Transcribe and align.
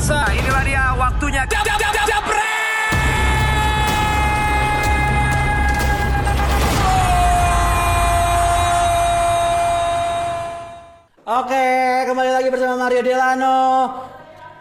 pemirsa, 0.00 0.32
inilah 0.32 0.64
dia 0.64 0.84
waktunya. 0.96 1.42
Jab, 1.44 1.60
jab, 1.60 1.76
jab, 1.76 1.92
jab, 2.08 2.24
Oke, 11.30 11.66
kembali 12.10 12.30
lagi 12.32 12.48
bersama 12.50 12.74
Mario 12.88 13.04
Delano, 13.06 13.58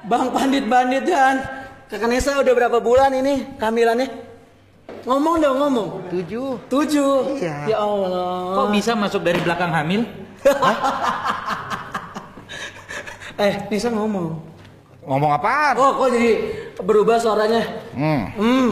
Bang 0.06 0.30
Pandit 0.30 0.70
Bandit 0.70 1.02
dan 1.08 1.42
Kakak 1.90 2.08
Nesa 2.12 2.38
udah 2.38 2.54
berapa 2.54 2.78
bulan 2.78 3.10
ini 3.16 3.58
kehamilannya? 3.58 4.08
Ngomong 5.08 5.36
dong, 5.42 5.58
ngomong. 5.58 5.88
Tujuh. 6.14 6.70
Tujuh. 6.70 7.42
Iya. 7.42 7.74
Ya 7.74 7.78
Allah. 7.82 8.54
Kok 8.54 8.68
bisa 8.76 8.92
masuk 8.94 9.24
dari 9.24 9.40
belakang 9.40 9.72
hamil? 9.72 10.04
Eh, 13.40 13.56
Nesa 13.72 13.88
ngomong. 13.88 14.49
Ngomong 15.10 15.32
apaan? 15.34 15.74
Oh, 15.74 16.06
kok 16.06 16.14
jadi 16.14 16.32
berubah 16.86 17.18
suaranya? 17.18 17.66
Hmm. 17.98 18.30
Hmm. 18.38 18.70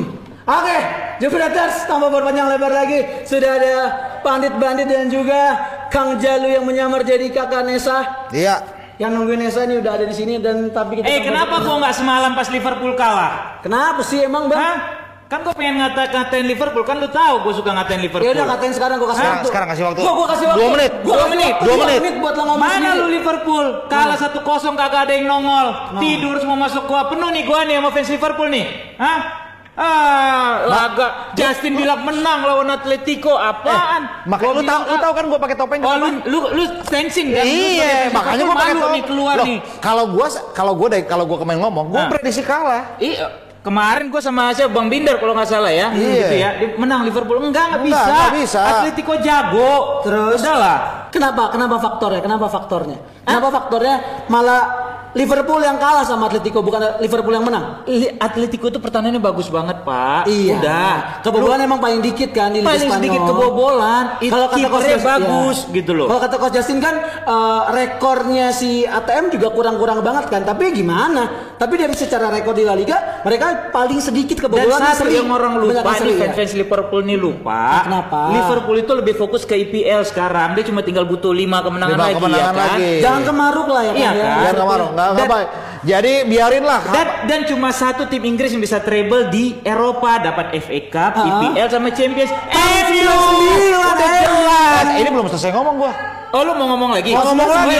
Oke, 0.48 0.78
Jupiters 1.18 1.90
tanpa 1.90 2.14
berpanjang 2.14 2.48
lebar 2.48 2.72
lagi 2.72 3.26
sudah 3.26 3.58
ada 3.58 3.76
Pandit 4.22 4.54
Bandit 4.56 4.86
dan 4.86 5.10
juga 5.10 5.58
Kang 5.90 6.22
Jalu 6.22 6.54
yang 6.54 6.64
menyamar 6.64 7.02
jadi 7.02 7.34
kakak 7.34 7.66
Nesa. 7.66 8.30
Iya. 8.30 8.62
Yang 9.02 9.12
nungguin 9.18 9.42
Nesa 9.44 9.66
ini 9.66 9.82
udah 9.82 9.92
ada 9.98 10.06
di 10.06 10.14
sini 10.14 10.38
dan 10.38 10.70
tapi 10.70 11.02
kita 11.02 11.10
Eh 11.10 11.26
kenapa 11.26 11.58
gua 11.66 11.82
nggak 11.82 11.96
semalam 11.98 12.32
pas 12.38 12.48
Liverpool 12.54 12.94
kalah? 12.94 13.60
Kenapa 13.66 14.06
sih 14.06 14.22
emang 14.22 14.46
bang? 14.46 14.62
Hah? 14.62 14.78
Kan 15.28 15.44
gua 15.44 15.52
pengen 15.52 15.76
ngata-ngatain 15.78 16.40
Liverpool, 16.42 16.82
kan 16.82 16.98
lu 16.98 17.12
tahu 17.12 17.44
gua 17.44 17.52
suka 17.52 17.68
ngatain 17.70 18.00
Liverpool. 18.00 18.24
Ya 18.24 18.32
udah 18.32 18.48
katain 18.48 18.72
sekarang 18.72 18.96
gua 18.96 19.12
kasih 19.12 19.20
Hah? 19.22 19.32
waktu. 19.36 19.48
Sekarang 19.52 19.68
kasih 19.68 19.84
waktu. 19.84 20.00
Gua, 20.00 20.14
gua 20.16 20.28
kasih 20.32 20.46
waktu. 20.48 20.60
Dua 20.60 20.70
menit. 20.72 20.92
Gua 20.94 21.04
Dua 21.04 21.16
kasih 21.18 21.30
menit. 21.30 21.52
waktu 21.52 21.60
Dua 21.60 21.68
dua 21.68 21.84
menit. 21.84 22.00
menit 22.00 22.16
buat 22.18 22.34
lo 22.34 22.44
ngomong 22.46 22.60
Mana 22.64 22.76
sendiri. 22.80 22.96
lu 22.98 23.08
Liverpool? 23.12 23.66
Kalah 23.86 24.18
1-0 24.18 24.40
kagak 24.74 25.02
ada 25.04 25.14
yang 25.14 25.26
nongol. 25.28 25.68
Tidur 26.00 26.36
semua 26.38 26.58
masuk 26.58 26.84
gua. 26.86 27.02
Penuh 27.06 27.30
nih 27.30 27.44
gua 27.44 27.60
nih 27.62 27.76
sama 27.76 27.90
fans 27.92 28.10
Liverpool 28.10 28.48
nih. 28.48 28.66
Hah? 28.96 29.20
Ah, 29.78 30.66
laga 30.66 31.08
Justin 31.36 31.76
bilang 31.76 32.02
menang 32.02 32.42
lawan 32.42 32.66
Atletico. 32.68 33.36
Apaan? 33.36 34.26
Makanya 34.26 34.50
Gua 34.50 34.58
lu 34.58 34.64
tahu 34.64 34.82
lu 34.82 34.98
tahu 34.98 35.14
kan 35.14 35.26
gua 35.28 35.40
pakai 35.40 35.56
topeng 35.56 35.80
Oh, 35.80 35.94
lu 35.94 36.08
lu 36.26 36.40
lu 36.50 36.64
tensin 36.84 37.30
kan? 37.30 37.44
Lu 37.44 37.52
Iya, 37.78 38.10
makanya 38.10 38.44
gua 38.44 38.56
pakai 38.56 38.74
topeng 38.74 38.94
nih 38.96 39.06
keluar 39.06 39.36
Loh, 39.38 39.46
nih. 39.46 39.58
Kalau 39.78 40.04
gua 40.10 40.28
kalau 40.56 40.74
gua 40.74 40.88
dari 40.90 41.04
kalau 41.04 41.24
gua 41.24 41.38
kemarin 41.38 41.62
ngomong, 41.62 41.86
gua 41.88 42.00
Nah. 42.00 42.10
prediksi 42.10 42.42
kalah. 42.42 42.98
Iya, 42.98 43.30
kemarin 43.68 44.08
gue 44.08 44.22
sama 44.24 44.56
siapa 44.56 44.72
Bang 44.72 44.88
Binder 44.88 45.20
kalau 45.20 45.36
nggak 45.36 45.44
salah 45.46 45.68
ya, 45.68 45.92
Iya. 45.92 46.16
gitu 46.16 46.36
ya, 46.36 46.50
menang 46.80 47.04
Liverpool 47.04 47.36
enggak 47.38 47.68
nggak 47.68 47.82
Enggak, 47.84 48.00
bisa. 48.00 48.16
nggak 48.16 48.34
bisa. 48.40 48.62
Atletico 48.64 49.14
jago. 49.20 49.74
Terus? 50.08 50.40
udah 50.40 50.56
lah. 50.56 50.78
Kenapa? 51.12 51.52
Kenapa 51.52 51.76
faktornya? 51.78 52.22
Kenapa 52.24 52.48
faktornya? 52.48 52.98
Kenapa 53.22 53.48
faktornya 53.52 53.96
malah 54.28 54.87
Liverpool 55.10 55.60
yang 55.60 55.78
kalah 55.78 56.04
sama 56.04 56.28
Atletico 56.28 56.60
bukan 56.60 56.80
Liverpool 56.98 57.32
yang 57.32 57.44
menang? 57.44 57.88
Atletico 58.18 58.68
itu 58.68 58.78
pertahanannya 58.78 59.18
bagus 59.18 59.48
banget 59.48 59.82
pak. 59.82 60.26
Iya. 60.26 60.58
Udah. 60.58 60.94
Kebobolan 61.22 61.60
emang 61.62 61.78
paling 61.78 62.00
dikit 62.00 62.32
kan 62.32 62.50
di 62.50 62.60
Liga 62.60 62.68
paling 62.68 62.82
Spanyol. 62.82 62.98
sedikit 63.00 63.22
kebobolan. 63.24 64.04
Kalau 64.20 64.48
kata 64.48 64.58
Coach 64.58 64.62
kipernya 64.84 64.92
Justin- 64.94 65.08
bagus 65.08 65.58
iya. 65.60 65.74
gitu 65.74 65.92
loh. 65.94 66.08
Kalau 66.08 66.22
kata 66.22 66.36
Coach 66.36 66.54
Justin 66.54 66.80
kan 66.80 66.96
eh, 67.24 67.62
rekornya 67.72 68.48
si 68.52 68.70
ATM 68.84 69.26
juga 69.32 69.48
kurang-kurang 69.50 70.00
banget 70.02 70.26
kan. 70.28 70.42
Tapi 70.44 70.70
gimana? 70.72 71.24
Tapi 71.56 71.74
dari 71.76 71.94
secara 71.94 72.30
rekor 72.30 72.54
di 72.54 72.62
La 72.62 72.74
Liga 72.74 72.98
mereka 73.22 73.70
paling 73.70 73.98
sedikit 73.98 74.38
Dan 74.38 74.44
kebobolan 74.44 74.82
satu 74.92 75.04
seri. 75.04 75.18
yang 75.18 75.30
orang 75.30 75.58
Banyak 75.58 75.66
lupa 75.78 75.92
seri, 75.94 76.06
nih 76.06 76.14
ya. 76.14 76.22
fans-fans 76.24 76.54
Liverpool 76.54 77.02
nih 77.04 77.18
lupa. 77.18 77.62
Kenapa? 77.84 78.20
Liverpool 78.32 78.78
itu 78.78 78.92
lebih 78.94 79.14
fokus 79.14 79.44
ke 79.44 79.58
IPL 79.58 80.02
sekarang. 80.04 80.54
Dia 80.54 80.64
cuma 80.64 80.82
tinggal 80.82 81.04
butuh 81.04 81.32
lima 81.32 81.60
kemenangan 81.60 81.96
Lima 81.96 82.04
lagi 82.04 82.16
kemenangan 82.16 82.38
ya 82.38 82.54
kan. 82.54 82.70
lagi. 82.70 82.92
Jangan 83.02 83.22
kemaruk 83.24 83.68
lah 83.68 83.82
ya 83.82 83.92
Iya 83.92 84.06
kan. 84.06 84.14
ya. 84.14 84.26
kan? 84.28 84.38
Biar 84.38 84.56
nggak 85.14 85.28
baik. 85.28 85.50
Jadi 85.84 86.14
biarin 86.26 86.64
lah. 86.64 86.82
Dan, 86.84 87.08
dan 87.26 87.40
cuma 87.46 87.70
satu 87.70 88.06
tim 88.06 88.24
Inggris 88.24 88.50
yang 88.50 88.60
bisa 88.60 88.80
treble 88.80 89.30
di 89.30 89.56
Eropa 89.62 90.18
dapat 90.18 90.56
FA 90.58 90.80
Cup, 90.88 91.12
Ah. 91.16 91.26
IPL 91.46 91.68
sama 91.70 91.90
Champions. 91.92 92.32
MU 92.50 93.06
99, 93.06 93.78
udah 93.78 94.12
jelas. 94.18 94.84
Eh, 94.88 95.00
ini 95.00 95.10
belum 95.10 95.28
selesai 95.28 95.52
ngomong 95.52 95.76
gua. 95.78 95.92
Oh 96.30 96.44
lu 96.44 96.52
mau 96.54 96.68
ngomong 96.70 96.92
lagi? 96.92 97.12
Mau 97.12 97.24
ngomong 97.24 97.48
lagi? 97.48 97.78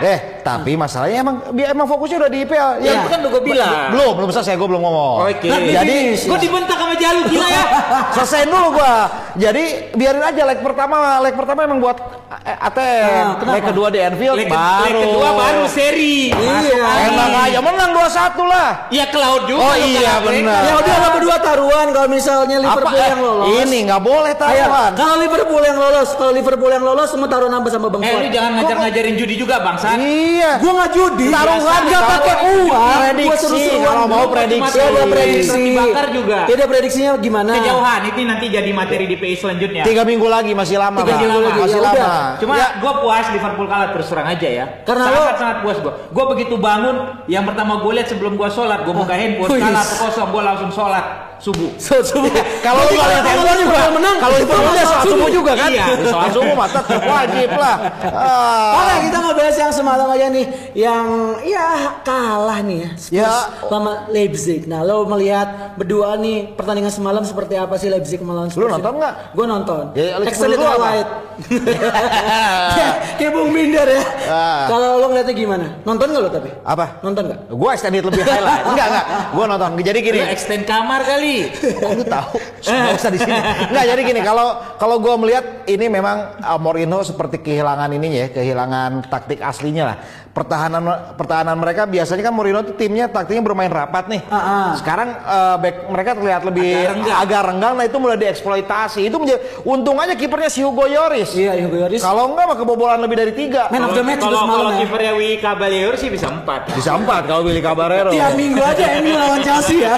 Eh, 0.00 0.18
tapi 0.46 0.72
masalahnya 0.78 1.18
emang 1.26 1.36
dia 1.58 1.66
emang 1.74 1.86
fokusnya 1.90 2.16
udah 2.22 2.30
di 2.30 2.38
IPL. 2.46 2.70
Ya, 2.78 3.02
itu 3.02 3.08
kan 3.10 3.18
udah 3.18 3.30
gua 3.34 3.42
bilang. 3.42 3.72
Belum, 3.90 4.12
belum 4.14 4.30
selesai, 4.30 4.54
gua 4.54 4.68
belum 4.70 4.82
ngomong. 4.86 5.16
Oke. 5.26 5.50
Jadi 5.50 5.96
Gue 6.22 6.38
dibentak 6.38 6.78
sama 6.78 6.94
Jalu 6.94 7.20
gila 7.26 7.48
ya. 7.50 7.64
selesai 8.14 8.46
dulu 8.46 8.78
gua. 8.78 8.94
Jadi 9.34 9.64
biarin 9.98 10.22
aja 10.22 10.42
leg 10.46 10.62
pertama, 10.62 11.18
leg 11.18 11.34
pertama 11.34 11.66
emang 11.66 11.82
buat 11.82 11.98
eh, 12.46 12.66
ATM. 12.70 13.26
Nah, 13.42 13.52
leg 13.58 13.64
kedua 13.66 13.86
di 13.90 13.98
Anfield 13.98 14.38
Leg, 14.38 14.46
baru. 14.46 14.86
leg 14.86 14.94
kedua 15.10 15.28
baru 15.34 15.62
seri. 15.66 16.30
Iya. 16.30 16.84
Enak 17.10 17.28
aja 17.50 17.58
menang 17.60 17.90
2-1 17.90 18.46
lah. 18.46 18.68
Ya 18.94 19.04
ke 19.10 19.18
laut 19.18 19.42
juga. 19.50 19.66
Oh, 19.66 19.74
iya, 19.74 20.22
benar. 20.22 20.60
Ya 20.62 20.72
udah 20.78 20.94
lo 20.94 21.08
berdua 21.18 21.36
taruhan 21.42 21.86
kalau 21.90 22.08
misalnya 22.08 22.56
Liverpool 22.62 22.94
Apa, 22.94 23.02
eh, 23.02 23.10
yang 23.10 23.22
lolos. 23.22 23.46
Ini 23.50 23.78
nggak 23.90 24.02
boleh 24.02 24.32
taruhan. 24.38 24.90
kalau 24.94 25.16
Liverpool 25.18 25.62
yang 25.66 25.78
lolos, 25.78 26.08
kalau 26.14 26.32
Liverpool 26.32 26.70
yang 26.70 26.84
lolos 26.86 27.08
semua 27.10 27.28
taruhan 27.28 27.50
apa 27.50 27.68
sama 27.68 27.90
Bang 27.90 28.02
Eh 28.06 28.14
lu 28.14 28.28
jangan 28.30 28.50
ngajar-ngajarin 28.62 29.14
judi 29.18 29.34
juga 29.34 29.58
bangsa. 29.58 29.98
Iya. 29.98 30.35
Gua 30.62 30.72
nggak 30.76 30.90
judi. 30.94 31.26
Taruhan 31.28 31.80
nggak 31.86 32.02
taruhan. 32.02 32.14
pakai 32.16 32.34
uang. 32.64 32.96
Prediksi, 32.96 33.64
kalau 33.80 34.04
mau 34.06 34.24
prediksi. 34.30 34.76
Ya 34.76 34.86
udah 34.90 35.06
prediksi. 35.08 35.50
Roti 35.56 35.72
bakar 35.76 36.06
juga. 36.12 36.38
Ya 36.46 36.54
udah 36.56 36.68
prediksinya 36.68 37.10
gimana? 37.18 37.52
Kejauhan 37.56 38.00
itu 38.10 38.18
nanti 38.26 38.46
jadi 38.50 38.70
materi 38.72 39.04
di 39.08 39.16
PI 39.18 39.34
selanjutnya. 39.36 39.82
Tiga 39.84 40.02
minggu 40.02 40.26
lagi 40.26 40.52
masih 40.52 40.76
lama. 40.78 40.98
Tiga 41.02 41.16
minggu 41.18 41.38
lagi, 41.42 41.60
Masih 41.60 41.80
ya 41.80 41.84
lama. 41.84 41.96
udah. 41.96 42.20
Cuma 42.40 42.54
Ya, 42.56 42.66
gue 42.80 42.92
puas 43.04 43.26
Liverpool 43.32 43.66
kalah 43.68 43.88
terus 43.92 44.06
terang 44.08 44.28
aja 44.28 44.48
ya. 44.48 44.64
Karena 44.88 45.04
sangat 45.12 45.36
sangat 45.36 45.56
puas 45.60 45.78
gue. 45.80 45.92
Gue 46.12 46.24
begitu 46.32 46.54
bangun, 46.56 46.96
yang 47.28 47.44
pertama 47.44 47.84
gue 47.84 47.92
lihat 47.96 48.08
sebelum 48.08 48.34
gue 48.40 48.48
sholat, 48.48 48.82
gue 48.84 48.94
buka 48.96 49.12
handphone, 49.12 49.50
Wih. 49.52 49.60
kalah 49.60 49.82
atau 49.84 49.96
kosong, 50.08 50.28
gue 50.32 50.42
langsung 50.42 50.70
sholat 50.72 51.04
subuh. 51.36 51.68
So, 51.76 52.00
coba. 52.00 52.32
kalau 52.66 52.80
lu 52.88 52.96
lihat 52.96 53.24
handphone 53.24 53.60
juga 53.60 53.78
menang. 53.92 54.16
Kalau 54.16 54.36
Liverpool 54.40 54.72
dia 54.72 54.86
sholat 54.88 55.04
subuh 55.04 55.28
juga 55.28 55.52
kan? 55.52 55.68
Iya. 55.68 55.86
Sholat 56.08 56.30
subuh 56.32 56.54
mah 56.56 56.68
tetap 56.68 57.02
wajib 57.04 57.50
lah. 57.52 57.76
Ah. 58.08 58.72
Oke, 58.80 58.94
kita 59.10 59.18
ngebahas 59.20 59.56
yang 59.60 59.72
semalam 59.72 60.08
aja 60.08 60.25
nih, 60.32 60.46
yang 60.74 61.06
ya 61.44 62.00
kalah 62.02 62.60
nih 62.64 62.78
ya. 62.82 62.90
Spurs 62.96 63.14
Ya. 63.16 63.68
sama 63.68 64.08
Leipzig. 64.10 64.64
Nah, 64.66 64.82
lo 64.82 65.04
melihat 65.06 65.76
berdua 65.76 66.16
nih 66.18 66.54
pertandingan 66.56 66.92
semalam 66.92 67.22
seperti 67.22 67.54
apa 67.58 67.76
sih 67.76 67.88
Leipzig 67.92 68.20
melawan 68.24 68.48
Spurs? 68.48 68.66
Lu 68.66 68.72
nonton 68.72 68.92
nggak? 68.98 69.14
Gue 69.36 69.46
nonton. 69.46 69.84
Ya, 69.94 70.16
dulu 70.16 70.64
apa? 70.64 70.88
highlight. 70.96 71.08
Kayak 73.20 73.32
Bung 73.32 73.50
Binder 73.52 73.86
ya. 73.88 74.02
Ah. 74.26 74.64
Kalau 74.68 74.88
lo 75.00 75.06
ngeliatnya 75.12 75.34
gimana? 75.36 75.66
Nonton 75.84 76.06
nggak 76.12 76.22
lo 76.22 76.30
tapi? 76.32 76.50
Apa? 76.64 76.86
Nonton 77.04 77.22
nggak? 77.28 77.40
Gua 77.52 77.70
extended 77.76 78.04
lebih 78.04 78.22
highlight. 78.24 78.64
Enggak, 78.72 78.86
enggak. 78.88 79.06
Gua 79.32 79.44
nonton. 79.48 79.70
Jadi 79.80 79.98
gini. 80.00 80.18
Lu 80.20 80.26
extend 80.32 80.64
kamar 80.64 81.00
kali. 81.04 81.36
Kok 81.52 81.90
lu 81.92 82.04
tahu? 82.04 82.34
Enggak 82.64 82.94
usah 82.96 83.10
di 83.12 83.18
sini. 83.20 83.40
Enggak, 83.72 83.84
jadi 83.94 84.00
gini, 84.04 84.20
kalau 84.24 84.48
kalau 84.80 84.96
gua 85.00 85.14
melihat 85.20 85.44
ini 85.68 85.86
memang 85.92 86.40
uh, 86.40 86.58
Mourinho 86.60 87.00
seperti 87.04 87.40
kehilangan 87.40 87.88
ininya 87.92 88.18
ya, 88.26 88.28
kehilangan 88.32 88.90
taktik 89.12 89.40
aslinya 89.44 89.84
lah. 89.92 89.96
Pertahanan 90.36 90.84
pertahanan 91.16 91.56
mereka 91.56 91.88
biasanya 91.88 92.28
kan 92.28 92.34
Mourinho 92.36 92.60
tuh 92.60 92.76
timnya 92.76 93.08
taktiknya 93.08 93.40
bermain 93.40 93.72
rapat 93.72 94.04
nih. 94.04 94.20
Ah, 94.28 94.36
ah. 94.36 94.68
Sekarang 94.76 95.08
uh, 95.24 95.56
back 95.56 95.88
mereka 95.88 96.10
terlihat 96.12 96.42
lebih 96.44 96.70
Agak 96.76 96.92
renggang. 96.92 97.16
agak 97.16 97.40
renggang, 97.48 97.72
nah 97.80 97.84
itu 97.88 97.96
mulai 97.96 98.16
dieksploitasi. 98.20 99.00
Itu 99.08 99.16
menjadi 99.16 99.40
untung 99.64 99.96
aja 99.96 100.12
kipernya 100.12 100.52
si 100.52 100.60
Hugo 100.60 100.84
Lloris. 100.84 101.32
Iya, 101.32 101.56
Hugo 101.64 101.80
Lloris. 101.80 102.04
Kalau 102.04 102.28
enggak 102.28 102.44
mah 102.52 102.56
kebobolan 102.60 103.00
lebih 103.00 103.16
dari 103.16 103.32
tiga. 103.32 103.72
Man 103.72 103.88
of 103.88 103.96
the 103.96 104.04
match 104.04 104.20
Kalau 104.20 104.44
semalam 104.44 104.60
kalau 104.60 104.72
ya. 104.76 104.78
kipernya 104.84 105.12
Willy 105.16 105.38
Caballero 105.40 105.94
sih 105.96 106.08
bisa 106.12 106.26
empat. 106.28 106.60
Bisa 106.76 106.90
empat 107.00 107.22
kalau 107.24 107.40
Willy 107.40 107.62
Caballero. 107.64 108.12
Tiap 108.12 108.32
minggu 108.36 108.60
aja 108.60 108.84
MU 109.00 109.14
lawan 109.16 109.40
Chelsea 109.40 109.80
ya. 109.88 109.96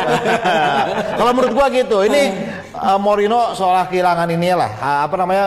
Kalau 1.19 1.35
menurut 1.35 1.51
gua 1.51 1.67
gitu, 1.69 2.07
ini 2.07 2.31
uh, 2.75 2.95
Mourinho 2.95 3.59
seolah 3.59 3.91
kehilangan 3.91 4.31
ini 4.31 4.55
lah, 4.55 4.71
uh, 4.79 4.99
apa 5.11 5.15
namanya 5.19 5.47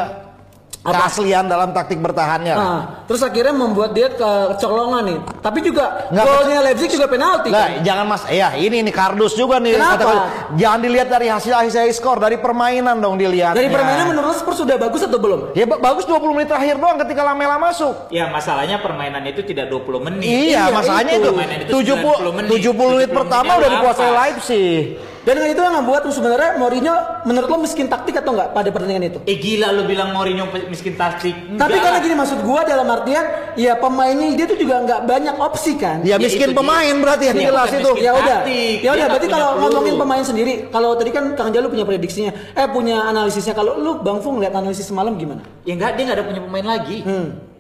keaslian 0.84 1.46
dalam 1.46 1.70
taktik 1.72 1.98
bertahannya. 1.98 2.54
lah. 2.54 2.66
Ah, 2.66 2.82
terus 3.06 3.22
akhirnya 3.22 3.54
membuat 3.54 3.94
dia 3.94 4.10
kecolongan 4.10 5.04
nih. 5.06 5.18
Tapi 5.38 5.60
juga 5.62 6.10
Nggak, 6.10 6.26
golnya 6.26 6.60
Leipzig 6.64 6.90
juga 6.90 7.06
penalti. 7.06 7.50
Nah, 7.50 7.62
kan? 7.70 7.86
jangan 7.86 8.06
mas, 8.08 8.24
ya 8.26 8.50
ini 8.56 8.82
nih 8.82 8.90
kardus 8.90 9.34
juga 9.34 9.62
nih. 9.62 9.78
Kenapa? 9.78 9.98
kata- 10.00 10.26
jangan 10.56 10.80
dilihat 10.82 11.08
dari 11.08 11.28
hasil 11.30 11.54
hasil 11.54 11.86
skor, 11.92 12.18
dari 12.18 12.42
permainan 12.42 12.98
dong 12.98 13.14
dilihat. 13.16 13.54
Dari 13.54 13.70
permainan 13.70 14.10
menurut 14.10 14.34
Spurs 14.34 14.58
sudah 14.58 14.76
bagus 14.76 15.06
atau 15.06 15.22
belum? 15.22 15.54
Ya 15.54 15.66
ba- 15.66 15.78
bagus 15.78 16.04
20 16.04 16.34
menit 16.34 16.50
terakhir 16.50 16.76
doang 16.76 16.98
ketika 16.98 17.22
Lamela 17.24 17.62
masuk. 17.62 18.10
Ya 18.10 18.26
masalahnya 18.28 18.82
permainan 18.82 19.22
itu 19.24 19.46
tidak 19.46 19.70
20 19.70 20.02
menit. 20.02 20.26
Iya, 20.26 20.42
Iya, 20.42 20.64
masalahnya 20.72 21.14
itu. 21.14 21.22
itu, 21.22 21.30
Permainan 21.32 21.58
itu 21.60 21.72
70 21.72 22.14
90 22.18 22.50
70 22.50 22.90
menit 22.98 23.10
70 23.10 23.14
pertama 23.14 23.52
udah 23.56 23.70
dikuasai? 23.70 24.10
Leipzig. 24.12 25.11
Dan 25.22 25.38
dengan 25.38 25.50
itu 25.50 25.62
yang 25.62 25.76
membuat 25.78 26.02
sebenarnya 26.04 26.58
Mourinho 26.58 26.96
menurut 27.24 27.46
lo 27.46 27.58
miskin 27.60 27.86
taktik 27.86 28.18
atau 28.18 28.34
enggak 28.34 28.58
pada 28.58 28.70
pertandingan 28.70 29.06
itu? 29.06 29.20
Eh 29.24 29.38
gila 29.38 29.70
lu 29.70 29.86
bilang 29.86 30.10
Mourinho 30.10 30.50
miskin 30.66 30.98
taktik. 30.98 31.32
Tapi 31.32 31.54
Enggak 31.54 31.70
karena 31.78 31.94
lah. 31.94 32.02
gini 32.02 32.16
maksud 32.18 32.40
gua 32.42 32.66
dalam 32.66 32.90
artian 32.90 33.26
ya 33.54 33.78
pemainnya 33.78 34.34
dia 34.34 34.46
tuh 34.46 34.58
juga 34.58 34.82
nggak 34.82 35.06
banyak 35.06 35.36
opsi 35.38 35.78
kan. 35.78 36.02
Ya 36.02 36.12
Ya, 36.12 36.16
miskin 36.18 36.50
itu 36.50 36.58
pemain 36.58 36.90
dia. 36.90 36.98
berarti 37.00 37.24
yang 37.30 37.38
Ya, 37.38 37.46
jelas 37.48 37.70
itu. 37.70 37.92
Ya 38.00 38.12
udah, 38.12 38.40
ya 38.82 38.90
udah. 38.92 39.08
Berarti 39.08 39.28
kalau 39.28 39.48
peluru. 39.48 39.62
ngomongin 39.64 39.96
pemain 39.96 40.24
sendiri, 40.24 40.54
kalau 40.68 40.90
tadi 40.98 41.10
kan 41.10 41.24
Kang 41.36 41.52
Jalu 41.52 41.70
punya 41.70 41.86
prediksinya, 41.86 42.32
eh 42.52 42.66
punya 42.66 43.06
analisisnya. 43.06 43.54
Kalau 43.54 43.78
lu 43.78 44.02
Bang 44.02 44.20
Fung 44.20 44.42
lihat 44.42 44.52
analisis 44.52 44.84
semalam 44.84 45.14
gimana? 45.16 45.46
Ya 45.62 45.78
enggak 45.78 45.96
dia 45.96 46.04
enggak 46.04 46.18
ada 46.18 46.26
punya 46.26 46.42
pemain 46.42 46.66
lagi. 46.68 47.06
Hmm. 47.06 47.51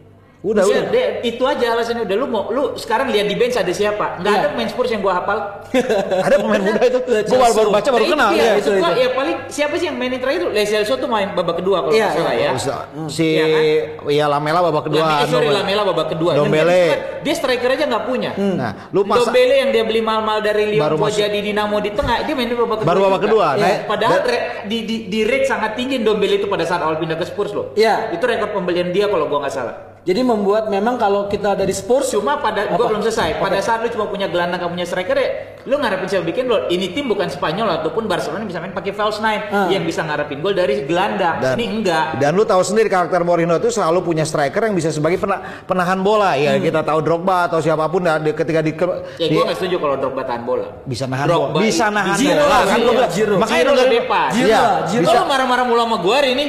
Udah, 0.41 0.65
Buset, 0.65 0.89
udah. 0.89 0.89
deh, 0.89 1.07
itu 1.21 1.43
aja 1.45 1.77
alasannya 1.77 2.01
udah 2.01 2.15
lu 2.17 2.25
mau 2.25 2.49
lu 2.49 2.73
sekarang 2.73 3.13
lihat 3.13 3.29
di 3.29 3.37
bench 3.37 3.53
ada 3.53 3.69
siapa? 3.69 4.17
Nggak 4.17 4.33
Iya. 4.33 4.41
ada 4.41 4.47
pemain 4.49 4.69
Spurs 4.73 4.89
yang 4.89 5.05
gua 5.05 5.21
hapal. 5.21 5.37
Ada 6.27 6.35
pemain 6.41 6.59
muda 6.59 6.81
itu. 6.81 6.99
Gue 6.99 7.37
baru, 7.37 7.53
baru 7.55 7.69
baca 7.69 7.89
baru 7.93 8.05
kenal. 8.09 8.29
Iya. 8.33 8.57
maksud 8.57 8.73
itu, 8.73 8.81
gua, 8.81 8.89
ya 8.97 9.09
paling 9.13 9.37
siapa 9.47 9.73
sih 9.77 9.85
yang 9.87 9.95
mainin 9.95 10.17
terakhir 10.17 10.41
itu? 10.41 10.49
Leselso 10.49 10.97
tuh 10.97 11.05
main 11.05 11.31
babak 11.31 11.61
kedua 11.61 11.85
kalau 11.85 11.93
Iya, 11.93 12.09
nggak 12.09 12.17
salah 12.17 12.33
iya. 12.33 12.41
ya. 12.41 12.51
Bisa. 12.57 12.75
Si 13.07 13.27
Iya 13.29 13.45
kan? 13.45 13.61
ya 14.09 14.25
Lamela 14.27 14.59
babak 14.65 14.83
kedua. 14.89 14.99
Lame, 14.99 15.13
eh, 15.13 15.27
sorry. 15.29 15.47
Lamela 15.47 15.81
babak 15.85 16.07
kedua. 16.09 16.31
Dombele. 16.33 16.81
dia, 16.81 16.97
dia 17.21 17.33
striker 17.37 17.69
aja 17.71 17.85
nggak 17.85 18.03
punya. 18.03 18.31
Nah, 18.33 18.71
lu 18.89 19.05
masa 19.05 19.29
Dombele 19.29 19.55
yang 19.55 19.69
dia 19.69 19.83
beli 19.85 20.01
mal-mal 20.01 20.41
dari 20.41 20.73
Lyon 20.73 20.97
masuk. 20.97 21.21
jadi 21.21 21.37
Dinamo 21.37 21.77
di 21.77 21.93
tengah, 21.93 22.25
dia 22.25 22.33
main 22.33 22.49
di 22.49 22.57
babak 22.57 22.81
kedua. 22.81 22.89
Baru 22.89 22.99
babak 23.05 23.21
kedua. 23.23 23.47
Iya. 23.55 23.61
Nah, 23.61 23.77
Padahal 23.85 24.19
di, 24.65 24.77
di, 24.83 24.95
di 25.05 25.19
rate 25.21 25.45
sangat 25.45 25.77
tinggi 25.77 26.01
Dombele 26.01 26.41
itu 26.41 26.49
pada 26.49 26.65
saat 26.65 26.81
awal 26.81 26.97
pindah 26.97 27.15
ke 27.15 27.29
Spurs 27.29 27.53
loh. 27.53 27.77
Iya. 27.77 28.09
Itu 28.09 28.25
rekor 28.25 28.49
pembelian 28.51 28.89
dia 28.89 29.05
kalau 29.05 29.29
gua 29.29 29.45
nggak 29.45 29.53
salah. 29.53 29.90
Jadi 30.01 30.17
membuat 30.19 30.65
memang 30.65 30.97
kalau 30.97 31.29
kita 31.29 31.53
dari 31.53 31.69
Spurs 31.69 32.09
Cuma 32.09 32.41
pada 32.41 32.65
Apa? 32.65 32.73
gua 32.73 32.89
belum 32.89 33.01
selesai. 33.01 33.37
Pada 33.37 33.53
Oke. 33.53 33.61
saat 33.61 33.79
lu 33.79 33.89
cuma 33.89 34.09
punya 34.09 34.25
gelandang, 34.25 34.57
kamu 34.57 34.73
punya 34.73 34.87
striker 34.89 35.13
ya, 35.13 35.29
lu 35.63 35.77
ngarepin 35.77 36.09
siapa 36.09 36.25
bikin 36.25 36.43
gol. 36.43 36.65
Ini 36.67 36.89
tim 36.89 37.05
bukan 37.05 37.29
Spanyol 37.29 37.69
ataupun 37.77 38.09
Barcelona 38.09 38.41
bisa 38.41 38.57
main 38.57 38.73
pakai 38.73 38.91
false 38.91 39.21
nine 39.21 39.45
Ah. 39.47 39.69
yang 39.69 39.85
bisa 39.85 40.01
ngarepin 40.01 40.41
gol 40.41 40.51
dari 40.51 40.83
gelandang. 40.83 41.37
Dan- 41.37 41.53
Ini 41.53 41.65
enggak. 41.71 42.05
Dan 42.17 42.33
lu 42.33 42.41
tahu 42.41 42.61
sendiri 42.61 42.89
karakter 42.89 43.21
Mourinho 43.21 43.53
itu 43.55 43.69
selalu 43.69 44.01
punya 44.01 44.25
striker 44.25 44.63
yang 44.63 44.73
bisa 44.73 44.89
sebagai 44.89 45.15
pena- 45.15 45.37
penahan 45.63 46.01
bola. 46.01 46.33
Ya 46.33 46.57
kita 46.57 46.81
tahu 46.81 46.97
Drogba 46.99 47.45
atau 47.45 47.61
siapa 47.61 47.85
pun 47.85 48.01
dah, 48.01 48.17
di- 48.17 48.33
ketika 48.33 48.59
di, 48.59 48.73
Ya 48.73 49.27
gua 49.29 49.43
nggak 49.45 49.57
setuju 49.59 49.77
kalau 49.77 49.95
Drogba 49.95 50.25
tahan 50.25 50.41
bola. 50.41 50.65
bisa 50.81 51.05
nahan 51.05 51.29
Drogba 51.29 51.47
bola. 51.51 51.61
Bisa 51.61 51.85
nahan 51.87 52.17
bola. 52.17 52.57
Kan 52.65 52.77
gua 52.79 52.93
bilang, 52.97 53.11
Giroud. 53.13 53.37
Makanya 53.37 53.63
lu. 53.63 53.73
Iya, 53.77 54.61
Giroud. 54.89 55.03
bisa. 55.05 55.13
Kok 55.13 55.13
lu 55.13 55.25
marah-marah 55.29 55.63
mulu 55.63 55.79
sama 55.79 55.97
gua 56.01 56.15
hari 56.17 56.29
ini? 56.33 56.45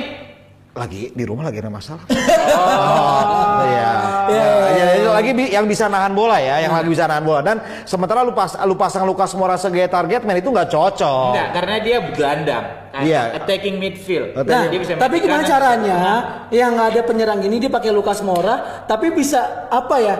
Lagi 0.72 1.12
di 1.12 1.24
rumah 1.28 1.44
lagi 1.44 1.60
ada 1.60 1.68
masalah. 1.68 2.08
Oh, 2.08 3.60
iya. 3.68 3.90
Ya, 4.24 4.46
ya, 4.72 4.86
itu 4.96 5.10
lagi 5.12 5.30
bi- 5.32 5.52
yang 5.52 5.68
bisa 5.68 5.84
nahan 5.84 6.16
bola 6.16 6.40
ya, 6.40 6.64
yang 6.64 6.72
lagi 6.72 6.88
bisa 6.88 7.04
nahan 7.04 7.20
bola. 7.20 7.44
Dan 7.44 7.56
sementara 7.84 8.24
lu 8.24 8.32
pas 8.32 8.56
lu 8.58 8.72
pasang 8.72 9.04
Lukas 9.04 9.36
Moura 9.36 9.60
sebagai 9.60 9.84
target 9.86 10.24
man 10.24 10.32
itu 10.34 10.48
nggak 10.48 10.72
cocok. 10.72 11.36
Enggak, 11.36 11.48
karena 11.52 11.74
dia 11.78 11.96
gelandang. 12.08 12.64
Oh. 12.88 13.04
Iya. 13.04 13.22
Attacking 13.36 13.76
midfield. 13.76 14.32
Nah, 14.32 14.64
Dia 14.64 14.80
bisa 14.80 14.96
tapi 14.96 15.20
gimana 15.20 15.44
kanan, 15.44 15.52
caranya 15.52 15.96
bisa- 15.96 16.24
yang 16.56 16.70
nggak 16.72 16.88
ada 16.88 17.00
penyerang 17.04 17.40
ini 17.42 17.56
dia 17.58 17.68
pakai 17.68 17.90
Lukas 17.92 18.24
Moura, 18.24 18.84
tapi 18.88 19.12
bisa 19.12 19.68
apa 19.68 19.96
ya? 20.00 20.16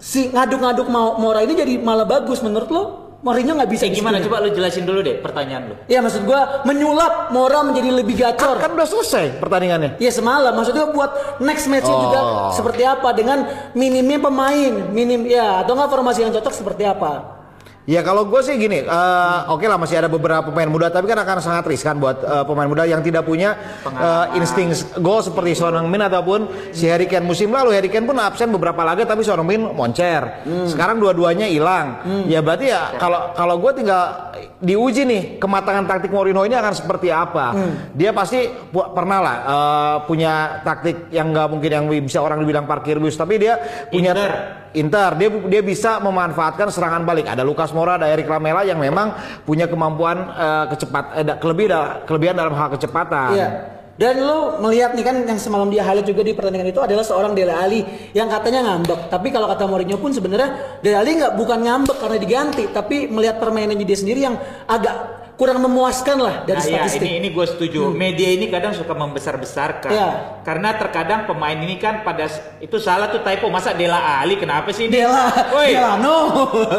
Si 0.00 0.32
ngaduk-ngaduk 0.32 0.88
Mo- 0.88 1.20
Moura 1.20 1.44
ini 1.44 1.52
jadi 1.52 1.76
malah 1.76 2.08
bagus 2.08 2.40
menurut 2.40 2.70
lo? 2.72 2.82
Mourinho 3.22 3.54
nggak 3.54 3.70
bisa 3.70 3.86
di 3.86 3.94
gimana 3.94 4.18
coba 4.18 4.42
lu 4.42 4.50
jelasin 4.50 4.82
dulu 4.82 4.98
deh 4.98 5.22
pertanyaan 5.22 5.70
lu. 5.70 5.74
Ya 5.86 6.02
maksud 6.02 6.26
gua 6.26 6.66
menyulap 6.66 7.30
Moura 7.30 7.62
menjadi 7.62 7.94
lebih 7.94 8.18
gacor. 8.18 8.58
Kan 8.58 8.74
udah 8.74 8.82
selesai 8.82 9.38
pertandingannya. 9.38 9.94
Ya 10.02 10.10
semalam 10.10 10.50
maksudnya 10.58 10.90
buat 10.90 11.38
next 11.38 11.70
match-nya 11.70 11.94
Oh. 11.94 12.02
juga 12.10 12.20
seperti 12.58 12.82
apa 12.82 13.14
dengan 13.14 13.46
minimnya 13.78 14.18
pemain, 14.18 14.72
minim 14.90 15.22
ya 15.22 15.62
atau 15.62 15.78
nggak 15.78 15.90
formasi 15.90 16.26
yang 16.26 16.34
cocok 16.34 16.50
seperti 16.50 16.82
apa? 16.82 17.41
Ya 17.82 17.98
kalau 18.06 18.30
gue 18.30 18.38
sih 18.46 18.54
gini, 18.62 18.86
eh, 18.86 19.38
oke 19.50 19.66
lah 19.66 19.74
masih 19.74 19.98
ada 19.98 20.06
beberapa 20.06 20.54
pemain 20.54 20.70
muda, 20.70 20.86
tapi 20.86 21.10
kan 21.10 21.18
akan 21.18 21.42
sangat 21.42 21.66
riskan 21.66 21.98
buat 21.98 22.22
eh, 22.22 22.44
pemain 22.46 22.70
muda 22.70 22.86
yang 22.86 23.02
tidak 23.02 23.26
punya 23.26 23.58
eh, 23.82 24.38
insting 24.38 24.70
gol 25.02 25.18
seperti 25.18 25.58
Son 25.58 25.74
Heung-min 25.74 25.98
ataupun 26.06 26.70
si 26.70 26.86
Harry 26.86 27.10
Kane 27.10 27.26
musim 27.26 27.50
lalu 27.50 27.74
Harry 27.74 27.90
Kane 27.90 28.06
pun 28.06 28.14
absen 28.22 28.54
beberapa 28.54 28.86
laga 28.86 29.02
tapi 29.02 29.26
Son 29.26 29.34
Heung-min 29.34 29.74
moncer. 29.74 30.46
Sekarang 30.70 31.02
dua-duanya 31.02 31.50
hilang. 31.50 32.06
Ya 32.30 32.38
berarti 32.38 32.70
ya 32.70 32.94
kalau 33.02 33.34
kalau 33.34 33.58
gue 33.58 33.74
tinggal 33.74 34.30
diuji 34.62 35.02
nih 35.02 35.22
kematangan 35.42 35.90
taktik 35.90 36.14
Mourinho 36.14 36.46
ini 36.46 36.54
akan 36.54 36.74
seperti 36.78 37.10
apa. 37.10 37.50
Dia 37.98 38.14
pasti 38.14 38.46
pernah 38.70 39.18
lah 39.18 39.36
eh, 39.42 39.96
punya 40.06 40.62
taktik 40.62 41.10
yang 41.10 41.34
nggak 41.34 41.50
mungkin 41.50 41.70
yang 41.74 41.84
bisa 41.90 42.22
orang 42.22 42.46
dibilang 42.46 42.62
parkir 42.62 43.02
bus, 43.02 43.18
tapi 43.18 43.42
dia 43.42 43.58
punya 43.90 44.14
Inter. 44.14 44.32
Inter 44.72 45.10
dia 45.20 45.28
dia 45.52 45.60
bisa 45.60 46.00
memanfaatkan 46.00 46.72
serangan 46.72 47.04
balik. 47.04 47.28
Ada 47.28 47.44
Lucas 47.44 47.71
Moura, 47.72 47.96
ada 47.96 48.08
Eric 48.08 48.28
Lamela 48.28 48.62
yang 48.62 48.78
memang 48.78 49.16
punya 49.44 49.66
kemampuan 49.66 50.16
eh, 50.32 50.64
kecepat 50.72 51.04
eh, 51.18 51.36
kelebihan 51.40 52.04
kelebihan 52.08 52.34
dalam 52.36 52.54
hal 52.54 52.68
kecepatan. 52.72 53.30
Iya. 53.36 53.48
Dan 53.92 54.24
lo 54.24 54.56
melihat 54.64 54.96
nih 54.96 55.04
kan 55.04 55.16
yang 55.20 55.36
semalam 55.36 55.68
dia 55.68 55.84
highlight 55.84 56.08
juga 56.08 56.24
di 56.24 56.32
pertandingan 56.32 56.72
itu 56.72 56.80
adalah 56.80 57.04
seorang 57.04 57.36
Dele 57.36 57.52
Ali 57.52 57.84
yang 58.16 58.26
katanya 58.26 58.64
ngambek. 58.64 59.12
Tapi 59.12 59.28
kalau 59.28 59.46
kata 59.46 59.68
Mourinho 59.68 60.00
pun 60.00 60.16
sebenarnya 60.16 60.80
Dele 60.80 60.96
Ali 60.96 61.20
nggak 61.20 61.36
bukan 61.36 61.60
ngambek 61.60 62.00
karena 62.00 62.16
diganti, 62.16 62.64
tapi 62.72 63.06
melihat 63.12 63.36
permainannya 63.36 63.84
dia 63.84 63.98
sendiri 64.00 64.24
yang 64.24 64.40
agak 64.64 65.21
kurang 65.32 65.58
memuaskan 65.58 66.16
lah 66.16 66.34
dari 66.44 66.54
Nah, 66.54 66.66
ya, 66.66 66.74
statistik. 66.84 67.02
ini 67.02 67.18
ini 67.18 67.28
gue 67.28 67.46
setuju. 67.46 67.90
Media 67.90 68.28
ini 68.30 68.46
kadang 68.46 68.70
suka 68.70 68.92
membesar-besarkan. 68.92 69.90
Iya. 69.90 70.10
Karena 70.40 70.76
terkadang 70.76 71.24
pemain 71.24 71.56
ini 71.56 71.76
kan 71.76 72.00
pada 72.00 72.28
itu 72.58 72.76
salah 72.76 73.08
tuh 73.08 73.20
typo. 73.20 73.48
Masa 73.48 73.72
Dela 73.72 73.98
Ali 74.18 74.36
kenapa 74.36 74.70
sih 74.70 74.86
ini? 74.86 74.94
Dela, 74.94 75.32
Woi, 75.50 75.72
Delano. 75.72 76.18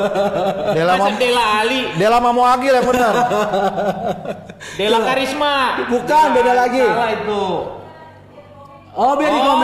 Dela 0.77 0.91
masa 0.95 1.09
Mam- 1.09 1.19
Dela 1.19 1.43
Ali, 1.59 1.79
Dela 1.93 2.17
Mamo 2.17 2.43
Agil 2.43 2.71
ya 2.71 2.81
benar. 2.81 3.13
Dela 4.79 4.99
Karisma. 5.01 5.53
Bukan, 5.85 6.27
beda 6.31 6.53
lagi. 6.53 6.81
Salah 6.81 7.09
itu. 7.11 7.43
Oh, 8.93 9.17
biar. 9.17 9.33
Oh, 9.33 9.57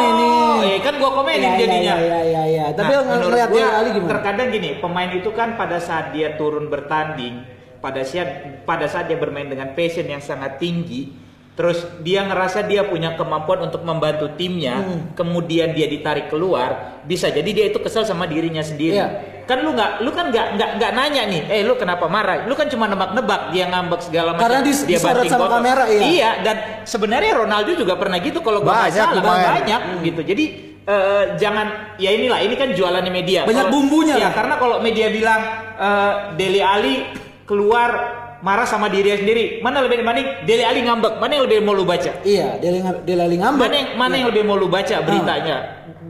iya 0.60 0.82
kan 0.82 0.98
gua 0.98 1.14
komenin 1.14 1.54
Iya, 1.54 1.60
jadinya. 1.62 1.94
Iya, 1.94 1.98
iya, 2.02 2.20
iya, 2.26 2.44
iya. 2.50 2.66
Tapi 2.74 2.90
Nah, 2.90 3.06
yang 3.06 3.50
gua, 3.54 3.62
Dele 3.62 3.70
Ali 3.78 3.90
gimana? 3.94 4.12
Terkadang 4.18 4.48
gini, 4.50 4.70
pemain 4.82 5.12
itu 5.14 5.30
kan 5.32 5.54
pada 5.54 5.78
saat 5.78 6.10
dia 6.12 6.34
turun 6.34 6.66
bertanding, 6.66 7.46
pada 7.80 8.04
saat 8.04 8.30
pada 8.64 8.86
saat 8.86 9.08
dia 9.08 9.16
bermain 9.16 9.48
dengan 9.48 9.72
passion 9.72 10.04
yang 10.04 10.20
sangat 10.20 10.60
tinggi, 10.60 11.12
terus 11.54 11.84
dia 12.00 12.24
ngerasa 12.24 12.64
dia 12.64 12.84
punya 12.84 13.16
kemampuan 13.16 13.66
untuk 13.66 13.82
membantu 13.82 14.32
timnya, 14.36 14.80
Hmm. 14.80 15.00
kemudian 15.16 15.72
dia 15.72 15.88
ditarik 15.88 16.28
keluar, 16.28 17.00
bisa 17.04 17.28
jadi 17.28 17.48
dia 17.48 17.66
itu 17.68 17.80
kesel 17.80 18.04
sama 18.04 18.24
dirinya 18.24 18.62
sendiri. 18.62 18.96
Iya. 18.96 19.08
Kan 19.44 19.66
lu 19.66 19.74
nggak, 19.74 20.06
lu 20.06 20.14
kan 20.14 20.30
nggak 20.30 20.48
nggak 20.56 20.70
nggak 20.78 20.92
nanya 20.94 21.24
nih, 21.26 21.42
eh 21.50 21.62
lu 21.66 21.74
kenapa 21.74 22.06
marah? 22.06 22.46
Lu 22.46 22.54
kan 22.54 22.70
cuma 22.70 22.86
nebak-nebak 22.86 23.50
dia 23.50 23.66
ngambek 23.66 24.02
segala 24.06 24.38
macam. 24.38 24.46
Karena 24.46 24.60
dis- 24.62 24.86
dia 24.86 25.02
disorot 25.02 25.26
sama 25.26 25.48
kamera, 25.50 25.84
iya. 25.90 26.02
Iya, 26.06 26.32
dan 26.46 26.56
sebenarnya 26.86 27.34
Ronaldo 27.34 27.74
juga 27.74 27.98
pernah 27.98 28.22
gitu 28.22 28.40
kalau 28.40 28.62
gua 28.62 28.86
nggak 28.86 28.94
Banyak 28.94 29.08
salah, 29.10 29.18
lumayan. 29.18 29.50
banyak 29.58 29.82
gitu. 30.06 30.22
Jadi 30.22 30.46
eh, 30.86 31.26
jangan 31.38 31.68
ya 31.98 32.10
inilah 32.10 32.40
ini 32.42 32.54
kan 32.54 32.74
jualannya 32.74 33.10
media. 33.10 33.46
Banyak 33.46 33.70
Kalau- 33.70 33.74
bumbunya 33.74 34.18
Ya 34.18 34.30
lah. 34.30 34.34
karena 34.34 34.56
kalau 34.58 34.78
media 34.82 35.08
bilang 35.10 35.42
eh, 35.78 36.14
Dele 36.34 36.62
Ali 36.62 36.94
keluar 37.50 37.90
marah 38.46 38.70
sama 38.70 38.88
dirinya 38.88 39.18
sendiri, 39.18 39.60
mana 39.66 39.82
lebih 39.82 40.06
mending 40.06 40.46
Dele 40.46 40.64
Ali 40.70 40.86
ngambek, 40.86 41.18
mana 41.18 41.32
yang 41.34 41.44
lebih 41.50 41.66
mau 41.66 41.74
lu 41.74 41.84
baca? 41.84 42.22
Iya, 42.22 42.62
Dele, 42.62 42.80
Dele 43.04 43.22
Ali 43.26 43.42
ngambek. 43.42 43.66
Mana 43.66 43.76
yang 43.76 43.90
mana 43.98 44.14
yang 44.16 44.28
lebih 44.30 44.44
mau 44.46 44.56
lu 44.56 44.70
baca 44.70 44.96
beritanya 45.02 45.56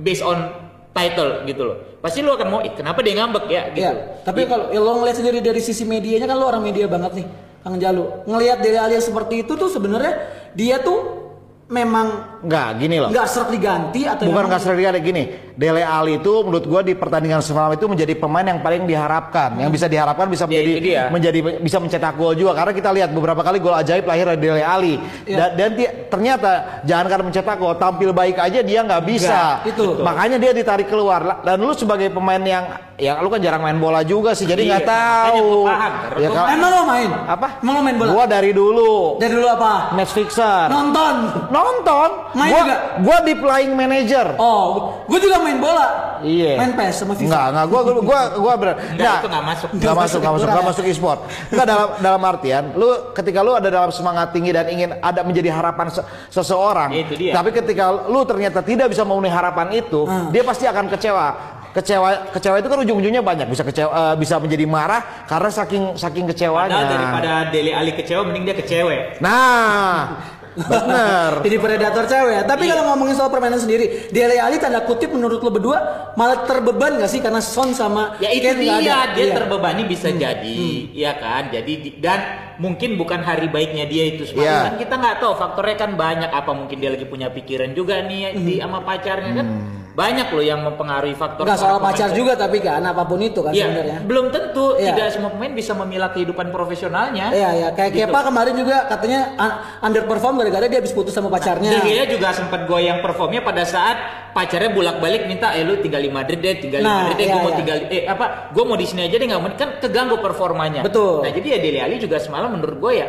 based 0.03 0.21
on 0.21 0.51
title 0.91 1.47
gitu 1.47 1.63
loh. 1.63 1.77
Pasti 2.03 2.19
lu 2.21 2.36
akan 2.36 2.47
mau, 2.51 2.59
kenapa 2.62 3.00
dia 3.01 3.15
ngambek 3.18 3.45
ya 3.50 3.63
gitu. 3.71 3.81
Iya, 3.81 3.91
tapi 4.27 4.45
kalau 4.45 4.69
ya 4.69 4.80
lo 4.83 5.00
ngeliat 5.01 5.17
sendiri 5.17 5.39
dari 5.39 5.63
sisi 5.63 5.88
medianya 5.88 6.27
kan 6.27 6.38
lo 6.38 6.46
orang 6.46 6.62
media 6.62 6.86
banget 6.86 7.24
nih, 7.24 7.27
Kang 7.65 7.81
Jalu. 7.81 8.03
Ngelihat 8.29 8.58
Dele 8.62 8.79
Ali 8.84 9.00
seperti 9.00 9.48
itu 9.48 9.55
tuh 9.58 9.72
sebenarnya 9.72 10.13
dia 10.53 10.77
tuh 10.84 11.17
memang 11.65 12.38
Enggak, 12.39 12.67
gini 12.79 12.96
loh. 12.98 13.10
nggak 13.10 13.27
serak 13.27 13.50
diganti 13.51 14.01
atau 14.03 14.24
Bukan 14.24 14.43
memang- 14.48 14.53
kasar 14.55 14.74
dia 14.74 14.91
gini. 14.96 15.24
Dele 15.60 15.84
Ali 15.84 16.15
itu 16.15 16.31
menurut 16.39 16.63
gua 16.63 16.79
di 16.79 16.96
pertandingan 16.96 17.43
semalam 17.43 17.75
itu 17.75 17.84
menjadi 17.84 18.15
pemain 18.15 18.48
yang 18.48 18.63
paling 18.63 18.88
diharapkan. 18.88 19.60
Yang 19.60 19.72
bisa 19.75 19.86
diharapkan 19.86 20.25
bisa 20.25 20.43
Ya, 20.43 20.50
menjadi 20.50 20.72
itu 20.72 20.79
dia. 20.81 21.03
menjadi 21.12 21.39
bisa 21.60 21.77
mencetak 21.77 22.15
gol 22.15 22.31
juga 22.31 22.55
karena 22.55 22.72
kita 22.72 22.89
lihat 22.89 23.10
beberapa 23.12 23.43
kali 23.43 23.60
gol 23.60 23.75
ajaib 23.75 24.08
lahir 24.08 24.24
dari 24.25 24.39
Dele 24.39 24.63
Ali. 24.63 24.96
Iya. 25.27 25.36
Dan, 25.36 25.50
dan 25.60 25.69
ternyata 26.08 26.51
jangan 26.84 27.05
karena 27.05 27.24
mencetak 27.25 27.55
gol, 27.60 27.75
tampil 27.75 28.15
baik 28.15 28.39
aja 28.39 28.60
dia 28.62 28.79
nggak 28.81 29.03
bisa. 29.03 29.27
Nggak, 29.60 29.69
itu. 29.69 29.86
Makanya 30.00 30.38
dia 30.39 30.51
ditarik 30.53 30.88
keluar. 30.88 31.43
Dan 31.43 31.60
lu 31.60 31.75
sebagai 31.75 32.08
pemain 32.08 32.39
yang 32.39 32.63
ya 32.96 33.19
lu 33.19 33.27
kan 33.27 33.39
jarang 33.39 33.60
main 33.60 33.75
bola 33.75 34.00
juga 34.01 34.31
sih, 34.31 34.43
jadi 34.43 34.60
Iya, 34.62 34.72
nggak 34.74 34.86
tahu. 34.88 35.43
paham. 35.65 35.91
Ya, 36.15 36.27
kalau- 36.29 36.50
Emang 36.50 36.69
lo 36.69 36.81
main? 36.86 37.10
apa? 37.27 37.48
Emang 37.60 37.74
lo 37.75 37.81
main 37.81 37.96
bola? 37.96 38.12
Gua 38.13 38.25
dari 38.25 38.51
dulu. 38.51 39.19
Dari 39.19 39.34
dulu 39.34 39.48
apa? 39.50 39.91
Match 39.91 40.15
fixer. 40.15 40.72
Nonton. 40.72 41.15
Nonton. 41.50 42.10
Main 42.29 42.51
gua, 42.51 42.62
juga? 42.62 42.75
gua 43.01 43.17
di 43.21 43.33
playing 43.33 43.74
manager. 43.74 44.27
Oh, 44.38 45.01
gue 45.03 45.19
juga 45.19 45.41
main 45.41 45.57
bola. 45.57 45.88
Iya. 46.19 46.59
Main 46.59 46.75
PES 46.75 46.95
sama 47.00 47.13
FIFA. 47.15 47.25
Enggak, 47.25 47.45
enggak. 47.50 47.65
Gua 47.65 47.79
gua 47.81 47.93
gua, 48.00 48.19
gua 48.36 48.53
ber, 48.53 48.69
Enggak, 48.91 49.17
itu 49.17 49.27
nggak 49.27 49.45
masuk. 49.45 49.69
Enggak 49.71 49.95
masuk, 49.95 50.17
enggak 50.19 50.33
masuk, 50.33 50.48
enggak 50.48 50.65
masuk 50.67 50.83
e-sport. 50.86 51.19
Enggak 51.48 51.65
dalam 51.65 51.88
dalam 51.98 52.21
artian 52.24 52.63
lu 52.75 52.88
ketika 53.12 53.39
lu 53.39 53.51
ada 53.53 53.67
dalam 53.67 53.89
semangat 53.89 54.29
tinggi 54.29 54.51
dan 54.51 54.65
ingin 54.67 54.89
ada 54.95 55.21
menjadi 55.21 55.50
harapan 55.50 55.88
se- 55.89 56.03
seseorang. 56.29 56.89
Itu 56.91 57.15
dia. 57.15 57.31
Tapi 57.31 57.50
ketika 57.50 57.86
lu 58.05 58.21
ternyata 58.24 58.59
tidak 58.62 58.89
bisa 58.89 59.01
memenuhi 59.01 59.31
harapan 59.31 59.67
itu, 59.74 60.03
Hmm. 60.03 60.29
dia 60.29 60.43
pasti 60.43 60.63
akan 60.63 60.86
kecewa. 60.88 61.27
Kecewa 61.69 62.33
kecewa 62.33 62.57
itu 62.57 62.65
kan 62.65 62.81
ujung-ujungnya 62.81 63.21
banyak 63.21 63.45
bisa 63.45 63.62
kecewa 63.62 63.89
eh, 63.93 64.15
bisa 64.17 64.36
menjadi 64.38 64.65
marah 64.65 65.01
karena 65.24 65.50
saking 65.50 65.83
saking 65.95 66.25
kecewanya. 66.25 66.74
Padahal 66.75 66.89
daripada 66.91 67.31
Dele 67.48 67.71
Ali 67.71 67.93
kecewa 67.93 68.25
mending 68.25 68.43
dia 68.43 68.57
kecewe. 68.57 69.21
Nah, 69.21 70.17
bener. 70.62 71.32
Jadi 71.42 71.56
predator 71.58 72.04
cewek 72.06 72.34
ya. 72.34 72.44
Tapi 72.44 72.63
Iya. 72.63 72.72
kalau 72.72 72.84
ngomongin 72.89 73.16
soal 73.16 73.30
permainan 73.30 73.58
sendiri, 73.58 74.10
Dele 74.10 74.36
Ali 74.36 74.58
tanda 74.58 74.82
kutip 74.82 75.10
menurut 75.10 75.39
lo 75.39 75.50
berdua 75.50 75.78
malah 76.13 76.44
terbeban 76.44 76.98
gak 76.98 77.08
sih 77.08 77.20
karena 77.20 77.39
Son 77.39 77.72
sama 77.72 78.18
Ya 78.18 78.30
itu 78.30 78.44
nggak 78.46 78.58
dia, 78.58 78.75
ada? 78.75 79.13
dia 79.13 79.25
Iya. 79.25 79.36
terbebani 79.36 79.84
bisa 79.84 80.10
jadi, 80.10 80.63
ya 80.92 81.16
kan? 81.16 81.48
Jadi 81.50 81.74
di- 81.80 81.96
dan 81.98 82.20
mungkin 82.58 82.96
bukan 82.96 83.22
hari 83.22 83.48
baiknya 83.48 83.86
dia 83.86 84.04
itu 84.10 84.25
semua. 84.25 84.44
Iya. 84.44 84.60
Kan 84.66 84.75
kita 84.78 84.94
nggak 84.96 85.16
tahu 85.18 85.34
faktornya 85.34 85.75
kan 85.78 85.92
banyak 85.94 86.28
apa 86.28 86.51
mungkin 86.51 86.78
dia 86.78 86.89
lagi 86.89 87.06
punya 87.06 87.30
pikiran 87.30 87.72
juga 87.72 88.01
nih 88.01 88.36
di 88.36 88.54
sama 88.58 88.82
pacarnya 88.82 89.34
kan. 89.34 89.48
banyak 89.89 90.32
loh 90.32 90.39
yang 90.39 90.63
mempengaruhi 90.63 91.12
faktor 91.12 91.44
Enggak 91.44 91.60
soal 91.60 91.75
pacar 91.78 92.13
juga 92.13 92.32
tapi 92.34 92.63
kan 92.63 92.80
apa 92.80 93.04
pun 93.04 93.20
itu 93.20 93.44
kan 93.44 93.51
Iya, 93.51 93.68
sebenarnya. 93.68 94.00
belum 94.01 94.32
tentu 94.32 94.66
Iya. 94.74 94.96
tidak 94.96 95.12
semua 95.12 95.28
pemain 95.30 95.51
bisa 95.51 95.75
memilah 95.75 96.10
kehidupan 96.10 96.56
profesionalnya. 96.56 97.28
Iya 97.30 97.50
ya, 97.51 97.68
kayak 97.70 97.89
Gitu. 97.92 98.08
Kepa 98.08 98.20
kemarin 98.24 98.56
juga 98.56 98.88
katanya 98.88 99.36
un- 99.36 99.58
underperform 99.84 100.39
gara-gara 100.50 100.65
dia 100.68 100.79
habis 100.82 100.94
putus 100.94 101.13
sama 101.13 101.29
pacarnya. 101.29 101.70
De 101.70 101.79
Gea 101.86 102.03
juga 102.10 102.34
sempat 102.34 102.65
goyang 102.65 103.00
performnya 103.06 103.46
pada 103.46 103.63
saat 103.63 103.98
pacarnya 104.34 104.74
bolak-balik 104.74 105.29
minta 105.29 105.53
eh 105.53 105.62
lu 105.62 105.77
tinggal 105.79 106.01
di 106.01 106.12
Madrid 106.12 106.41
deh, 106.41 106.58
tinggal 106.58 106.82
di 106.82 106.89
Nah, 106.89 107.06
Madrid 107.06 107.15
deh, 107.22 107.25
iya, 107.29 107.34
gue 107.34 107.41
mau 107.41 107.51
iya. 107.53 107.60
tinggal 107.62 107.77
eh 107.94 108.03
apa, 108.10 108.25
gue 108.51 108.63
mau 108.65 108.77
di 108.77 108.86
sini 108.89 109.01
aja 109.06 109.15
deh 109.15 109.27
nggak 109.29 109.41
mau 109.41 109.50
kan 109.53 109.70
keganggu 109.77 110.18
performanya. 110.18 110.82
Betul. 110.82 111.22
Nah 111.22 111.32
jadi 111.32 111.48
ya 111.53 111.58
Dele 111.62 111.79
Alli 111.86 111.98
juga 112.01 112.18
semalam 112.18 112.50
menurut 112.58 112.77
gue 112.82 112.94
ya 112.98 113.08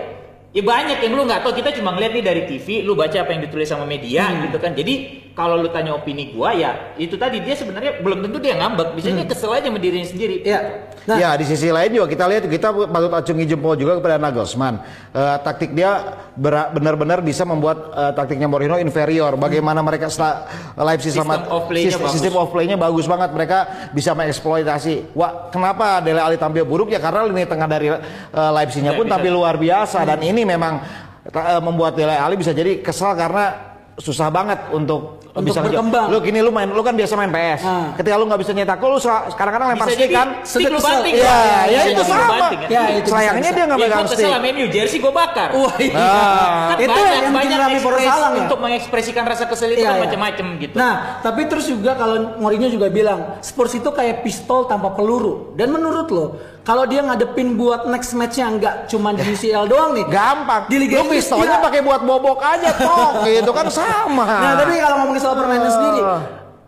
Ya 0.50 0.60
banyak 0.60 0.98
yang 0.98 1.14
lu 1.14 1.22
nggak 1.22 1.46
tahu 1.46 1.54
kita 1.54 1.70
cuma 1.72 1.94
ngeliat 1.94 2.10
nih 2.10 2.24
dari 2.24 2.42
TV, 2.42 2.82
lu 2.82 2.92
baca 2.92 3.14
apa 3.14 3.30
yang 3.30 3.46
ditulis 3.46 3.70
sama 3.70 3.86
media 3.86 4.26
Hmm. 4.26 4.50
gitu 4.50 4.58
kan. 4.58 4.74
Jadi 4.74 4.94
kalau 5.30 5.54
lu 5.54 5.70
tanya 5.70 5.94
opini 5.94 6.34
gua 6.34 6.50
ya 6.50 6.90
itu 6.96 7.14
tadi 7.14 7.38
dia 7.38 7.54
sebenarnya 7.54 8.02
belum 8.02 8.18
tentu 8.20 8.42
dia 8.42 8.58
ngambek, 8.58 8.92
bisa 8.92 9.08
dia 9.10 9.22
kesel 9.24 9.46
aja 9.52 9.64
sama 9.64 9.78
dirinya 9.78 10.02
sendiri. 10.04 10.42
Hmm. 10.42 10.48
Iya. 10.48 10.60
Nah, 11.00 11.16
ya 11.16 11.30
di 11.32 11.46
sisi 11.46 11.70
lain 11.70 11.94
juga 11.94 12.06
kita 12.08 12.24
lihat 12.26 12.44
kita 12.44 12.66
patut 12.82 13.08
acungi 13.10 13.46
jempol 13.46 13.72
juga 13.72 13.96
kepada 13.96 14.18
Nagelsmann. 14.18 14.82
Eh, 15.10 15.36
taktik 15.40 15.70
dia 15.70 16.18
benar-benar 16.36 17.20
bisa 17.20 17.42
membuat 17.42 17.78
eh, 17.92 18.12
taktiknya 18.12 18.46
Mourinho 18.46 18.74
inferior. 18.76 19.34
Bagaimana 19.34 19.80
mereka 19.80 20.10
setelah 20.10 20.50
Leipzig 20.76 21.14
Sistem 21.14 21.30
sama 21.30 21.46
of 21.48 21.70
play-nya 21.70 21.94
sis- 21.94 22.00
bagus. 22.00 22.12
sistem 22.12 22.34
of 22.34 22.48
play-nya 22.50 22.74
bagus 22.74 23.06
banget. 23.06 23.30
Mereka 23.30 23.58
bisa 23.90 24.12
mengeksploitasi. 24.12 25.14
Wah, 25.14 25.46
kenapa 25.48 26.00
Dele 26.00 26.18
Alli 26.18 26.36
tampil 26.36 26.66
buruk 26.66 26.90
ya 26.90 26.98
karena 26.98 27.22
lini 27.24 27.46
tengah 27.46 27.66
dari 27.66 27.86
eh, 27.88 27.98
Leipzig-nya 28.34 28.92
pun 28.92 29.06
tampil 29.06 29.30
luar 29.30 29.54
biasa 29.54 30.02
dan 30.02 30.18
ini 30.20 30.39
memang 30.42 30.80
ta- 31.26 31.56
eh, 31.56 31.60
membuat 31.60 31.94
Dele 31.94 32.12
Alli 32.12 32.34
bisa 32.34 32.50
jadi 32.50 32.78
kesal 32.78 33.14
karena 33.14 33.68
susah 33.96 34.28
banget 34.28 34.56
untuk, 34.70 35.20
Untuk 35.30 35.46
bisa 35.46 35.60
berkembang. 35.60 36.08
Lu 36.08 36.18
gini 36.18 36.40
lu 36.40 36.50
main 36.50 36.66
lu 36.66 36.80
kan 36.80 36.90
biasa 36.90 37.14
main 37.14 37.28
PS. 37.28 37.62
Ah. 37.62 37.94
Ketika 37.94 38.16
lu 38.16 38.26
nggak 38.26 38.40
bisa 38.40 38.50
nyetak 38.50 38.76
gol 38.76 38.90
lu 38.90 38.98
sa- 38.98 39.30
kadang-kadang 39.30 39.70
lempar 39.70 39.86
stick 39.86 40.10
kan. 40.10 40.42
stick 40.42 40.66
lu 40.66 40.74
Kesel. 40.74 40.90
banting. 40.90 41.14
Iya, 41.14 41.30
Pak. 41.30 41.38
ya 41.38 41.46
Bisa 41.46 41.70
itu 41.70 41.78
jadi 41.78 41.94
lu 41.94 42.02
sama. 42.02 42.26
banting, 42.26 42.58
kan? 42.58 42.68
Ya, 42.68 42.82
itu 42.90 43.08
Sayangnya 43.08 43.38
bisa. 43.44 43.54
dia 43.54 43.64
nggak 43.64 43.78
Ya, 43.78 43.84
megang 43.86 44.02
kesel 44.02 44.16
stick. 44.16 44.26
sama 44.26 44.38
MU, 44.48 44.66
jersey 44.66 44.98
gue 44.98 45.12
bakar. 45.14 45.48
Wah, 45.54 45.74
iya. 45.78 45.94
Ah. 45.94 46.66
Kan 46.66 46.78
itu 46.80 46.90
banyak, 46.90 47.06
yang 47.06 47.22
bikin 47.22 47.36
banyak 47.36 47.58
Rami 47.60 47.70
ekspres 47.70 47.86
Porosalang 47.86 48.32
ya. 48.32 48.40
untuk 48.42 48.58
mengekspresikan 48.58 49.24
rasa 49.24 49.44
kesel 49.46 49.68
itu 49.70 49.78
Iya, 49.78 49.86
kan 49.86 49.94
iya. 49.94 50.02
macam-macam 50.02 50.46
gitu. 50.58 50.74
Nah, 50.74 50.92
tapi 51.20 51.40
terus 51.46 51.66
juga 51.68 51.90
kalau 51.94 52.14
Mourinho 52.40 52.68
juga 52.68 52.86
bilang 52.88 53.20
Spurs 53.38 53.72
itu 53.72 53.86
kayak 53.88 54.26
pistol 54.26 54.66
tanpa 54.66 54.90
peluru. 54.90 55.54
Dan 55.54 55.70
menurut 55.70 56.10
lo, 56.10 56.24
kalau 56.60 56.84
dia 56.84 57.00
ngadepin 57.00 57.54
buat 57.54 57.86
next 57.86 58.12
matchnya 58.12 58.46
nggak 58.50 58.74
cuma 58.86 59.10
di 59.10 59.24
UCL 59.24 59.64
doang 59.66 59.90
nih. 59.92 60.04
Gampang. 60.06 60.66
Di 60.66 60.76
Liga 60.76 61.00
lu 61.00 61.08
Inggris 61.08 61.24
pistolnya 61.24 61.56
dia- 61.56 61.64
pakai 61.64 61.80
buat 61.80 62.00
bobok 62.00 62.38
aja 62.38 62.70
toh. 62.74 63.20
gitu 63.26 63.50
kan 63.50 63.66
sama. 63.66 64.24
Nah, 64.24 64.52
tapi 64.54 64.76
kalau 64.76 64.96
ngomongin 65.00 65.20
soal 65.20 65.34
permainan 65.34 65.66
Ah. 65.66 65.72
sendiri, 65.72 66.00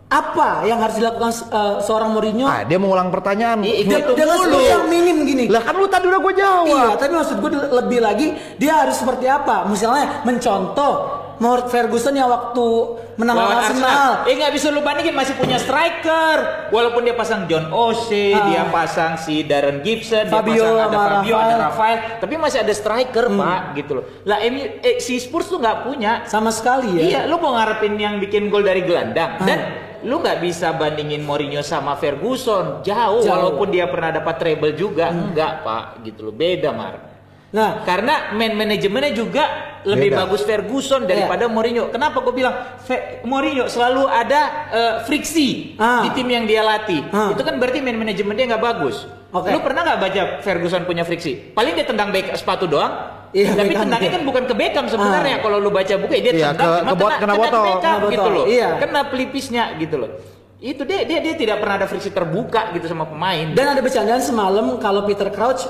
apa 0.09 0.49
yang 0.65 0.77
harus 0.77 0.97
dilakukan 0.97 1.31
uh, 1.49 1.81
seorang 1.81 2.11
Mourinho? 2.11 2.45
Ah, 2.45 2.61
dia 2.63 2.77
mengulang 2.77 3.09
pertanyaan. 3.09 3.61
Iya, 3.61 3.85
Dia- 4.03 4.13
dengan 4.13 4.37
skill 4.39 4.61
yang 4.61 4.85
minim 4.87 5.25
gini. 5.25 5.45
Lah 5.49 5.61
kan 5.61 5.73
lu 5.73 5.87
tadi 5.87 6.05
udah 6.05 6.21
gue 6.21 6.35
jawab. 6.35 6.65
Iya, 6.67 6.89
tapi 6.97 7.13
maksud 7.13 7.37
gue 7.39 7.51
lebih 7.75 7.99
lagi 7.99 8.27
dia 8.57 8.73
harus 8.79 8.97
seperti 8.97 9.25
apa? 9.25 9.65
Misalnya 9.65 10.21
mencontoh 10.23 11.22
Mort 11.43 11.67
Ferguson 11.67 12.15
yang 12.15 12.31
waktu 12.31 12.67
menang 13.13 13.35
Lawan 13.35 13.59
Arsenal. 13.59 14.11
Eh 14.25 14.35
nggak 14.35 14.53
bisa 14.53 14.71
lu 14.71 14.79
bandingin 14.79 15.11
masih 15.11 15.35
punya 15.35 15.59
striker. 15.59 16.71
Walaupun 16.71 17.03
dia 17.03 17.13
pasang 17.13 17.45
John 17.45 17.69
Ose, 17.69 18.31
Ah. 18.31 18.47
dia 18.47 18.63
pasang 18.71 19.19
si 19.19 19.43
Darren 19.43 19.83
Gibson, 19.83 20.31
Fabio 20.31 20.55
dia 20.55 20.63
pasang 20.63 20.79
ada 20.81 20.97
Fabio, 20.97 21.35
Rafael. 21.35 21.51
ada 21.51 21.57
Rafael, 21.61 21.99
tapi 22.19 22.35
masih 22.37 22.59
ada 22.61 22.71
striker 22.73 23.27
pak 23.29 23.61
gitu 23.75 23.93
loh. 23.93 24.05
Lah 24.23 24.39
MU, 24.41 24.63
eh, 24.81 24.97
si 24.97 25.19
Spurs 25.19 25.51
tuh 25.51 25.59
nggak 25.59 25.83
punya. 25.83 26.23
Sama 26.25 26.49
sekali 26.49 26.95
ya. 26.95 27.03
Iya, 27.03 27.21
lu 27.27 27.37
mau 27.37 27.53
ngarepin 27.53 27.99
yang 27.99 28.17
bikin 28.17 28.47
gol 28.47 28.63
dari 28.63 28.81
gelandang 28.81 29.37
Ah. 29.37 29.45
dan 29.45 29.59
lu 30.03 30.19
nggak 30.19 30.39
bisa 30.39 30.71
bandingin 30.73 31.23
Mourinho 31.23 31.61
sama 31.61 31.95
Ferguson 31.95 32.83
jauh, 32.83 33.19
Jauh. 33.19 33.27
walaupun 33.29 33.67
dia 33.69 33.87
pernah 33.87 34.11
dapat 34.11 34.35
treble 34.37 34.75
juga 34.75 35.11
enggak 35.11 35.63
pak 35.63 35.85
gitu 36.03 36.27
loh 36.27 36.35
beda 36.35 36.71
Mar. 36.71 37.12
Nah, 37.53 37.85
Karena 37.85 38.33
man 38.33 38.57
manajemennya 38.57 39.13
juga 39.13 39.45
lebih 39.83 40.09
Beda. 40.09 40.25
bagus 40.25 40.41
Ferguson 40.41 41.05
daripada 41.05 41.45
Mourinho. 41.47 41.91
Kenapa 41.91 42.21
gue 42.21 42.33
bilang 42.33 42.55
Fe- 42.79 43.21
Mourinho 43.23 43.67
selalu 43.67 44.07
ada 44.07 44.41
eh, 44.71 44.95
friksi 45.03 45.77
Ah. 45.77 46.01
di 46.01 46.11
tim 46.13 46.25
yang 46.27 46.45
dia 46.45 46.61
latih. 46.61 47.05
Ah. 47.09 47.29
Itu 47.29 47.41
kan 47.41 47.57
berarti 47.57 47.79
man 47.79 47.99
manajemen 47.99 48.33
dia 48.33 48.49
nggak 48.49 48.63
bagus. 48.63 49.05
Oke. 49.29 49.49
Lu 49.49 49.61
pernah 49.61 49.83
nggak 49.83 49.99
baca 49.99 50.23
Ferguson 50.41 50.83
punya 50.83 51.03
friksi? 51.03 51.53
Paling 51.53 51.73
dia 51.75 51.85
tendang 51.85 52.09
back 52.09 52.33
sepatu 52.33 52.65
doang. 52.65 53.21
Iya, 53.33 53.53
Tapi 53.55 53.69
Beckham, 53.71 53.85
tendangnya 53.87 54.11
kan 54.13 54.23
bukan 54.23 54.43
ke 54.45 54.55
Beckham 54.55 54.87
sebenarnya. 54.87 55.37
Ah. 55.37 55.43
Kalau 55.43 55.57
lu 55.57 55.69
baca 55.69 55.95
buku 55.95 56.13
dia 56.15 56.33
Iya, 56.33 56.53
tendang 56.53 56.57
ke- 56.59 56.79
cuma 56.79 56.89
ke 56.89 56.97
bot- 56.97 57.11
kena, 57.11 57.17
kena 57.19 57.19
kena 57.19 57.33
ke 57.33 57.41
botol. 57.43 57.65
Beckham 57.67 57.81
Kena 57.99 58.13
gitu 58.13 58.29
loh. 58.31 58.45
iya. 58.47 58.69
Kena 58.79 59.01
pelipisnya 59.05 59.63
gitu 59.77 59.97
loh. 59.99 60.11
Itu 60.59 60.83
dia 60.85 61.03
dia 61.03 61.19
dia 61.19 61.35
tidak 61.35 61.59
pernah 61.59 61.75
ada 61.75 61.87
friksi 61.87 62.09
terbuka 62.09 62.71
gitu 62.71 62.87
sama 62.87 63.05
pemain. 63.05 63.51
dan 63.51 63.67
ada 63.69 63.81
bercandaan 63.81 64.21
semalam 64.21 64.79
kalau 64.79 65.03
Peter 65.03 65.27
Crouch 65.29 65.67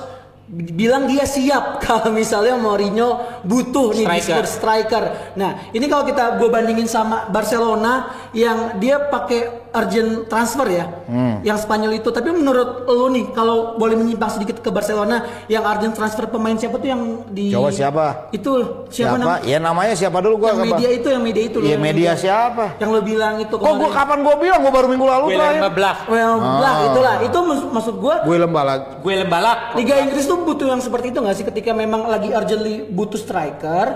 bilang 0.52 1.08
dia 1.08 1.24
siap 1.24 1.64
kalau 1.84 2.12
misalnya 2.12 2.60
Mourinho 2.60 3.40
butuh 3.48 3.96
nih 3.96 4.04
Striker. 4.04 4.44
Striker. 4.44 5.04
Nah, 5.40 5.72
ini 5.72 5.88
kalau 5.88 6.04
kita 6.04 6.36
gue 6.36 6.48
bandingin 6.52 6.84
sama 6.84 7.32
Barcelona 7.32 8.12
yang 8.36 8.76
dia 8.76 9.00
pakai 9.08 9.61
urgent 9.72 10.10
transfer 10.26 10.66
ya, 10.66 10.84
Hmm. 11.04 11.40
yang 11.40 11.56
Spanyol 11.56 11.96
itu. 11.96 12.08
Tapi 12.08 12.28
menurut 12.28 12.84
lo 12.84 13.08
nih, 13.08 13.32
kalau 13.32 13.74
boleh 13.74 13.94
menyimpang 13.94 14.28
sedikit 14.30 14.58
ke 14.58 14.68
Barcelona, 14.68 15.20
yang 15.46 15.64
urgent 15.64 15.92
transfer 15.92 16.24
pemain 16.26 16.52
siapa 16.54 16.76
tuh 16.76 16.88
yang 16.88 17.02
di? 17.26 17.48
Coba 17.48 17.68
siapa? 17.68 18.04
Itu 18.30 18.52
siapa, 18.86 19.16
Siapa? 19.16 19.16
namanya? 19.18 19.42
Ya 19.42 19.58
namanya 19.58 19.94
siapa 19.94 20.18
dulu 20.18 20.34
gua 20.38 20.48
Yang 20.50 20.58
apa? 20.58 20.68
media 20.70 20.88
itu, 20.92 21.08
yang 21.08 21.22
media 21.22 21.42
itu. 21.42 21.56
loh, 21.56 21.64
Iya 21.64 21.72
yang 21.72 21.82
media 21.82 22.10
siapa? 22.14 22.64
Yang 22.76 22.90
lo 22.90 23.00
bilang 23.00 23.34
itu. 23.40 23.54
Kok 23.54 23.74
gua 23.74 23.90
kapan 23.90 24.18
gua 24.20 24.36
bilang 24.36 24.60
gua 24.60 24.72
baru 24.72 24.86
minggu 24.86 25.06
lalu 25.06 25.24
Gue 25.24 25.38
lembah 25.38 25.72
Well, 26.04 26.34
Ah. 26.36 26.58
lah 26.58 26.74
itulah. 26.86 27.14
Itu 27.22 27.38
maksud, 27.40 27.68
maksud 27.70 27.94
gue 27.96 28.14
Gue 28.22 28.36
lembalag. 28.38 28.80
Gue 29.00 29.14
lembalak. 29.16 29.58
Liga 29.74 29.94
Inggris 29.98 30.24
tuh 30.24 30.40
butuh 30.40 30.68
yang 30.68 30.80
seperti 30.80 31.10
itu 31.10 31.18
nggak 31.18 31.36
sih 31.36 31.44
ketika 31.44 31.72
memang 31.72 32.04
lagi 32.04 32.28
urgently 32.30 32.86
butuh 32.86 33.16
striker 33.16 33.86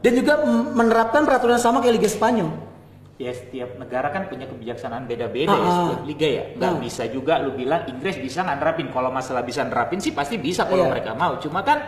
dan 0.00 0.12
juga 0.12 0.40
menerapkan 0.72 1.22
peraturan 1.22 1.56
yang 1.56 1.62
sama 1.62 1.78
kayak 1.78 2.00
Liga 2.00 2.08
Spanyol. 2.08 2.69
Ya 3.20 3.36
setiap 3.36 3.76
negara 3.76 4.08
kan 4.08 4.26
punya 4.26 4.48
kebijaksanaan 4.48 5.04
beda-beda 5.04 5.52
ya 5.52 5.60
Ah, 5.60 5.68
ah. 5.68 5.76
setiap 5.84 6.02
liga 6.08 6.24
ya. 6.24 6.44
Nggak 6.56 6.72
Ah. 6.72 6.80
bisa 6.80 7.04
juga 7.06 7.36
lu 7.36 7.52
bilang 7.52 7.84
Inggris 7.84 8.16
bisa 8.16 8.40
nggak 8.40 8.56
nerapin. 8.56 8.88
Kalau 8.88 9.12
masalah 9.12 9.44
bisa 9.44 9.60
nerapin 9.60 10.00
sih 10.00 10.10
pasti 10.10 10.40
bisa 10.40 10.64
kalau 10.64 10.88
Iya. 10.88 10.92
mereka 10.96 11.12
mau. 11.12 11.36
Cuma 11.36 11.60
kan 11.60 11.84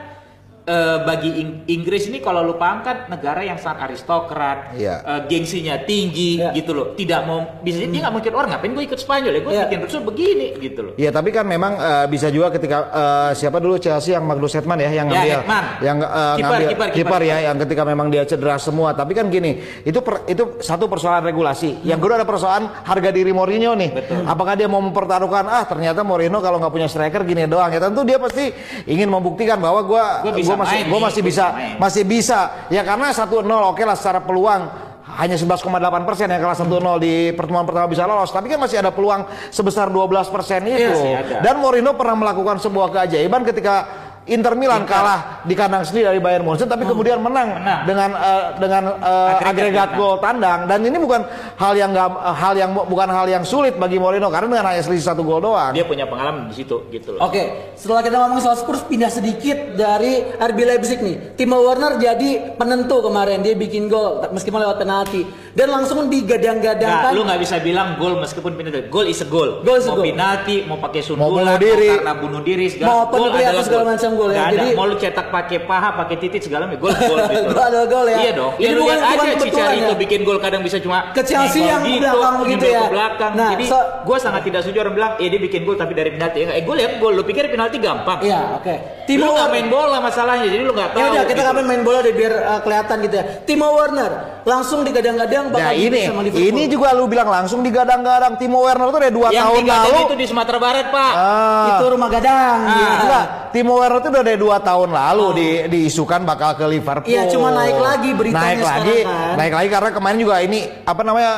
eh, 0.65 0.99
bagi 1.03 1.31
Ing- 1.35 1.59
Inggris 1.69 2.07
ini 2.07 2.19
kalau 2.19 2.41
lu 2.41 2.55
paham 2.55 2.81
kan 2.81 3.07
negara 3.07 3.43
yang 3.43 3.57
sangat 3.57 3.91
aristokrat, 3.91 4.73
Iya. 4.73 4.95
eh, 5.01 5.21
gengsinya 5.27 5.75
tinggi 5.81 6.39
Iya. 6.39 6.55
gitu 6.55 6.71
loh. 6.71 6.87
Tidak 6.93 7.21
mau 7.23 7.43
bisa 7.61 7.83
dia 7.83 8.01
nggak 8.01 8.13
mungkin 8.13 8.33
orang 8.33 8.51
ngapain 8.53 8.73
gue 8.73 8.85
ikut 8.85 8.97
Spanyol 8.97 9.33
ya 9.33 9.41
gue 9.41 9.53
Iya. 9.53 9.63
bikin 9.67 9.79
rusuh 9.83 10.03
begini 10.03 10.47
gitu 10.57 10.81
loh. 10.83 10.93
Iya 10.95 11.11
tapi 11.11 11.29
kan 11.29 11.45
memang 11.45 11.73
eh, 11.75 12.07
bisa 12.07 12.29
juga 12.29 12.51
ketika 12.51 12.79
eh, 12.89 13.31
siapa 13.35 13.59
dulu 13.59 13.75
Chelsea 13.77 14.13
yang 14.13 14.23
Magnus 14.23 14.53
Hetman 14.53 14.79
ya 14.79 14.91
yang 14.93 15.07
Ya, 15.09 15.13
ngambil 15.13 15.35
Hetman. 15.37 15.65
yang 15.81 15.99
eh, 15.99 16.07
Kiper, 16.07 16.39
ngambil 16.43 16.61
kiper, 16.63 16.89
kiper 16.89 16.89
kiper. 16.95 17.21
ya 17.25 17.37
yang 17.43 17.57
ketika 17.59 17.83
memang 17.83 18.07
dia 18.09 18.23
cedera 18.23 18.57
semua 18.57 18.89
tapi 18.93 19.13
kan 19.13 19.27
gini 19.29 19.51
itu 19.83 19.99
per- 19.99 20.23
itu 20.25 20.57
satu 20.59 20.87
persoalan 20.87 21.23
regulasi 21.23 21.83
yang 21.83 21.99
kedua 21.99 22.17
ada 22.17 22.25
persoalan 22.25 22.71
harga 22.83 23.11
diri 23.11 23.31
Mourinho 23.31 23.75
nih 23.75 23.91
apakah 24.25 24.55
dia 24.55 24.67
mau 24.67 24.79
mempertaruhkan 24.79 25.43
ah 25.45 25.65
ternyata 25.65 26.01
Mourinho 26.01 26.39
kalau 26.39 26.57
nggak 26.57 26.71
punya 26.71 26.87
striker 26.87 27.23
gini 27.23 27.45
doang 27.45 27.69
ya 27.69 27.81
tentu 27.81 28.03
dia 28.03 28.17
pasti 28.17 28.55
ingin 28.87 29.09
membuktikan 29.09 29.59
bahwa 29.59 29.83
gua 29.83 30.05
Gua 30.53 30.61
masih 30.65 30.79
nih, 30.85 31.01
masih 31.01 31.23
bisa 31.25 31.47
main. 31.53 31.77
masih 31.81 32.03
bisa. 32.05 32.41
Ya 32.69 32.83
karena 32.85 33.09
1-0 33.11 33.45
oke 33.45 33.83
lah 33.83 33.97
secara 33.97 34.21
peluang. 34.21 34.93
Hanya 35.13 35.37
11,8 35.37 36.09
persen 36.09 36.25
ya 36.33 36.41
kalau 36.41 36.57
1-0 36.57 37.05
di 37.05 37.37
pertemuan 37.37 37.69
pertama 37.69 37.85
bisa 37.91 38.09
lolos. 38.09 38.33
Tapi 38.33 38.49
kan 38.49 38.57
masih 38.57 38.81
ada 38.81 38.89
peluang 38.89 39.29
sebesar 39.53 39.93
12 39.93 40.33
persen 40.33 40.65
itu. 40.65 40.89
Iya, 40.89 41.21
ada. 41.21 41.35
dan 41.45 41.61
Mourinho 41.61 41.93
pernah 41.93 42.17
melakukan 42.17 42.57
sebuah 42.63 42.89
keajaiban 42.89 43.45
ketika 43.45 43.85
Inter 44.23 44.55
Milan 44.55 44.87
kalah 44.87 45.43
di 45.43 45.51
kandang 45.59 45.83
sendiri 45.83 46.15
dari 46.15 46.21
Bayern 46.23 46.47
Munchen 46.47 46.71
tapi 46.71 46.87
kemudian 46.87 47.19
menang, 47.19 47.59
Menang. 47.59 47.81
dengan 47.83 48.11
eh, 48.15 48.43
dengan 48.63 48.83
eh, 49.03 49.31
Agregat 49.35 49.51
agregat 49.51 49.89
menang. 49.91 49.99
gol 49.99 50.15
tandang 50.23 50.61
dan 50.71 50.79
ini 50.87 50.95
bukan 50.95 51.21
hal 51.59 51.75
yang 51.75 51.91
nggak 51.91 52.09
hal 52.39 52.55
yang 52.55 52.71
bukan 52.71 53.09
hal 53.11 53.27
yang 53.27 53.43
sulit 53.43 53.75
bagi 53.75 53.99
Mourinho 53.99 54.31
karena 54.31 54.47
dengan 54.47 54.67
hanya 54.71 54.83
selisih 54.87 55.11
satu 55.11 55.27
gol 55.27 55.43
doang. 55.43 55.75
Dia 55.75 55.83
punya 55.83 56.07
pengalaman 56.07 56.47
di 56.47 56.55
situ 56.55 56.87
gitu 56.95 57.19
loh. 57.19 57.27
Oke, 57.27 57.75
setelah 57.75 58.07
kita 58.07 58.15
ngomong 58.23 58.39
soal 58.39 58.55
Spurs 58.55 58.87
pindah 58.87 59.11
sedikit 59.11 59.75
dari 59.75 60.23
RB 60.39 60.59
Leipzig 60.71 61.03
nih. 61.03 61.35
Timo 61.35 61.59
Werner 61.59 61.99
jadi 61.99 62.55
penentu 62.55 63.03
kemarin 63.03 63.43
dia 63.43 63.59
bikin 63.59 63.91
gol 63.91 64.23
meskipun 64.31 64.63
lewat 64.63 64.79
penalti 64.79 65.27
dan 65.53 65.69
langsung 65.69 66.09
digadang-gadangkan. 66.09 67.13
lu 67.13 67.23
nggak 67.23 67.37
bisa 67.39 67.57
bilang 67.59 67.95
gol 67.95 68.17
meskipun 68.17 68.53
penalti. 68.53 68.89
Gol 68.89 69.07
is 69.07 69.21
a 69.21 69.27
goal. 69.27 69.61
Goal 69.61 69.77
is 69.77 69.85
a 69.85 69.89
mau 69.89 69.97
goal. 69.97 70.07
penalti, 70.07 70.57
mau 70.65 70.79
pakai 70.79 71.01
sundulan, 71.01 71.23
Mau 71.23 71.37
bunuh 71.37 71.57
diri. 71.59 71.89
karena 71.95 72.13
bunuh 72.15 72.41
diri 72.41 72.67
segala. 72.67 72.89
Mau 72.89 73.01
gol 73.07 73.29
atau 73.29 73.39
adalah 73.39 73.63
segala 73.63 73.83
gol. 73.83 73.91
macam 73.93 74.11
gol 74.15 74.31
ya. 74.31 74.45
Jadi- 74.49 74.73
mau 74.73 74.85
lu 74.85 74.97
cetak 74.97 75.27
pakai 75.29 75.59
paha, 75.61 75.89
pakai 75.95 76.17
titik 76.19 76.41
segala 76.41 76.65
macam 76.65 76.81
gol 76.81 76.93
gol 76.95 77.19
gitu. 77.31 77.49
Gol 77.49 77.65
adalah 77.65 77.87
gol 77.87 78.07
ya. 78.07 78.17
Iya 78.19 78.33
dong. 78.33 78.53
Jadi 78.55 78.65
Ya 78.65 78.71
lu 78.71 78.83
bukan- 78.83 79.03
aja 79.03 79.31
Cicarito 79.35 79.85
ya. 79.87 79.97
bikin 79.99 80.21
gol 80.23 80.39
kadang 80.39 80.63
bisa 80.63 80.77
cuma 80.79 81.13
Ke 81.13 81.23
Chelsea 81.23 81.63
yang 81.63 81.83
belakang 81.83 82.35
begitu 82.41 82.63
nyenggol 82.63 82.73
ya. 82.73 82.81
ke 82.81 82.93
belakang. 82.93 83.33
Nah, 83.35 83.51
Jadi 83.53 83.65
so- 83.69 83.89
gua 84.03 84.17
sangat 84.17 84.43
tidak 84.43 84.61
setuju 84.63 84.79
orang 84.81 84.95
bilang, 84.95 85.13
"Eh 85.17 85.29
dia 85.29 85.39
bikin 85.39 85.61
gol 85.63 85.77
tapi 85.77 85.93
dari 85.93 86.11
penalti." 86.11 86.39
Eh 86.43 86.63
gol 86.63 86.77
ya 86.77 86.89
gol. 86.97 87.13
Lu 87.13 87.23
pikir 87.23 87.45
penalti 87.47 87.77
gampang? 87.77 88.19
Iya, 88.21 88.57
oke. 88.57 88.75
Timo 89.03 89.29
Werner 89.29 89.51
main 89.51 89.67
bola 89.67 89.99
masalahnya, 89.99 90.47
jadi 90.47 90.63
lu 90.63 90.73
nggak 90.73 90.91
tahu. 90.93 91.01
Ya 91.03 91.07
udah 91.11 91.23
kita 91.25 91.35
gitu. 91.35 91.43
ngapain 91.45 91.67
main 91.67 91.83
bola 91.83 91.99
deh 92.01 92.15
biar 92.15 92.33
uh, 92.41 92.61
kelihatan 92.63 92.97
gitu 93.03 93.15
ya. 93.15 93.25
Timo 93.43 93.69
Werner 93.75 94.13
langsung 94.43 94.81
digadang-gadang 94.83 95.42
yang 95.43 95.51
bakal 95.51 95.61
Nah 95.63 95.73
ini, 95.75 96.01
sama 96.05 96.23
Liverpool. 96.23 96.49
ini 96.49 96.63
juga 96.67 96.89
lu 96.93 97.05
bilang 97.05 97.29
langsung 97.29 97.61
digadang-gadang 97.61 98.35
Timo 98.37 98.63
Werner 98.63 98.89
tuh 98.89 98.99
udah 98.99 99.13
dua 99.13 99.29
Yang 99.29 99.43
tahun 99.43 99.57
tiga 99.61 99.75
lalu. 99.77 99.99
itu 100.01 100.15
di 100.15 100.27
Sumatera 100.27 100.59
Barat, 100.59 100.87
Pak. 100.89 101.13
Ah, 101.13 101.67
itu 101.69 101.85
rumah 101.89 102.09
gadang. 102.09 102.59
Ah. 102.63 102.73
gitu. 102.73 102.95
enggak, 103.03 103.25
Timo 103.51 103.75
Werner 103.77 103.99
tuh 103.99 104.11
udah 104.11 104.23
dari 104.23 104.39
dua 104.39 104.57
tahun 104.59 104.89
lalu 104.91 105.27
di, 105.33 105.49
diisukan 105.69 106.21
bakal 106.23 106.55
ke 106.55 106.65
Liverpool. 106.65 107.11
Iya, 107.11 107.27
cuma 107.29 107.51
naik 107.51 107.77
lagi 107.77 108.11
beritanya 108.13 108.41
Naik 108.45 108.59
sekarang 108.59 108.81
lagi, 108.81 108.97
kan. 109.03 109.35
naik 109.37 109.53
lagi 109.53 109.69
karena 109.69 109.91
kemarin 109.93 110.19
juga 110.19 110.35
ini 110.39 110.59
apa 110.83 111.03
namanya 111.03 111.33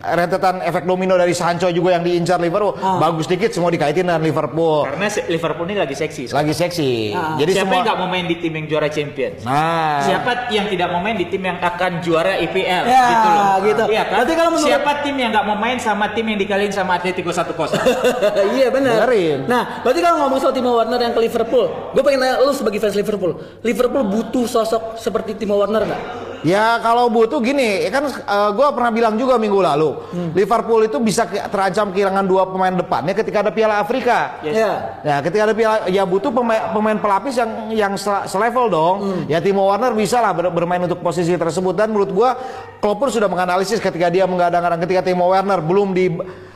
rentetan 0.00 0.54
efek 0.60 0.82
domino 0.82 1.14
dari 1.14 1.32
Sancho 1.32 1.68
juga 1.68 1.92
yang 1.92 2.02
diincar 2.02 2.38
Liverpool. 2.38 2.74
Ah. 2.76 2.98
Bagus 2.98 3.26
dikit 3.26 3.50
semua 3.50 3.68
dikaitin 3.68 4.04
dengan 4.04 4.18
Liverpool. 4.18 4.84
Karena 4.84 5.06
Liverpool 5.28 5.66
ini 5.66 5.78
lagi 5.78 5.94
seksi. 5.94 6.22
sekarang. 6.26 6.38
Lagi 6.40 6.54
seksi. 6.56 6.90
Ah. 7.12 7.36
Jadi 7.36 7.50
Siapa 7.52 7.62
semua 7.62 7.74
yang 7.74 7.84
nggak 7.84 7.98
mau 7.98 8.08
main 8.08 8.24
di 8.24 8.36
tim 8.36 8.52
yang 8.52 8.66
juara 8.66 8.88
Champions? 8.88 9.40
Nah, 9.42 10.00
Siapa 10.02 10.30
yang 10.48 10.66
tidak 10.66 10.88
mau 10.88 11.00
main 11.00 11.14
di 11.14 11.26
tim 11.26 11.42
yang 11.42 11.58
akan 11.58 11.92
juara 12.00 12.38
IPL? 12.38 12.84
Ya, 12.84 13.04
gitu 13.08 13.28
loh. 13.28 13.41
Gitu. 13.62 13.84
Iya 13.88 14.02
kan? 14.04 14.14
Berarti 14.22 14.32
kalau 14.34 14.50
menurut- 14.52 14.70
Siapa 14.72 14.92
tim 15.02 15.14
yang 15.14 15.30
nggak 15.30 15.44
mau 15.44 15.56
main 15.56 15.78
sama 15.78 16.10
tim 16.10 16.24
yang 16.24 16.38
dikaliin 16.38 16.72
sama 16.72 16.96
Atletico 16.96 17.30
1-0? 17.30 17.52
iya 18.58 18.68
benar. 18.68 19.06
Nah, 19.44 19.82
berarti 19.82 20.00
kalau 20.00 20.16
ngomong 20.24 20.38
soal 20.38 20.54
Timo 20.54 20.74
Werner 20.74 20.98
yang 20.98 21.12
ke 21.12 21.20
Liverpool, 21.20 21.66
gue 21.92 22.02
pengen 22.02 22.20
nanya 22.22 22.40
lu 22.40 22.52
sebagai 22.52 22.78
fans 22.78 22.94
Liverpool, 22.94 23.32
Liverpool 23.60 24.04
butuh 24.04 24.44
sosok 24.44 24.96
seperti 24.96 25.34
Timo 25.34 25.56
Werner 25.56 25.84
nggak? 25.84 26.31
Ya 26.42 26.78
kalau 26.78 27.06
butuh 27.06 27.38
gini, 27.38 27.86
kan 27.86 28.02
gue 28.52 28.68
pernah 28.74 28.90
bilang 28.90 29.14
juga 29.14 29.38
minggu 29.38 29.62
lalu, 29.62 29.94
Liverpool 30.34 30.84
itu 30.84 30.98
bisa 30.98 31.22
terancam 31.24 31.94
kehilangan 31.94 32.26
dua 32.26 32.50
pemain 32.50 32.74
depannya 32.74 33.14
ketika 33.14 33.46
ada 33.46 33.54
Piala 33.54 33.78
Afrika. 33.78 34.42
Yes. 34.42 34.58
Ya. 34.58 34.72
Ya 35.00 35.16
ketika 35.22 35.42
ada 35.46 35.54
Piala, 35.54 35.76
ya 35.86 36.02
butuh 36.02 36.34
pemain, 36.34 36.74
pemain 36.74 36.98
pelapis 36.98 37.38
yang 37.38 37.50
yang 37.70 37.92
se- 37.94 38.26
selevel 38.26 38.66
dong. 38.66 38.96
Ya 39.26 39.38
Timo 39.38 39.70
Werner 39.70 39.94
bisa 39.94 40.18
lah 40.18 40.34
ber- 40.34 40.50
bermain 40.50 40.82
untuk 40.82 40.98
posisi 40.98 41.30
tersebut 41.32 41.72
dan 41.72 41.94
menurut 41.94 42.10
gue, 42.10 42.30
Klopp 42.82 42.98
pun 42.98 43.08
sudah 43.08 43.30
menganalisis 43.30 43.78
ketika 43.78 44.10
dia 44.10 44.26
menggadang-gadang 44.26 44.82
ketika 44.82 45.06
Timo 45.06 45.30
Werner 45.30 45.62
belum 45.62 45.94
di 45.94 46.10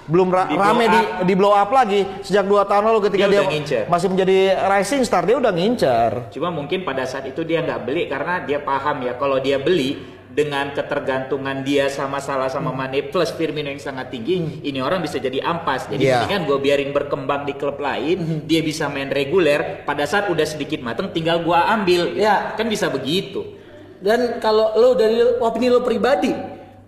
belum 0.06 0.28
ra- 0.28 0.46
Di 0.46 0.54
blow 0.54 0.64
rame 0.64 0.84
up. 0.84 0.90
di, 0.90 1.00
di 1.22 1.34
blow 1.34 1.50
up 1.50 1.70
lagi 1.70 2.00
sejak 2.20 2.44
dua 2.44 2.62
tahun 2.62 2.88
lalu 2.88 3.10
ketika 3.10 3.26
Dia 3.26 3.42
dia, 3.44 3.82
masih 3.86 4.08
menjadi 4.08 4.38
rising 4.64 5.02
star 5.02 5.22
dia 5.22 5.36
udah 5.36 5.50
ngincer. 5.50 6.30
Cuma 6.30 6.48
mungkin 6.48 6.82
pada 6.82 7.02
saat 7.02 7.26
itu 7.26 7.42
dia 7.42 7.60
nggak 7.60 7.80
beli 7.82 8.06
karena 8.06 8.40
dia 8.40 8.58
paham 8.58 9.02
ya 9.02 9.14
kalau 9.14 9.36
dia 9.36 9.58
beli 9.58 9.98
dengan 10.26 10.68
ketergantungan 10.68 11.64
dia 11.64 11.88
sama 11.88 12.20
Salah 12.20 12.46
sama 12.46 12.68
Mane 12.68 13.00
plus 13.02 13.32
Firmino 13.32 13.66
yang 13.66 13.80
sangat 13.80 14.12
tinggi, 14.12 14.60
ini 14.60 14.78
orang 14.78 15.00
bisa 15.00 15.16
jadi 15.16 15.40
ampas. 15.40 15.88
Jadi 15.88 16.04
Iya. 16.04 16.22
mendingan 16.22 16.42
gue 16.44 16.58
biarin 16.60 16.90
berkembang 16.92 17.42
di 17.42 17.56
klub 17.56 17.80
lain, 17.80 18.44
dia 18.44 18.60
bisa 18.60 18.84
main 18.86 19.08
reguler. 19.08 19.82
Pada 19.82 20.04
saat 20.04 20.28
udah 20.28 20.44
sedikit 20.44 20.84
mateng, 20.84 21.08
tinggal 21.08 21.40
gue 21.40 21.56
ambil. 21.56 22.12
Iya. 22.12 22.52
Kan 22.52 22.68
bisa 22.68 22.92
begitu. 22.92 23.56
Dan 23.96 24.36
kalau 24.36 24.76
lu 24.76 24.92
dari 24.92 25.16
opini 25.40 25.72
lu 25.72 25.80
pribadi, 25.80 26.28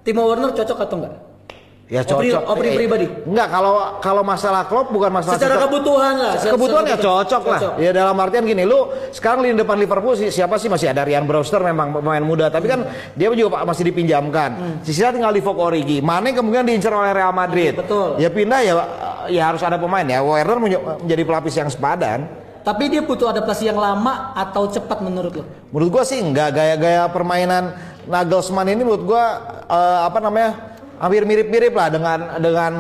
Timo 0.04 0.28
Werner 0.28 0.52
cocok 0.52 0.78
atau 0.78 0.96
enggak? 1.00 1.14
Ya 1.88 2.04
cocok. 2.04 2.52
opini 2.52 2.68
Eh, 2.68 2.76
pribadi? 2.76 3.07
Enggak, 3.25 3.49
kalau 3.49 3.73
kalau 4.04 4.21
masalah 4.21 4.68
Klopp 4.68 4.92
bukan 4.92 5.09
masalah 5.09 5.40
Secara 5.40 5.57
cocok. 5.57 5.64
kebutuhan 5.73 6.14
lah. 6.21 6.33
se- 6.37 6.52
kebutuhan 6.52 6.85
ya 6.85 6.88
secara- 6.92 7.16
cocok, 7.25 7.42
lah. 7.49 7.61
Ya 7.80 7.90
dalam 7.97 8.16
artian 8.21 8.45
gini, 8.45 8.62
lu 8.68 8.78
sekarang 9.09 9.40
lini 9.40 9.57
depan 9.57 9.80
Liverpool 9.80 10.12
sih 10.12 10.28
siapa 10.28 10.61
sih 10.61 10.68
masih 10.68 10.92
ada 10.92 11.00
Ryan 11.00 11.25
Brewster 11.25 11.64
memang 11.64 11.97
pemain 11.97 12.21
muda, 12.21 12.52
tapi 12.52 12.68
kan 12.68 12.85
dia 13.16 13.33
juga 13.33 13.64
masih 13.64 13.88
dipinjamkan. 13.88 14.85
Sisanya 14.85 15.16
tinggal 15.16 15.33
di 15.33 15.40
Origi. 15.40 15.99
Mane 15.99 16.37
kemungkinan 16.37 16.68
diincar 16.68 16.92
oleh 16.92 17.11
Real 17.11 17.33
Madrid. 17.33 17.73
Betul. 17.73 18.21
Ya 18.21 18.28
pindah 18.28 18.61
ya 18.61 18.73
ya 19.26 19.42
harus 19.49 19.64
ada 19.64 19.80
pemain 19.80 20.04
ya. 20.04 20.21
Werner 20.21 20.61
menj- 20.61 20.85
menjadi 21.00 21.23
pelapis 21.25 21.57
yang 21.57 21.73
sepadan. 21.73 22.28
Tapi 22.61 22.92
dia 22.92 23.00
butuh 23.00 23.33
adaptasi 23.33 23.64
yang 23.64 23.80
lama 23.80 24.37
atau 24.37 24.68
cepat 24.68 25.00
menurut 25.00 25.40
lo? 25.40 25.45
Menurut 25.73 25.88
gua 25.90 26.04
sih 26.04 26.21
enggak 26.21 26.52
gaya-gaya 26.52 27.09
permainan 27.09 27.73
Nagelsmann 28.04 28.68
ini 28.68 28.85
menurut 28.85 29.09
gua 29.09 29.25
eh, 29.64 29.99
apa 30.04 30.21
namanya? 30.21 30.76
Hampir 30.99 31.23
mirip-mirip 31.23 31.73
lah 31.75 31.88
dengan 31.88 32.19
dengan 32.43 32.73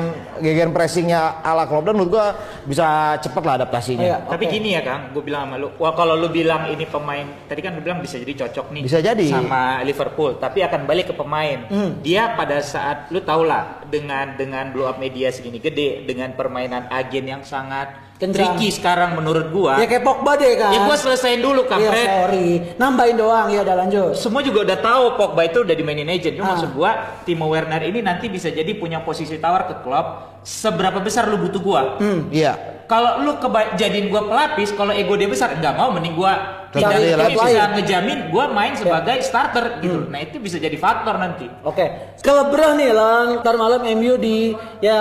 gegen 0.42 0.74
pressingnya 0.74 1.42
ala 1.42 1.64
Klopp 1.70 1.86
dan 1.86 1.94
menurut 1.94 2.10
gua 2.18 2.26
bisa 2.66 3.16
cepet 3.22 3.42
lah 3.46 3.54
adaptasinya. 3.62 4.04
Iya. 4.04 4.18
Tapi 4.26 4.44
gini 4.50 4.74
ya 4.74 4.82
Kang, 4.82 5.14
gue 5.14 5.22
bilang 5.22 5.48
sama 5.48 5.56
lu, 5.56 5.70
wah 5.78 5.94
kalau 5.94 6.18
lu 6.18 6.28
bilang 6.28 6.68
ini 6.68 6.84
pemain, 6.84 7.24
tadi 7.46 7.62
kan 7.62 7.78
lu 7.78 7.80
bilang 7.80 8.02
bisa 8.02 8.18
jadi 8.20 8.44
cocok 8.44 8.66
nih 8.74 8.82
Bisa 8.84 8.98
jadi. 9.00 9.26
sama 9.30 9.80
Liverpool, 9.86 10.36
tapi 10.36 10.60
akan 10.66 10.84
balik 10.84 11.10
ke 11.10 11.14
pemain. 11.14 11.64
Dia 12.04 12.34
pada 12.34 12.60
saat 12.60 13.08
lu 13.14 13.22
tau 13.22 13.46
lah 13.46 13.80
dengan 13.86 14.34
dengan 14.36 14.68
blow 14.74 14.90
up 14.90 14.98
media 15.00 15.30
segini 15.32 15.62
gede, 15.62 16.04
dengan 16.04 16.34
permainan 16.34 16.90
agen 16.90 17.24
yang 17.24 17.42
sangat 17.46 18.07
Kencang. 18.18 18.58
tricky 18.58 18.68
sekarang 18.68 19.14
menurut 19.14 19.46
gua. 19.48 19.78
Ya 19.78 19.86
kayak 19.86 20.02
Pogba 20.02 20.34
deh 20.34 20.58
kan. 20.58 20.74
Ya 20.74 20.82
gua 20.82 20.94
selesaiin 20.94 21.38
dulu 21.38 21.64
Kang 21.64 21.78
Iya 21.78 21.90
Fred. 21.90 22.08
sorry. 22.08 22.48
Nambahin 22.74 23.14
doang 23.14 23.46
ya 23.48 23.62
udah 23.62 23.76
lanjut. 23.78 24.12
Semua 24.12 24.42
juga 24.42 24.66
udah 24.66 24.78
tahu 24.78 25.04
Pogba 25.14 25.42
itu 25.44 25.62
udah 25.62 25.72
dimainin 25.72 26.08
agent. 26.08 26.34
Cuma 26.34 26.44
Ah. 26.44 26.52
maksud 26.52 26.70
gua 26.72 26.90
Timo 27.22 27.46
Werner 27.46 27.78
ini 27.80 28.02
nanti 28.02 28.26
bisa 28.26 28.50
jadi 28.50 28.74
punya 28.74 29.00
posisi 29.00 29.38
tawar 29.38 29.64
ke 29.64 29.80
klub. 29.80 30.06
Seberapa 30.42 30.98
besar 30.98 31.26
lu 31.26 31.38
butuh 31.38 31.60
gua? 31.60 31.82
Iya. 32.28 32.77
Kalau 32.88 33.20
lu 33.20 33.36
keba- 33.36 33.76
jadiin 33.76 34.08
gua 34.08 34.24
pelapis, 34.24 34.72
kalau 34.72 34.90
ego 34.90 35.12
dia 35.12 35.28
besar, 35.28 35.52
nggak 35.54 35.76
mau 35.76 35.92
mending 35.92 36.16
gua 36.16 36.64
Tetap 36.68 36.88
tidak 36.90 37.20
lapis. 37.20 37.36
bisa 37.36 37.62
ngejamin 37.70 38.18
gua 38.28 38.44
main 38.48 38.72
sebagai 38.72 39.20
starter 39.20 39.64
gitu. 39.78 40.08
Nah 40.08 40.18
itu 40.18 40.40
bisa 40.40 40.56
jadi 40.56 40.72
faktor 40.74 41.14
nanti. 41.14 41.52
Oke, 41.62 42.16
kelebrah 42.18 42.72
nih 42.74 42.90
lang 42.90 43.26
ntar 43.38 43.54
malam 43.54 43.84
MU 43.84 44.16
di 44.16 44.56
ya 44.80 45.00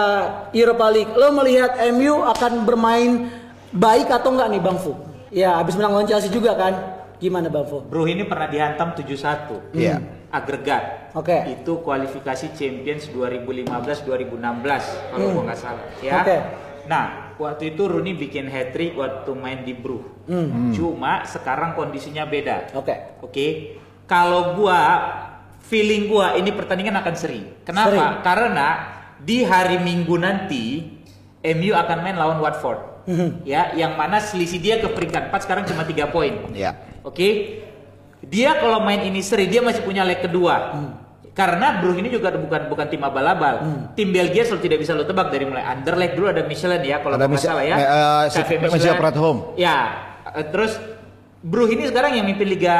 Europa 0.51 0.87
League. 0.87 1.11
Lo 1.11 1.31
melihat 1.33 1.79
MU 1.89 2.27
akan 2.27 2.51
bermain 2.61 3.31
baik 3.69 4.11
atau 4.11 4.31
enggak 4.31 4.47
nih 4.49 4.59
Bang 4.59 4.77
Fu? 4.77 4.91
Ya 5.27 5.55
habis 5.55 5.75
menang 5.75 5.95
lawan 5.95 6.05
Chelsea 6.05 6.27
juga 6.27 6.55
kan? 6.55 6.75
Gimana 7.17 7.47
Bang 7.47 7.65
Fu? 7.65 7.79
Bro 7.81 8.03
ini 8.03 8.23
pernah 8.23 8.45
dihantam 8.45 8.91
7-1. 8.93 9.71
Iya. 9.71 10.03
Agregat. 10.27 11.15
Oke. 11.15 11.39
Itu 11.49 11.79
kualifikasi 11.81 12.51
Champions 12.51 13.07
2015-2016 13.09 14.43
kalau 15.07 15.25
gua 15.31 15.43
nggak 15.47 15.59
salah. 15.59 15.83
Ya. 15.99 16.19
Oke. 16.19 16.37
Nah, 16.87 17.35
waktu 17.35 17.75
itu 17.75 17.83
Rooney 17.85 18.15
bikin 18.15 18.47
hat 18.47 18.71
trick 18.71 18.95
waktu 18.95 19.31
main 19.35 19.61
di 19.67 19.75
Bru. 19.75 20.23
Cuma 20.73 21.27
sekarang 21.27 21.75
kondisinya 21.75 22.23
beda. 22.23 22.71
Oke. 22.73 23.19
Oke, 23.21 23.47
kalau 24.07 24.55
gua 24.55 24.79
feeling 25.67 26.07
gua 26.07 26.39
ini 26.39 26.55
pertandingan 26.55 26.95
akan 27.03 27.15
seri. 27.19 27.43
Kenapa? 27.67 27.91
Seri. 27.91 28.03
Karena 28.23 28.67
di 29.19 29.43
hari 29.43 29.83
Minggu 29.83 30.15
nanti 30.15 30.95
MU 31.43 31.71
akan 31.75 31.97
main 32.03 32.15
lawan 32.15 32.39
Watford. 32.39 32.79
Ya, 33.47 33.71
yang 33.71 33.95
mana 33.95 34.19
selisih 34.19 34.59
dia 34.59 34.75
ke 34.83 34.91
peringkat 34.91 35.31
4 35.31 35.43
sekarang 35.47 35.63
cuma 35.63 35.87
3 35.87 36.11
poin. 36.11 36.51
Iya. 36.51 36.75
Oke. 37.07 37.63
Dia 38.19 38.59
kalau 38.59 38.83
main 38.83 38.99
ini 39.07 39.23
seri 39.23 39.47
dia 39.47 39.63
masih 39.63 39.79
punya 39.85 40.03
leg 40.03 40.19
kedua. 40.19 40.75
Karena 41.37 41.77
Bruh 41.77 41.93
ini 41.93 42.09
juga 42.09 42.33
bukan 42.33 42.65
bukan 42.65 42.85
tim 42.89 42.97
abal-abal. 42.99 43.61
Tim 43.93 44.09
Belgia 44.09 44.41
selalu 44.41 44.61
tidak 44.63 44.77
bisa 44.81 44.91
lo 44.91 45.05
tebak 45.05 45.29
dari 45.29 45.45
mulai 45.45 45.61
Anderlecht 45.61 46.17
dulu 46.17 46.27
ada 46.27 46.41
Michelin 46.41 46.81
ya 46.81 46.97
kalau 46.97 47.13
Ada 47.13 47.29
nggak 47.29 47.37
salah 47.39 47.61
ya. 47.61 47.75
eh, 47.77 47.85
eh, 47.85 48.21
si- 48.27 48.41
Cafe 48.41 48.53
Michel 48.57 48.73
Michelin. 48.73 48.97
Pratholm. 48.97 49.37
Ya, 49.53 49.77
eh, 50.27 50.45
terus 50.49 50.81
Bruh 51.37 51.69
ini 51.69 51.85
sekarang 51.85 52.17
yang 52.17 52.25
mimpin 52.25 52.49
Liga 52.49 52.75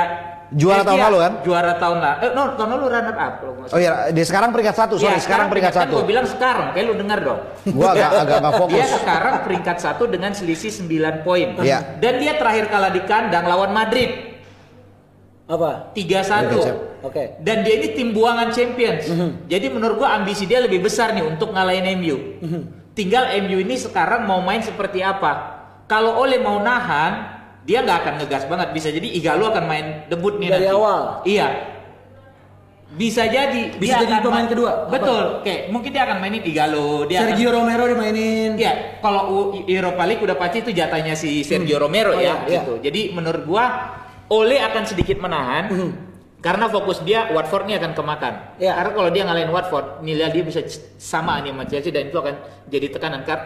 Juara 0.49 0.79
tahun 0.79 0.95
Belgia. 0.95 1.05
lalu 1.05 1.17
kan? 1.19 1.31
Juara 1.43 1.73
tahun 1.75 1.97
lalu. 1.99 2.17
Eh, 2.17 2.31
no, 2.31 2.43
tahun 2.55 2.69
lalu 2.71 2.85
runner 2.87 3.15
up 3.15 3.33
kalau 3.37 3.53
Oh 3.67 3.77
iya, 3.77 3.91
dia 4.09 4.25
sekarang 4.25 4.49
peringkat 4.49 4.75
satu, 4.75 4.93
sorry, 4.95 5.11
Ya, 5.11 5.19
sekarang 5.19 5.47
peringkat 5.51 5.73
kan 5.75 5.81
satu. 5.85 5.93
Gue 5.93 6.07
bilang 6.07 6.25
sekarang, 6.25 6.67
kayak 6.71 6.85
lu 6.87 6.95
dengar 6.95 7.19
dong. 7.19 7.39
Gua 7.67 7.87
agak 7.91 8.09
agak 8.15 8.37
nggak 8.41 8.55
fokus. 8.55 8.73
Dia 8.73 8.87
sekarang 8.89 9.35
peringkat 9.43 9.77
satu 9.77 10.03
dengan 10.07 10.31
selisih 10.31 10.71
9 10.73 11.21
poin. 11.21 11.51
Iya. 11.59 11.99
Dan 11.99 12.17
dia 12.17 12.39
terakhir 12.39 12.71
kalah 12.71 12.89
di 12.89 13.03
kandang 13.03 13.43
lawan 13.43 13.75
Madrid 13.75 14.36
Apa? 15.47 15.95
3-1. 15.95 16.99
Oke. 17.01 17.39
Dan 17.39 17.63
dia 17.63 17.79
ini 17.79 17.95
tim 17.95 18.11
buangan 18.11 18.51
Champions. 18.51 19.07
Jadi 19.47 19.65
menurut 19.67 19.95
gua 19.97 20.13
ambisi 20.13 20.43
dia 20.43 20.59
lebih 20.59 20.83
besar 20.83 21.15
nih 21.15 21.23
untuk 21.23 21.51
ngalahin 21.51 21.87
MU. 21.95 22.17
Tinggal 22.91 23.31
MU 23.41 23.57
ini 23.57 23.75
sekarang 23.75 24.25
mau 24.25 24.41
main 24.41 24.59
seperti 24.59 24.99
apa. 24.99 25.55
Kalau 25.85 26.19
Ole 26.19 26.35
mau 26.35 26.59
nahan, 26.59 27.39
dia 27.63 27.79
nggak 27.79 27.97
akan 27.97 28.13
ngegas 28.19 28.43
banget. 28.45 28.67
Bisa 28.71 28.89
jadi 28.89 29.07
Igalo 29.07 29.47
akan 29.47 29.63
main 29.63 29.85
debut 30.07 30.35
nih 30.35 30.49
Dari 30.49 30.65
nanti. 30.65 30.75
awal? 30.75 31.01
Iya. 31.23 31.47
Bisa 32.87 33.23
jadi. 33.23 33.75
Bisa 33.75 33.99
dia 33.99 34.03
jadi 34.03 34.13
akan 34.17 34.23
pemain 34.23 34.35
main- 34.41 34.51
kedua? 34.51 34.71
Apa? 34.81 34.91
Betul. 34.91 35.23
Kayak 35.43 35.61
mungkin 35.69 35.89
dia 35.91 36.03
akan 36.03 36.17
mainin 36.17 36.43
Igalo. 36.43 37.03
Dia 37.03 37.17
akan- 37.19 37.27
Sergio 37.29 37.49
Romero 37.51 37.83
dimainin. 37.85 38.51
Iya, 38.55 38.73
kalau 38.99 39.21
Europa 39.63 40.03
League 40.03 40.23
udah 40.23 40.35
pasti 40.35 40.57
itu 40.61 40.71
jatahnya 40.71 41.13
si 41.13 41.43
Sergio 41.43 41.77
Romero 41.77 42.11
Oh, 42.11 42.19
ya, 42.19 42.43
iya, 42.43 42.63
gitu. 42.63 42.79
Jadi 42.79 43.11
menurut 43.11 43.43
gua 43.43 43.63
Ole 44.27 44.59
akan 44.59 44.83
sedikit 44.83 45.17
menahan 45.23 45.71
karena 46.37 46.69
fokus 46.69 47.01
dia 47.01 47.33
Watford 47.33 47.65
ini 47.65 47.75
akan 47.81 47.91
kemakan. 47.97 48.33
Iya. 48.61 48.77
Karena 48.77 48.91
kalau 48.93 49.09
dia 49.09 49.23
ngalahin 49.25 49.51
Watford, 49.51 50.05
nilai 50.05 50.29
dia 50.29 50.43
bisa 50.45 50.61
sama 51.01 51.41
nih 51.41 51.51
sama 51.55 51.63
Chelsea 51.65 51.89
dan 51.89 52.07
itu 52.11 52.17
akan 52.17 52.35
jadi 52.69 52.87
tekanan 52.93 53.25
kar. 53.25 53.39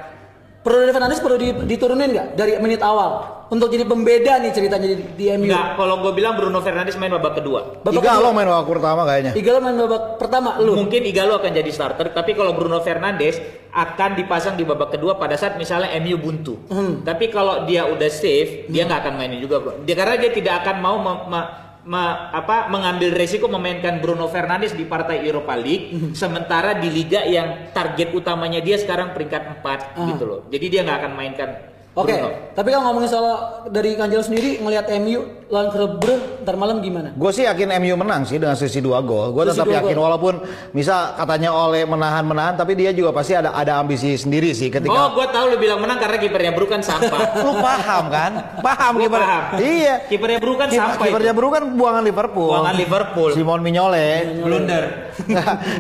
Perlu 0.61 0.93
Fernandes 0.93 1.17
perlu 1.17 1.37
di- 1.37 1.57
diturunin 1.65 2.05
nggak 2.07 2.27
dari 2.33 2.53
menit 2.57 2.79
awal 2.79 3.41
untuk 3.49 3.67
jadi 3.67 3.81
pembeda 3.81 4.37
nih 4.37 4.53
ceritanya 4.53 4.87
di, 4.87 4.95
di 5.11 5.25
MU. 5.33 5.43
Enggak, 5.43 5.73
kalau 5.73 5.99
gue 5.99 6.13
bilang 6.13 6.37
Bruno 6.37 6.61
Fernandes 6.61 6.95
main 6.95 7.09
babak 7.09 7.35
kedua. 7.35 7.81
Babak 7.81 7.97
Igalo 7.97 8.29
kedua. 8.29 8.31
main 8.31 8.47
babak 8.47 8.67
pertama 8.69 9.01
kayaknya. 9.03 9.31
Igalo 9.33 9.57
main 9.57 9.75
babak 9.75 10.03
pertama 10.15 10.49
lu. 10.57 10.77
Mungkin 10.77 11.01
Igalo 11.01 11.35
akan 11.35 11.51
jadi 11.51 11.67
starter, 11.67 12.09
tapi 12.09 12.31
kalau 12.31 12.53
Bruno 12.53 12.77
Fernandes 12.79 13.41
akan 13.69 14.09
dipasang 14.13 14.53
di 14.53 14.61
babak 14.61 14.93
kedua 14.93 15.17
pada 15.17 15.33
saat 15.33 15.57
misalnya 15.57 15.91
MU 15.97 16.15
buntu. 16.15 16.61
Tapi 17.01 17.27
kalau 17.27 17.65
dia 17.65 17.89
udah 17.89 18.07
safe, 18.07 18.69
dia 18.69 18.85
nggak 18.85 19.01
akan 19.01 19.13
mainin 19.15 19.41
juga, 19.41 19.59
bro. 19.59 19.81
Dia 19.81 19.97
karena 19.97 20.15
dia 20.15 20.29
tidak 20.29 20.61
akan 20.61 20.75
mau 20.77 20.95
me- 20.95 21.25
me- 21.27 21.49
me- 21.83 21.97
apa 22.31 22.67
mengambil 22.67 23.11
resiko 23.11 23.45
memainkan 23.45 23.97
Bruno 23.97 24.25
Fernandes 24.25 24.71
di 24.71 24.83
partai 24.83 25.21
Europa 25.21 25.53
League 25.55 26.13
sementara 26.13 26.73
di 26.73 26.87
liga 26.87 27.23
yang 27.23 27.69
target 27.69 28.11
utamanya 28.11 28.59
dia 28.59 28.75
sekarang 28.75 29.11
peringkat 29.11 29.59
4 29.59 29.65
Ah. 29.91 30.07
gitu 30.07 30.23
loh. 30.23 30.39
Jadi 30.47 30.65
dia 30.67 30.81
nggak 30.81 30.97
akan 30.99 31.13
mainkan 31.13 31.49
Oke, 31.91 32.13
Bruno. 32.13 32.29
tapi 32.53 32.67
kalau 32.69 32.83
ngomongin 32.85 33.09
soal 33.09 33.27
dari 33.67 33.93
Kanjel 33.93 34.21
sendiri 34.21 34.57
ngelihat 34.57 34.87
MU 34.97 35.40
lawan 35.51 35.67
Brugge 35.69 36.15
ntar 36.41 36.55
malam 36.55 36.79
gimana? 36.79 37.11
Gue 37.11 37.29
sih 37.29 37.43
yakin 37.43 37.75
MU 37.77 37.93
menang 37.93 38.23
sih 38.23 38.39
dengan 38.39 38.55
selisih 38.55 38.79
dua 38.79 39.03
gol. 39.03 39.29
Gue 39.29 39.43
tetap 39.45 39.67
dua 39.67 39.77
yakin 39.77 39.93
gol. 39.93 40.03
walaupun 40.07 40.33
misal 40.71 41.13
katanya 41.13 41.51
oleh 41.51 41.83
menahan-menahan, 41.83 42.55
tapi 42.55 42.73
dia 42.73 42.89
juga 42.89 43.11
pasti 43.11 43.35
ada 43.35 43.51
ada 43.51 43.77
ambisi 43.77 44.15
sendiri 44.15 44.51
sih 44.51 44.67
Oh, 44.67 44.73
ketika. 44.73 45.11
gue 45.11 45.25
tahu 45.27 45.45
lu 45.51 45.57
bilang 45.59 45.77
menang 45.77 45.99
karena 45.99 46.17
kipernya 46.17 46.51
Bru 46.51 46.65
kan 46.65 46.79
sampah. 46.79 47.19
Lu 47.43 47.51
paham 47.53 48.03
kan? 48.07 48.31
Paham 48.59 48.93
kiper. 48.97 49.19
paham. 49.19 49.43
Iya. 49.59 49.95
Kipernya 50.07 50.39
Bru 50.39 50.53
kan 50.55 50.67
Kiper- 50.67 50.87
sampah 50.95 51.05
Kipernya. 51.05 51.33
Bru 51.35 51.47
kan 51.51 51.63
buangan 51.69 52.01
Liverpool. 52.01 52.49
Buangan 52.49 52.75
Liverpool. 52.75 53.29
Simon 53.35 53.59
Mignolet. 53.59 54.39
Blunder. 54.39 54.83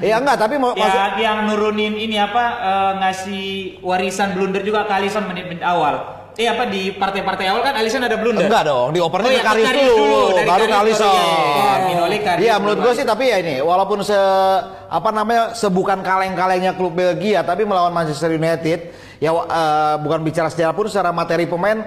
Iya 0.03 0.15
enggak, 0.21 0.37
tapi 0.37 0.59
mau 0.59 0.75
maksud 0.75 0.83
Ya, 0.83 1.17
yang 1.17 1.47
nurunin 1.47 1.95
ini 1.95 2.19
apa 2.19 2.43
eh, 2.59 2.91
ngasih 2.99 3.45
warisan 3.81 4.35
blunder 4.35 4.61
juga 4.61 4.83
Alisson 4.83 5.23
menit-menit 5.25 5.63
awal. 5.63 6.20
Eh 6.33 6.47
apa 6.47 6.63
di 6.63 6.95
partai-partai 6.95 7.51
awal 7.51 7.59
kan 7.61 7.75
Alisson 7.75 8.01
ada 8.01 8.15
blunder. 8.15 8.47
Enggak 8.47 8.63
dong, 8.63 8.95
diopernya 8.95 9.27
Oh, 9.27 9.31
ke 9.31 9.35
iya, 9.35 9.43
Karius 9.43 9.61
ke 9.61 9.67
Karius 9.67 9.91
dulu, 9.91 9.99
dulu, 10.01 10.21
dari 10.31 10.47
baru 10.47 10.63
Karius 10.63 10.71
Kalisson. 10.71 11.05
baru, 11.05 11.19
iya, 11.19 11.73
iya, 11.83 12.05
iya. 12.07 12.35
Iya, 12.39 12.53
menurut 12.55 12.79
gue 12.79 12.93
sih 12.95 13.05
tapi 13.05 13.23
ya 13.25 13.37
ini, 13.37 13.55
walaupun 13.59 13.99
se 14.01 14.19
apa 14.87 15.09
namanya 15.09 15.43
sebukan 15.53 15.99
kaleng-kalengnya 15.99 16.71
klub 16.73 16.93
Belgia, 16.93 17.41
tapi 17.41 17.61
melawan 17.61 17.91
Manchester 17.91 18.31
United, 18.31 18.79
ya 19.17 19.29
eh, 19.29 19.95
bukan 19.97 20.19
bicara 20.21 20.47
sejarah 20.47 20.71
pun 20.71 20.87
secara 20.87 21.11
materi 21.11 21.45
pemain 21.45 21.83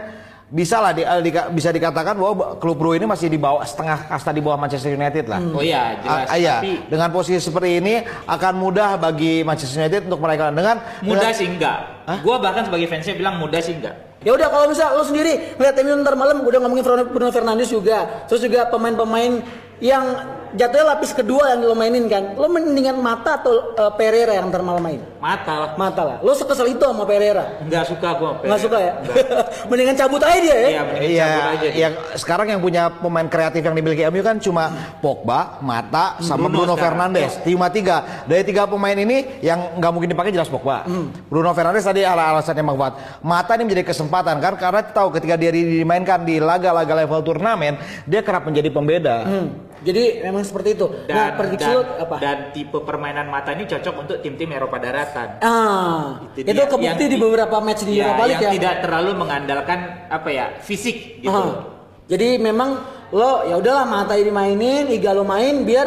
bisa 0.46 0.76
lah 0.76 0.92
di- 0.92 1.02
eh, 1.02 1.20
dika- 1.20 1.48
bisa 1.48 1.72
dikatakan 1.72 2.14
bahwa 2.14 2.32
klub 2.54 2.76
Bru 2.76 2.92
ini 2.92 3.08
masih 3.08 3.26
di 3.26 3.40
bawah 3.40 3.64
setengah 3.64 4.06
kasta 4.06 4.28
di 4.28 4.38
bawah 4.38 4.54
Manchester 4.54 4.92
United 4.92 5.24
lah. 5.24 5.40
Oh 5.42 5.58
iya, 5.58 5.96
jelas. 5.98 6.28
Ah, 6.28 6.36
iya, 6.36 6.54
Tapi 6.60 6.84
dengan 6.86 7.08
posisi 7.10 7.40
seperti 7.40 7.80
ini 7.80 7.94
akan 8.22 8.52
mudah 8.54 9.00
bagi 9.00 9.40
Manchester 9.40 9.80
United 9.80 10.06
untuk 10.06 10.20
meraihkan 10.20 10.52
dengan 10.52 10.76
mudah 11.00 11.16
dengan- 11.18 11.32
sih 11.32 11.48
enggak. 11.48 11.78
Gua 12.20 12.36
bahkan 12.38 12.62
sebagai 12.62 12.86
fansnya 12.86 13.16
bilang 13.16 13.40
mudah 13.40 13.58
sih 13.58 13.72
enggak. 13.74 13.96
Ya 14.24 14.32
udah 14.32 14.48
kalau 14.48 14.72
misal 14.72 14.96
lo 14.96 15.04
sendiri 15.04 15.54
ngeliat 15.60 15.76
MU 15.84 15.94
ntar 16.00 16.16
malam 16.16 16.40
udah 16.40 16.58
ngomongin 16.64 16.84
Bruno 17.12 17.28
Fernandes 17.28 17.68
juga, 17.68 18.24
terus 18.24 18.40
juga 18.40 18.64
pemain-pemain 18.72 19.44
yang 19.78 20.04
jatuhnya 20.52 20.86
lapis 20.88 21.10
kedua 21.10 21.50
yang 21.50 21.60
lo 21.62 21.74
mainin 21.74 22.06
kan, 22.06 22.34
lo 22.34 22.46
mendingan 22.46 22.94
Mata 22.96 23.36
atau 23.36 23.74
eh, 23.74 23.92
Pereira 23.94 24.32
yang 24.32 24.46
ntar 24.46 24.62
malam 24.62 24.80
main? 24.80 25.02
Mata 25.18 25.54
lah. 25.56 25.70
Mata 25.74 26.02
lah, 26.04 26.16
lo 26.20 26.30
sekesel 26.30 26.70
itu 26.70 26.80
sama 26.80 27.02
Pereira? 27.02 27.58
Enggak 27.58 27.88
suka 27.88 28.08
gua. 28.14 28.30
sama 28.32 28.44
Nggak 28.44 28.60
Pereira. 28.60 28.62
suka 28.62 28.78
ya? 28.78 28.92
mendingan 29.68 29.96
cabut 29.96 30.22
aja 30.22 30.38
dia 30.38 30.54
ya? 30.54 30.68
Iya, 30.68 30.82
Iya, 31.00 31.26
cabut 31.26 31.44
aja. 31.50 31.58
dia. 31.60 31.72
yang 31.74 31.92
sekarang 32.14 32.46
yang 32.48 32.60
punya 32.60 32.82
pemain 32.88 33.26
kreatif 33.26 33.60
yang 33.60 33.74
dimiliki 33.74 34.02
MU 34.06 34.22
kan 34.22 34.36
cuma 34.38 34.64
Pogba, 35.00 35.58
Mata, 35.58 36.20
sama 36.20 36.46
Bruno 36.46 36.70
Bruno. 36.70 36.74
Fernandes. 36.76 37.42
Cuma 37.42 37.66
tiga. 37.68 38.24
Dari 38.24 38.42
tiga 38.42 38.64
pemain 38.64 38.94
ini 38.94 39.40
yang 39.40 39.74
nggak 39.74 39.90
mungkin 39.90 40.06
dipakai 40.08 40.30
jelas 40.30 40.46
Pogba. 40.46 40.86
Bruno 41.26 41.50
Fernandes 41.50 41.82
tadi 41.82 42.02
ala 42.02 42.30
alasannya 42.30 42.62
Bang 42.62 42.76
Fuad. 42.76 42.94
Mata 43.20 43.52
ini 43.54 43.64
menjadi 43.64 43.84
kesempatan 43.86 44.38
kan 44.38 44.54
karena 44.54 44.80
tahu 44.84 45.08
ketika 45.10 45.34
dia 45.34 45.50
di- 45.50 45.80
dimainkan 45.80 46.22
di 46.22 46.38
laga-laga 46.38 46.94
level 46.94 47.20
turnamen 47.22 47.74
dia 48.04 48.20
kerap 48.20 48.44
menjadi 48.44 48.68
pembeda. 48.68 49.16
Hmm, 49.24 49.63
Jadi 49.84 50.24
memang 50.24 50.40
seperti 50.40 50.68
itu. 50.72 50.86
nah, 51.04 51.04
Dan, 51.04 51.28
prediksi 51.36 51.68
dan, 51.68 51.84
apa? 52.00 52.16
dan 52.16 52.36
tipe 52.50 52.78
permainan 52.80 53.28
mata 53.28 53.52
ini 53.52 53.68
cocok 53.68 53.94
untuk 53.94 54.16
tim-tim 54.18 54.48
Eropa 54.48 54.80
daratan. 54.80 55.28
ah, 55.38 56.24
Itu 56.32 56.48
itu, 56.48 56.62
kebukti 56.64 57.04
di 57.04 57.16
beberapa 57.20 57.56
match 57.60 57.84
di 57.84 58.00
Ya, 58.00 58.08
Europa 58.08 58.24
League 58.24 58.40
yang 58.40 58.48
ya. 58.48 58.52
tidak 58.56 58.74
terlalu 58.80 59.10
mengandalkan 59.14 59.78
apa 60.08 60.28
ya 60.28 60.46
fisik 60.58 61.20
gitu. 61.20 61.28
Ah. 61.30 61.68
Jadi 62.04 62.36
memang 62.36 62.80
lo 63.12 63.44
ya 63.44 63.60
udahlah 63.60 63.84
mata 63.84 64.16
ini 64.16 64.32
mainin, 64.32 64.88
Iga 64.88 65.12
lo 65.12 65.22
main 65.22 65.62
biar 65.62 65.86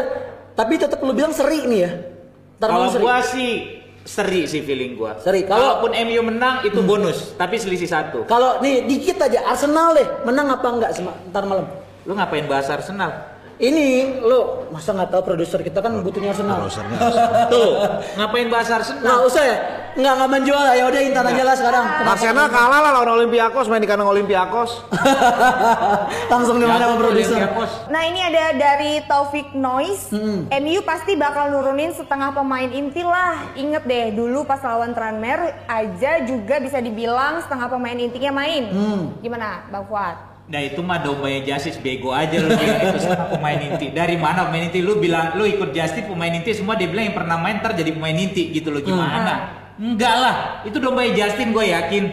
tapi 0.54 0.78
tetap 0.78 1.02
lo 1.02 1.12
bilang 1.12 1.34
seri 1.34 1.66
nih 1.66 1.80
ya. 1.82 1.92
Kalau 2.58 2.90
gua 2.98 3.22
sih 3.22 3.82
seri 4.02 4.46
sih 4.46 4.62
feeling 4.62 4.94
gua. 4.94 5.18
Seri. 5.20 5.46
Kalau- 5.46 5.82
Kalaupun 5.82 5.94
MU 5.94 6.22
menang 6.24 6.62
itu 6.64 6.80
bonus, 6.82 7.34
tapi 7.34 7.58
selisih 7.58 7.86
satu. 7.86 8.26
Kalau 8.26 8.58
nih 8.62 8.86
dikit 8.86 9.22
aja 9.22 9.46
Arsenal 9.46 9.94
deh 9.94 10.08
menang 10.24 10.48
apa 10.50 10.68
enggak 10.70 10.92
ntar 11.30 11.46
malam. 11.46 11.66
Lu 12.08 12.16
ngapain 12.16 12.48
bahas 12.48 12.66
Arsenal? 12.66 13.37
Ini 13.58 14.22
lo 14.22 14.70
masa 14.70 14.94
nggak 14.94 15.10
tahu 15.10 15.22
produser 15.34 15.66
kita 15.66 15.82
kan 15.82 15.90
butuhnya 16.06 16.30
Arsenal. 16.34 16.70
Tuh, 17.50 17.70
ngapain 18.14 18.54
bahas 18.54 18.70
Arsenal? 18.70 19.02
Nggak 19.02 19.20
usah 19.26 19.44
ya, 19.50 19.58
nggak 19.98 20.14
nggak 20.14 20.30
menjual 20.30 20.64
ya 20.78 20.86
udah 20.86 21.02
intan 21.02 21.26
aja 21.26 21.42
lah 21.42 21.56
sekarang. 21.58 21.86
Arsenal 22.06 22.48
kalah 22.54 22.80
lah 22.86 22.92
lawan 22.94 23.18
Olympiakos 23.18 23.66
main 23.66 23.82
di 23.82 23.90
kandang 23.90 24.14
Olympiakos. 24.14 24.86
Langsung 26.32 26.62
di 26.62 26.70
mana 26.70 26.86
sama 26.86 27.02
produser? 27.02 27.50
Nah 27.90 28.02
ini 28.06 28.22
ada 28.22 28.54
dari 28.54 29.02
Taufik 29.10 29.58
Noise. 29.58 30.14
MU 30.54 30.80
pasti 30.86 31.18
bakal 31.18 31.50
nurunin 31.50 31.98
setengah 31.98 32.38
pemain 32.38 32.70
inti 32.70 33.02
lah. 33.02 33.58
Ingat 33.58 33.90
deh 33.90 34.14
dulu 34.14 34.46
pas 34.46 34.62
lawan 34.62 34.94
Tranmere 34.94 35.66
aja 35.66 36.22
juga 36.22 36.62
bisa 36.62 36.78
dibilang 36.78 37.42
setengah 37.42 37.66
pemain 37.66 37.98
intinya 37.98 38.38
main. 38.38 38.70
Gimana 39.18 39.66
Bang 39.74 39.90
Fuad? 39.90 40.37
Nah 40.48 40.64
itu 40.64 40.80
mah 40.80 41.04
dombanya 41.04 41.44
Justice 41.44 41.76
bego 41.76 42.16
aja 42.16 42.40
lu 42.40 42.48
bilang 42.56 42.80
itu 42.80 42.98
sama 43.04 43.28
pemain 43.36 43.60
inti. 43.60 43.92
Dari 43.92 44.16
mana 44.16 44.48
pemain 44.48 44.64
inti? 44.72 44.80
Lu 44.80 44.96
bilang 44.96 45.36
lu 45.36 45.44
ikut 45.44 45.76
Justice 45.76 46.08
pemain 46.08 46.32
inti 46.32 46.56
semua 46.56 46.80
dia 46.80 46.88
bilang 46.88 47.12
yang 47.12 47.18
pernah 47.20 47.36
main 47.36 47.60
ntar 47.60 47.76
jadi 47.76 47.92
pemain 47.92 48.16
inti 48.16 48.56
gitu 48.56 48.72
loh 48.72 48.80
gimana? 48.80 49.52
Enggak 49.78 50.16
lah, 50.18 50.36
itu 50.66 50.80
dombanya 50.80 51.12
Justin 51.14 51.52
gue 51.54 51.70
yakin. 51.70 52.04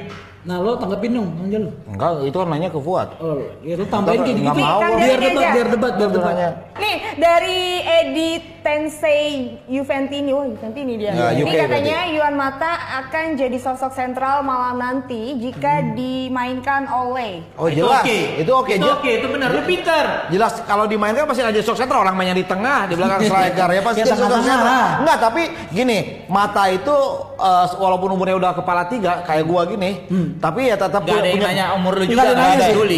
Nah 0.45 0.61
lo 0.61 0.77
tanggepin 0.77 1.17
dong, 1.17 1.33
Angel. 1.41 1.73
Enggak, 1.89 2.11
itu 2.29 2.37
kan 2.37 2.49
nanya 2.53 2.69
ke 2.69 2.77
Fuad. 2.77 3.17
Oh, 3.17 3.41
ya 3.65 3.81
lu 3.81 3.89
tambahin 3.89 4.21
kayak 4.21 4.37
gitu. 4.37 4.61
Mau. 4.61 4.81
Biar 4.85 5.17
Kan 5.17 5.25
debat, 5.25 5.41
aja. 5.41 5.55
biar 5.57 5.69
debat, 5.73 5.93
biar 5.97 6.11
debat. 6.13 6.35
Nih 6.75 6.97
dari 7.15 7.61
Edi 7.79 8.31
Tensei 8.59 9.55
Juventini, 9.65 10.33
wah 10.33 10.43
Juventini 10.43 10.97
dia. 10.97 11.13
Ya, 11.13 11.27
Ini 11.31 11.47
katanya 11.55 12.09
Yuan 12.09 12.35
Mata 12.35 12.73
akan 12.99 13.37
jadi 13.37 13.55
sosok 13.55 13.93
sentral 13.93 14.41
malam 14.41 14.75
nanti 14.75 15.37
jika 15.39 15.95
dimainkan 15.95 16.89
oleh. 16.89 17.45
Oh 17.55 17.69
itu 17.69 17.79
jelas, 17.79 18.01
oke. 18.01 18.19
itu 18.41 18.51
oke. 18.51 18.73
Itu 18.73 18.83
Jelas- 18.83 18.99
oke, 18.99 19.11
itu 19.13 19.27
benar. 19.29 19.49
Lu 19.51 19.63
pintar. 19.63 20.07
Jelas 20.29 20.59
kalau 20.65 20.85
dimainkan 20.85 21.23
pasti 21.25 21.45
ada 21.45 21.61
sok 21.61 21.77
sentral 21.77 22.01
orang 22.01 22.17
mainnya 22.17 22.35
di 22.35 22.43
tengah 22.43 22.89
di 22.89 22.97
belakang 22.97 23.21
striker 23.29 23.69
ya 23.69 23.81
pasti 23.81 24.01
Ya, 24.01 24.05
ada 24.05 24.11
sok 24.11 24.19
tengah-tengah. 24.19 24.49
sentral. 24.49 24.89
Enggak, 24.99 25.19
tapi 25.21 25.43
gini, 25.71 25.99
mata 26.27 26.65
itu 26.67 26.97
eh, 27.37 27.67
walaupun 27.77 28.09
umurnya 28.11 28.35
udah 28.35 28.53
kepala 28.55 28.89
tiga 28.89 29.23
kayak 29.23 29.45
gua 29.45 29.63
gini, 29.65 30.09
tapi 30.41 30.73
ya 30.73 30.77
tetap 30.77 31.05
Gak 31.05 31.13
ada 31.15 31.29
yang 31.29 31.39
nanya 31.39 31.65
umur 31.77 31.95
lu 31.95 32.09
juga 32.09 32.25
Nggak 32.25 32.33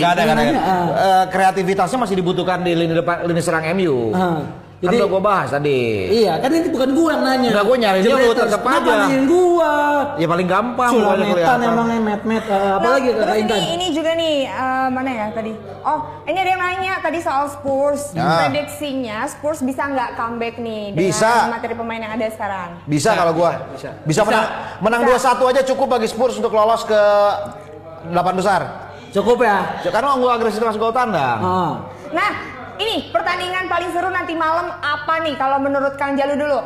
ada 0.07 0.23
ada 0.23 0.33
ada. 0.33 0.45
Eh, 0.47 1.25
kreativitasnya 1.29 1.99
masih 1.99 2.17
dibutuhkan 2.17 2.62
di 2.62 2.73
lini 2.73 2.95
depan 2.95 3.27
lini 3.27 3.43
serang 3.43 3.65
MU. 3.72 4.12
Ah, 4.12 4.44
Kan 4.76 4.92
jadi- 4.92 5.00
udah 5.00 5.09
gua 5.09 5.22
bahas 5.24 5.48
tadi. 5.48 5.81
Iya, 6.20 6.37
kan 6.37 6.52
ini 6.52 6.68
bukan 6.68 6.90
gua 6.92 7.09
yang 7.11 7.24
nanya. 7.24 7.48
Nggak, 7.48 7.64
gua 7.64 7.76
nyariin 7.81 8.05
Jelas, 8.05 8.20
lu, 8.20 8.31
tetep 8.31 8.61
kenapa 8.61 8.76
aja. 8.76 8.92
nanyain 9.00 9.24
gua? 9.24 9.72
Ya 10.14 10.26
paling 10.29 10.46
gampang 10.46 10.92
Sulametan 10.92 11.26
kelihatan. 11.33 11.59
emangnya 11.64 12.00
met-met 12.05 12.44
eh, 12.44 12.70
apa 12.76 12.85
Nah, 12.85 12.98
kata 13.00 13.33
ini, 13.33 13.40
Intan? 13.40 13.59
ini 13.72 13.87
juga 13.90 14.11
nih 14.12 14.37
eh, 14.44 14.87
mana 14.87 15.11
ya 15.11 15.26
tadi? 15.33 15.52
Oh, 15.81 15.98
ini 16.22 16.37
ada 16.37 16.50
yang 16.50 16.61
nanya 16.61 16.92
tadi 17.00 17.18
soal 17.18 17.48
Spurs. 17.48 18.12
Ya. 18.12 18.29
Prediksinya 18.44 19.24
Spurs 19.24 19.61
bisa 19.61 19.83
nggak 19.83 20.11
comeback 20.14 20.55
nih 20.59 20.92
dengan 20.92 21.09
Bisa. 21.09 21.33
materi 21.48 21.72
pemain 21.72 21.98
yang 21.98 22.12
ada 22.12 22.26
sekarang? 22.29 22.68
Bisa 22.85 23.11
kalau 23.12 23.33
gua. 23.33 23.50
Bisa. 23.72 23.90
Bisa, 24.02 24.20
Bisa. 24.20 24.29
menang 24.29 24.46
menang 24.79 25.02
Bisa. 25.09 25.33
2-1 25.33 25.48
aja 25.48 25.61
cukup 25.64 25.87
bagi 25.90 26.07
Spurs 26.07 26.37
untuk 26.37 26.52
lolos 26.52 26.85
ke 26.85 27.00
delapan 28.07 28.35
besar. 28.37 28.61
Cukup 29.09 29.40
ya. 29.40 29.81
Karena 29.83 30.12
gua 30.14 30.37
agresif 30.37 30.61
masuk 30.61 30.79
gol 30.79 30.92
tandang. 30.92 31.40
Ah. 31.40 31.72
Nah, 32.12 32.31
ini 32.79 33.09
pertandingan 33.09 33.67
paling 33.67 33.91
seru 33.91 34.09
nanti 34.09 34.33
malam 34.33 34.69
apa 34.75 35.15
nih 35.21 35.35
kalau 35.35 35.59
menurut 35.59 35.95
Kang 35.95 36.15
Jalu 36.15 36.37
dulu? 36.37 36.59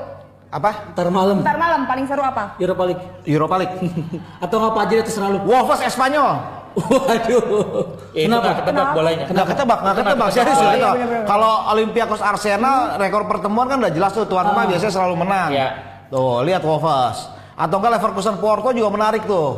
Apa? 0.51 0.91
Ntar 0.91 1.07
malam 1.09 1.41
Ntar 1.41 1.57
malam 1.57 1.87
paling 1.87 2.05
seru 2.05 2.21
apa? 2.21 2.59
Europa 2.59 2.83
League 2.85 3.03
Europa 3.25 3.55
League. 3.57 3.75
atau 4.45 4.57
apa 4.65 4.79
aja 4.83 4.93
deh 4.93 5.05
terserah 5.05 5.31
lu. 5.31 5.39
Wolves 5.43 5.81
Espanyol. 5.81 6.31
Waduh. 6.71 7.43
Ya, 8.15 8.21
itu 8.21 8.27
Kenapa? 8.27 8.43
nggak 8.43 8.57
ketebak 8.57 8.75
Kenapa? 8.79 8.95
bolanya. 8.95 9.25
Nggak 9.27 9.47
ketebak, 9.49 9.79
nggak 9.81 9.97
ketebak. 9.97 10.29
Serius 10.31 10.51
Oh, 10.51 10.61
nggak 10.61 10.71
ketebak. 10.73 10.95
bener-bener. 10.95 11.25
Kalau 11.27 11.53
Olympiakos 11.69 12.21
Arsenal 12.21 12.79
rekor 12.97 13.23
pertemuan 13.27 13.67
kan 13.67 13.77
udah 13.79 13.93
jelas 13.93 14.11
tuh 14.13 14.27
tuan 14.27 14.47
rumah 14.47 14.65
biasanya 14.67 14.93
selalu 14.93 15.15
menang. 15.19 15.49
Iya. 15.51 15.69
Tuh, 16.11 16.43
lihat 16.43 16.63
Wolves. 16.63 17.19
Atau 17.55 17.77
enggak 17.77 17.93
Leverkusen 17.99 18.37
Porto 18.39 18.71
juga 18.71 18.89
menarik 18.89 19.23
tuh. 19.25 19.49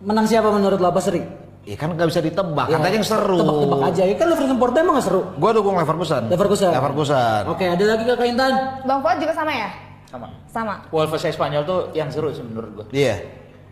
Menang 0.00 0.24
siapa 0.24 0.48
menurut 0.48 0.76
lo 0.76 0.88
apa 0.88 0.98
seri? 0.98 1.20
Iya 1.62 1.76
kan 1.78 1.94
nggak 1.94 2.08
bisa 2.10 2.18
ditebak, 2.18 2.66
Ya, 2.66 2.74
katanya 2.74 2.96
yang 2.98 3.06
seru. 3.06 3.38
Tebak-tebak 3.38 3.80
aja. 3.86 4.02
Ya 4.02 4.14
kan 4.18 4.26
Liverpool 4.34 4.58
Porto 4.58 4.76
emang 4.76 4.94
gak 4.98 5.06
seru. 5.06 5.20
Gua 5.38 5.50
dukung 5.54 5.74
Leverkusen. 5.78 6.22
Leverkusen. 6.26 6.70
Leverkusen. 6.74 7.42
Oke, 7.46 7.64
ada 7.70 7.84
lagi 7.86 8.02
Kakak 8.02 8.26
Intan? 8.26 8.52
Bang 8.82 8.98
Fuad 8.98 9.22
juga 9.22 9.30
sama 9.30 9.52
ya? 9.54 9.68
Sama. 10.10 10.26
Sama. 10.50 10.74
Wolves 10.90 11.22
Spanyol 11.22 11.62
tuh 11.62 11.80
yang 11.94 12.10
seru 12.10 12.34
sih 12.34 12.42
menurut 12.42 12.70
gua. 12.74 12.84
Iya. 12.90 13.22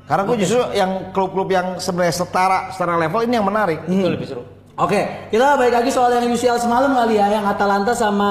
Karena 0.07 0.23
gue 0.27 0.37
justru 0.39 0.59
yang 0.75 1.11
klub-klub 1.11 1.47
yang 1.47 1.79
sebenarnya 1.79 2.15
setara 2.17 2.75
setara 2.75 2.95
level 2.95 3.23
ini 3.23 3.35
yang 3.39 3.47
menarik. 3.47 3.79
Itu 3.87 4.07
lebih 4.07 4.27
seru. 4.27 4.43
Oke, 4.75 5.29
kita 5.29 5.55
balik 5.55 5.75
lagi 5.77 5.91
soal 5.91 6.11
yang 6.11 6.27
UCL 6.27 6.59
semalam 6.59 6.91
kali 6.91 7.15
ya, 7.15 7.31
yang 7.31 7.45
Atalanta 7.45 7.95
sama 7.95 8.31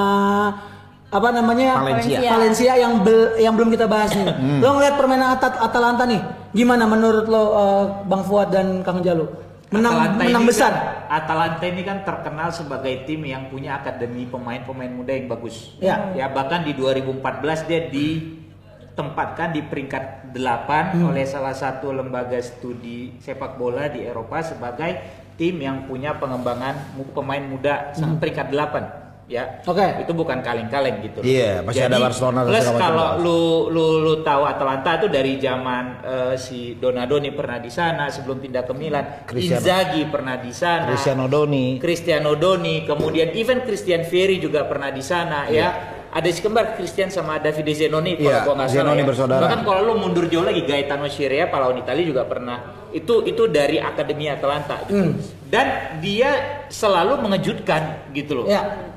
apa 1.07 1.29
namanya 1.31 1.79
Valencia. 1.79 2.19
Valencia 2.21 2.73
yang 2.75 2.99
bel- 2.99 3.37
yang 3.37 3.53
belum 3.55 3.69
kita 3.69 3.87
bahas 3.87 4.11
nih. 4.11 4.27
Lo 4.59 4.75
ngeliat 4.75 4.95
permainan 4.95 5.35
At- 5.35 5.55
Atalanta 5.55 6.03
nih, 6.03 6.19
gimana 6.51 6.83
menurut 6.83 7.25
lo 7.25 7.43
eh, 7.53 7.83
Bang 8.05 8.23
Fuad 8.23 8.51
dan 8.51 8.81
Kang 8.83 8.99
Jalu? 8.99 9.23
Menang 9.69 9.93
Atalanta 9.93 10.17
menang 10.19 10.41
ini 10.41 10.49
besar. 10.49 10.71
kan- 10.71 10.87
Atalanta 11.11 11.63
ini 11.63 11.81
kan 11.81 11.97
terkenal 12.01 12.49
sebagai 12.49 12.93
tim 13.03 13.21
yang 13.23 13.47
punya 13.47 13.75
akademi 13.75 14.25
pemain-pemain 14.25 14.89
muda 14.89 15.11
yang 15.11 15.27
bagus. 15.27 15.73
Ya. 15.77 16.09
Ya 16.13 16.25
bahkan 16.27 16.61
di 16.61 16.73
2014 16.73 17.21
dia 17.63 17.85
ditempatkan 17.85 19.49
di 19.51 19.61
peringkat 19.61 20.03
8 20.29 20.93
Hmm. 20.93 21.09
oleh 21.09 21.23
salah 21.23 21.53
satu 21.53 21.89
lembaga 21.91 22.37
studi 22.39 23.17
sepak 23.17 23.55
bola 23.55 23.87
di 23.87 24.01
Eropa 24.01 24.41
sebagai 24.41 25.01
tim 25.33 25.55
yang 25.57 25.85
punya 25.85 26.13
pengembangan 26.13 26.75
pemain 27.09 27.41
muda 27.41 27.89
sampai 27.91 28.19
peringkat 28.27 28.47
8 28.49 28.83
ya. 29.29 29.61
Oke. 29.61 30.01
Itu 30.01 30.11
bukan 30.11 30.41
kaleng-kaleng 30.41 31.05
gitu. 31.05 31.21
loh. 31.21 31.25
Iya, 31.25 31.61
masih 31.61 31.85
ada 31.85 31.97
Barcelona 32.01 32.39
dan 32.43 32.49
Plus 32.49 32.59
segala 32.59 32.73
macam. 32.75 32.89
kalau 32.89 33.07
lu 33.21 33.39
lu 33.69 33.85
lu 34.01 34.13
tahu 34.19 34.43
Atalanta 34.43 34.97
itu 34.97 35.07
dari 35.07 35.37
zaman 35.37 35.83
eh, 36.01 36.33
si 36.35 36.75
Donadoni 36.75 37.29
pernah 37.29 37.61
di 37.61 37.69
sana 37.69 38.09
sebelum 38.09 38.41
pindah 38.41 38.65
ke 38.65 38.73
Milan. 38.73 39.05
Cristiano. 39.23 39.61
Inzaghi 39.61 40.03
pernah 40.09 40.35
di 40.35 40.51
sana. 40.51 40.89
Cristiano 40.89 41.29
Doni. 41.29 41.77
Cristiano 41.77 42.33
Doni, 42.33 42.83
kemudian 42.83 43.29
even 43.31 43.61
Christian 43.61 44.01
Vieri 44.03 44.41
juga 44.41 44.65
pernah 44.65 44.89
di 44.89 45.05
sana 45.05 45.45
ya. 45.47 45.69
Ada 46.09 46.25
si 46.33 46.41
kembar 46.41 46.73
Christian 46.73 47.13
sama 47.13 47.37
Davide 47.37 47.69
Zenoni 47.69 48.17
kalau 48.17 48.33
Iya, 48.33 48.41
gua 48.41 48.53
nggak 48.57 48.65
salah 48.65 48.81
Zenoni 48.81 48.97
ya. 48.97 49.05
bersaudara. 49.05 49.41
Bahkan 49.45 49.61
kalau 49.61 49.81
lu 49.85 49.93
mundur 49.93 50.25
jauh 50.25 50.41
lagi 50.41 50.65
Gaetano 50.65 51.05
Scirea 51.05 51.53
pahlawan 51.53 51.77
Italia 51.77 52.01
juga 52.01 52.25
pernah. 52.25 52.57
Itu 52.89 53.21
itu 53.21 53.45
dari 53.45 53.77
Akademi 53.77 54.25
Atalanta. 54.25 54.81
gitu. 54.89 55.21
Dan 55.45 55.69
dia 56.01 56.65
selalu 56.65 57.21
mengejutkan 57.21 58.09
gitu 58.09 58.41
loh. 58.41 58.45
Ya. 58.49 58.88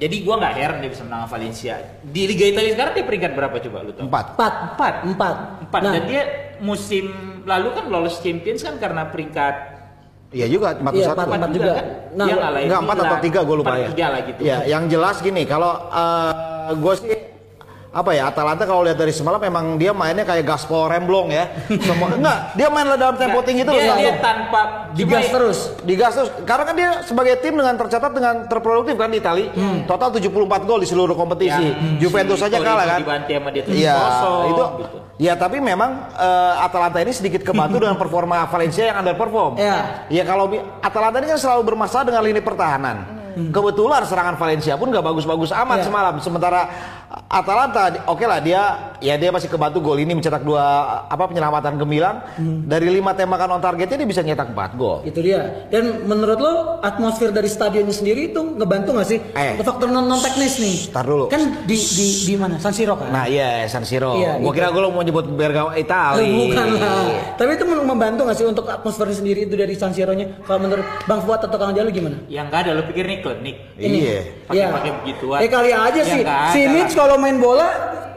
Jadi 0.00 0.16
gua 0.24 0.40
nggak 0.40 0.54
heran 0.56 0.76
dia 0.80 0.90
bisa 0.90 1.04
menang 1.04 1.28
Valencia. 1.28 1.74
Di 2.00 2.22
Liga 2.24 2.48
Italia 2.48 2.72
sekarang 2.72 2.92
dia 2.96 3.04
peringkat 3.04 3.32
berapa 3.36 3.56
coba 3.60 3.78
lu 3.84 3.92
tahu? 3.92 4.08
Empat. 4.08 4.24
Empat. 4.32 4.54
Empat. 4.72 4.94
Empat. 5.04 5.36
Empat. 5.68 5.80
Nah, 5.84 5.92
Dan 5.92 6.02
dia 6.08 6.22
musim 6.64 7.04
lalu 7.44 7.68
kan 7.76 7.84
lolos 7.92 8.16
Champions 8.24 8.64
kan 8.64 8.80
karena 8.80 9.12
peringkat 9.12 9.54
Iya 10.30 10.46
juga 10.46 10.78
empat 10.78 10.92
Iya, 10.94 11.06
satu. 11.10 11.26
empat, 11.26 11.50
juga. 11.50 11.72
kan? 11.74 11.86
Nah, 12.14 12.26
ngalahin 12.30 12.66
Enggak 12.70 12.82
empat 12.86 12.96
atau 13.02 13.18
tiga 13.18 13.40
gue 13.42 13.56
lupa 13.58 13.74
ya. 13.74 13.88
Tiga 13.90 14.06
lah 14.14 14.20
gitu. 14.22 14.40
Ya, 14.46 14.58
yang 14.62 14.84
jelas 14.86 15.16
gini 15.20 15.42
kalau 15.42 15.72
gue 16.70 16.94
sih 17.02 17.14
apa 17.90 18.14
ya 18.14 18.30
Atalanta 18.30 18.62
kalau 18.62 18.86
lihat 18.86 18.94
dari 18.94 19.10
semalam 19.10 19.36
memang 19.36 19.74
dia 19.74 19.90
mainnya 19.90 20.22
kayak 20.22 20.46
gaspol 20.46 20.86
remblong 20.86 21.26
ya. 21.26 21.50
Semua 21.86 22.14
enggak, 22.14 22.54
dia 22.54 22.70
main 22.70 22.86
dalam 22.86 23.18
tempo 23.18 23.42
tinggi 23.42 23.66
itu 23.66 23.72
dia, 23.72 23.98
dia 23.98 24.14
tanpa 24.16 24.86
digas 24.94 25.26
cuma- 25.26 25.34
terus. 25.34 25.58
Digas 25.82 26.12
terus. 26.14 26.30
Karena 26.46 26.64
kan 26.64 26.74
dia 26.74 26.90
sebagai 27.02 27.34
tim 27.38 27.50
dengan 27.52 27.74
tercatat 27.74 28.14
dengan 28.14 28.46
terproduktif 28.46 28.94
kan 28.94 29.10
di 29.10 29.18
Itali. 29.18 29.50
Total 29.84 30.06
74 30.08 30.30
gol 30.62 30.78
di 30.78 30.86
seluruh 30.86 31.18
kompetisi. 31.18 31.50
Ya, 31.66 31.74
Juventus 31.98 32.38
si 32.38 32.46
saja 32.46 32.62
kalah 32.62 32.86
kan. 32.86 33.00
Dibantai 33.02 33.34
sama 33.34 33.48
dia 33.50 33.62
Iya, 33.66 33.94
itu. 34.46 34.64
gitu. 34.78 34.96
Ya 35.20 35.34
tapi 35.34 35.58
memang 35.58 36.14
eh, 36.14 36.54
Atalanta 36.62 37.02
ini 37.02 37.10
sedikit 37.10 37.42
kebantu 37.42 37.76
dengan 37.82 37.98
performa 37.98 38.46
Valencia 38.46 38.86
yang 38.86 39.02
underperform. 39.02 39.58
Iya. 39.58 40.06
Ya 40.06 40.22
kalau 40.22 40.46
Atalanta 40.78 41.18
ini 41.18 41.26
kan 41.28 41.42
selalu 41.42 41.66
bermasalah 41.66 42.06
dengan 42.06 42.22
lini 42.22 42.38
pertahanan. 42.38 43.18
Kebetulan 43.30 44.02
serangan 44.04 44.34
Valencia 44.34 44.74
pun 44.74 44.90
gak 44.90 45.02
bagus-bagus 45.02 45.54
amat 45.54 45.80
Iya. 45.80 45.86
semalam. 45.86 46.14
Sementara 46.18 46.60
Atalanta, 47.10 47.90
oke 48.06 48.22
lah 48.22 48.38
dia, 48.38 48.62
ya 48.98 49.14
dia 49.14 49.28
masih 49.28 49.46
kebantu 49.46 49.82
gol 49.82 49.98
ini 49.98 50.14
mencetak 50.14 50.42
dua 50.42 50.62
apa 51.04 51.26
penyelamatan 51.26 51.74
gemilang. 51.76 52.22
Dari 52.62 52.86
lima 52.88 53.10
tembakan 53.12 53.58
on 53.58 53.60
targetnya 53.60 53.98
dia 53.98 54.08
bisa 54.08 54.22
nyetak 54.22 54.50
4 54.50 54.78
gol. 54.78 55.02
Itu 55.02 55.18
dia. 55.18 55.66
Dan 55.66 56.06
menurut 56.06 56.38
lo 56.38 56.52
atmosfer 56.78 57.30
dari 57.30 57.46
stadionnya 57.46 57.90
sendiri 57.90 58.30
itu 58.30 58.38
ngebantu 58.54 58.94
nggak 58.94 59.08
sih? 59.08 59.18
Eh. 59.28 59.58
Untuk 59.58 59.66
faktor 59.66 59.90
non, 59.90 60.06
non 60.06 60.22
teknis 60.22 60.54
nih. 60.56 60.76
Tar 60.88 61.02
dulu. 61.02 61.26
Kan 61.26 61.66
di 61.66 61.74
di 61.74 62.06
di 62.24 62.34
mana? 62.34 62.62
San 62.62 62.70
Siro 62.70 62.94
kan? 62.94 63.10
Nah 63.10 63.26
iya 63.26 63.66
San 63.66 63.82
Siro. 63.82 64.14
Iya, 64.14 64.38
Gua 64.38 64.46
itu. 64.46 64.56
kira 64.56 64.70
gue 64.70 64.82
mau 64.84 65.02
nyebut 65.02 65.26
Bergamo 65.28 65.74
Itali. 65.74 66.22
Eh, 66.22 66.30
Bukan 66.46 66.66
lah. 66.76 67.10
Tapi 67.34 67.50
itu 67.52 67.64
mem- 67.64 67.86
membantu 67.88 68.20
nggak 68.22 68.38
sih 68.38 68.46
untuk 68.46 68.66
atmosfernya 68.66 69.16
sendiri 69.16 69.50
itu 69.50 69.54
dari 69.54 69.74
San 69.74 69.90
Siro-nya? 69.90 70.46
Kalau 70.46 70.62
menurut 70.62 70.86
Bang 71.04 71.26
Fuad 71.26 71.42
atau 71.42 71.58
Kang 71.58 71.74
Jalu 71.74 71.90
gimana? 71.90 72.22
Yang 72.26 72.46
nggak 72.46 72.60
ada 72.62 72.70
lu 72.70 72.82
pikir 72.86 73.02
nih 73.04 73.18
klinik. 73.18 73.56
Iya. 73.74 74.18
Pakai-pakai 74.46 74.90
begituan. 75.00 75.38
Eh 75.40 75.48
kali 75.48 75.70
aja 75.70 75.98
Ya, 75.98 76.06
sih. 76.06 76.22
Si 76.50 76.62
Mitch. 76.66 76.94
Kalau 77.00 77.16
main 77.16 77.36
bola 77.36 77.68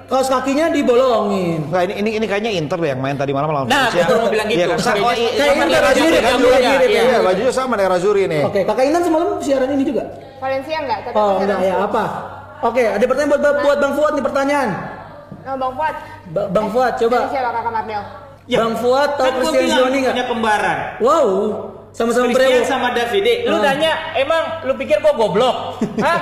kaos 0.04 0.28
kakinya 0.28 0.68
dibolongin. 0.70 1.64
Nah 1.68 1.82
ini, 1.82 1.94
ini 1.98 2.10
ini 2.18 2.26
kayaknya 2.26 2.52
Inter 2.52 2.76
deh 2.76 2.90
yang 2.90 3.00
main 3.00 3.16
tadi 3.16 3.32
malam 3.32 3.50
lawan 3.50 3.66
Nah, 3.66 3.88
Valencia. 3.88 4.04
betul 4.04 4.18
mau 4.20 4.30
bilang 4.30 4.48
gitu. 4.48 4.60
Iya 4.60 4.66
kan? 4.68 4.78
Sa- 4.78 4.94
oh, 4.96 5.10
i- 5.10 5.32
kayak 5.32 5.34
sama 5.34 5.54
Inter 5.56 5.68
daerah 5.72 5.90
aja 5.90 5.96
Zuri 5.96 6.10
mirip, 6.10 6.22
kan? 6.22 6.36
mirip, 6.36 6.54
Iya, 6.54 6.70
mirip, 6.70 6.90
iya, 6.90 7.02
iya. 7.02 7.20
bajunya 7.20 7.52
sama 7.52 7.74
daerah 7.74 7.98
Zuri 7.98 8.24
nih. 8.28 8.42
Oke, 8.44 8.62
Kakak 8.62 8.84
Inan 8.84 9.02
semalam 9.02 9.28
siaran 9.40 9.70
ini 9.70 9.84
juga? 9.84 10.04
Valencia 10.38 10.78
enggak, 10.78 11.00
tapi 11.04 11.16
Oh, 11.16 11.34
enggak 11.40 11.60
ya, 11.62 11.76
apa? 11.80 12.04
Oke, 12.62 12.84
ada 12.86 13.04
pertanyaan 13.04 13.32
buat 13.34 13.42
buat 13.60 13.78
Bang 13.80 13.94
Fuad 13.94 14.14
nih 14.14 14.24
pertanyaan. 14.24 14.70
Oh, 15.44 15.56
Bang 15.58 15.74
Fuad. 15.74 15.96
Ba- 16.30 16.48
Bang 16.48 16.68
Fuad 16.70 16.94
coba. 16.96 17.18
Siapa 17.26 17.50
Kakak 17.52 17.72
Mardel? 17.74 18.04
Ya, 18.44 18.58
Bang 18.60 18.76
Fuad 18.76 19.10
tahu 19.14 19.24
kan 19.24 19.34
Christian 19.34 19.62
bilang 19.62 19.76
Zioni 19.82 19.98
nggak? 20.00 20.14
Punya 20.14 20.28
kembaran. 20.30 20.78
Wow, 21.00 21.28
sama-sama 21.90 22.26
Christian 22.28 22.52
Brewo. 22.54 22.70
sama 22.70 22.88
Davide. 22.92 23.34
Lu 23.44 23.56
Ah. 23.56 23.62
nanya, 23.66 23.92
emang 24.16 24.44
lu 24.64 24.74
pikir 24.76 25.00
gua 25.00 25.14
goblok? 25.14 25.56
Hah? 26.06 26.20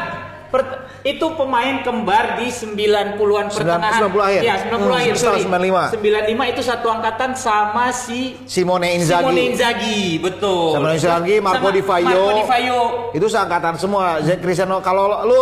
Per- 0.52 0.80
itu 1.02 1.26
pemain 1.34 1.80
kembar 1.80 2.36
di 2.36 2.52
90-an 2.52 3.48
Sembilan- 3.48 3.50
pertengahan. 3.50 4.02
90 4.04 4.20
akhir. 4.22 4.42
Iya, 4.44 4.56
90 4.68 4.78
Hmm, 4.86 5.00
akhir. 5.00 5.14
setelah 5.16 5.32
sorry. 5.32 5.48
95. 5.48 5.84
95 5.90 6.46
itu 6.46 6.62
satu 6.62 6.88
angkatan 6.92 7.32
sama 7.34 7.86
si 7.90 8.20
Simone 8.46 8.88
Inzaghi. 8.94 9.24
Simone 9.24 9.42
Inzaghi, 9.48 10.02
betul. 10.20 10.76
Simone 10.76 10.94
Inzaghi, 10.94 11.36
Marco 11.40 11.58
Sama 11.58 11.72
Di 11.72 11.82
Vaio. 11.82 12.06
Marco 12.06 12.32
Di 12.36 12.46
Vaio. 12.46 12.82
Itu 13.12 13.26
seangkatan 13.26 13.74
semua. 13.76 14.20
Z- 14.20 14.38
Cristiano 14.38 14.78
kalau 14.80 15.24
lu 15.24 15.42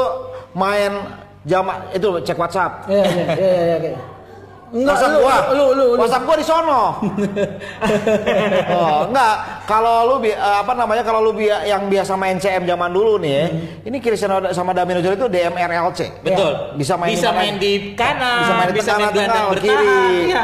main 0.54 0.94
jama 1.42 1.90
itu 1.90 2.22
cek 2.22 2.38
WhatsApp. 2.38 2.86
Iya, 2.86 3.04
iya, 3.04 3.26
iya, 3.34 3.50
iya, 3.50 3.78
iya. 3.90 3.98
Enggak, 4.70 4.96
WhatsApp 4.96 5.10
lu, 5.10 5.20
gua. 5.20 5.38
lu, 5.50 5.66
lu, 5.68 5.86
lu. 5.90 5.98
WhatsApp 5.98 6.24
gua 6.24 6.36
di 6.36 6.46
sono. 6.46 6.82
oh, 8.76 9.00
enggak. 9.06 9.36
Kalau 9.66 9.96
lu 10.06 10.16
bi- 10.20 10.32
eh, 10.32 10.58
apa 10.60 10.74
namanya 10.74 11.02
kalau 11.02 11.20
lu 11.22 11.32
bi- 11.32 11.50
yang 11.50 11.86
biasa 11.86 12.14
main 12.14 12.38
CM 12.38 12.64
zaman 12.64 12.90
dulu 12.90 13.18
nih 13.18 13.34
ya. 13.34 13.46
Ini 13.84 13.98
Cristiano 13.98 14.38
sama 14.50 14.72
Damien 14.72 15.02
Ojol 15.02 15.16
itu 15.16 15.28
DMRLC. 15.28 16.22
Betul. 16.22 16.52
Ya, 16.52 16.74
Bisa 16.76 16.94
main 16.96 17.12
bisa 17.12 17.30
di 17.30 17.36
main 17.36 17.54
di 17.56 17.74
kanan, 17.94 18.40
Bisa 18.40 18.54
main 18.54 18.68
di 18.68 18.74
tengah, 18.76 19.10
gelandang 19.10 19.26
tengah, 19.28 19.50
bertahan. 19.50 19.82
kiri. 19.82 20.30
Iya. 20.30 20.44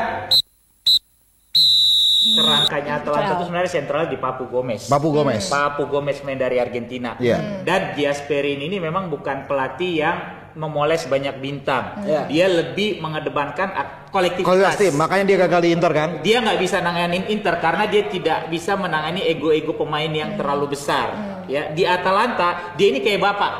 Kerangkanya 2.25 2.91
Atalanta 2.99 3.31
itu 3.31 3.43
sebenarnya 3.45 3.71
sentral 3.71 4.03
di 4.09 4.17
Papu 4.17 4.49
Gomez. 4.49 4.89
Papu 4.89 5.13
Gomez. 5.13 5.45
Papu 5.45 5.85
Gomez 5.85 6.17
main 6.21 6.35
dari 6.35 6.57
Argentina. 6.57 7.13
Iya. 7.15 7.61
Dan 7.61 7.93
Giasperini 7.93 8.65
ini 8.65 8.81
memang 8.81 9.07
bukan 9.07 9.45
pelatih 9.45 9.93
yang 9.95 10.17
memoles 10.55 11.03
banyak 11.05 11.35
bintang. 11.43 12.01
Iya. 12.07 12.21
Dia 12.31 12.45
lebih 12.47 13.03
mengedepankan 13.03 13.75
kolektivitas. 14.09 14.79
Tim, 14.79 14.95
makanya 14.95 15.25
dia 15.27 15.37
gagal 15.45 15.61
di 15.61 15.69
Inter 15.75 15.91
kan. 15.91 16.09
Dia 16.23 16.39
nggak 16.39 16.59
bisa 16.59 16.79
nanganin 16.79 17.27
Inter 17.27 17.59
karena 17.59 17.85
dia 17.85 18.07
tidak 18.07 18.47
bisa 18.47 18.79
menangani 18.79 19.21
ego-ego 19.27 19.75
pemain 19.75 20.07
yang 20.07 20.39
terlalu 20.39 20.73
besar. 20.73 21.11
Ya 21.45 21.69
di 21.69 21.85
Atalanta 21.85 22.73
dia 22.79 22.89
ini 22.89 23.03
kayak 23.03 23.21
bapak. 23.21 23.53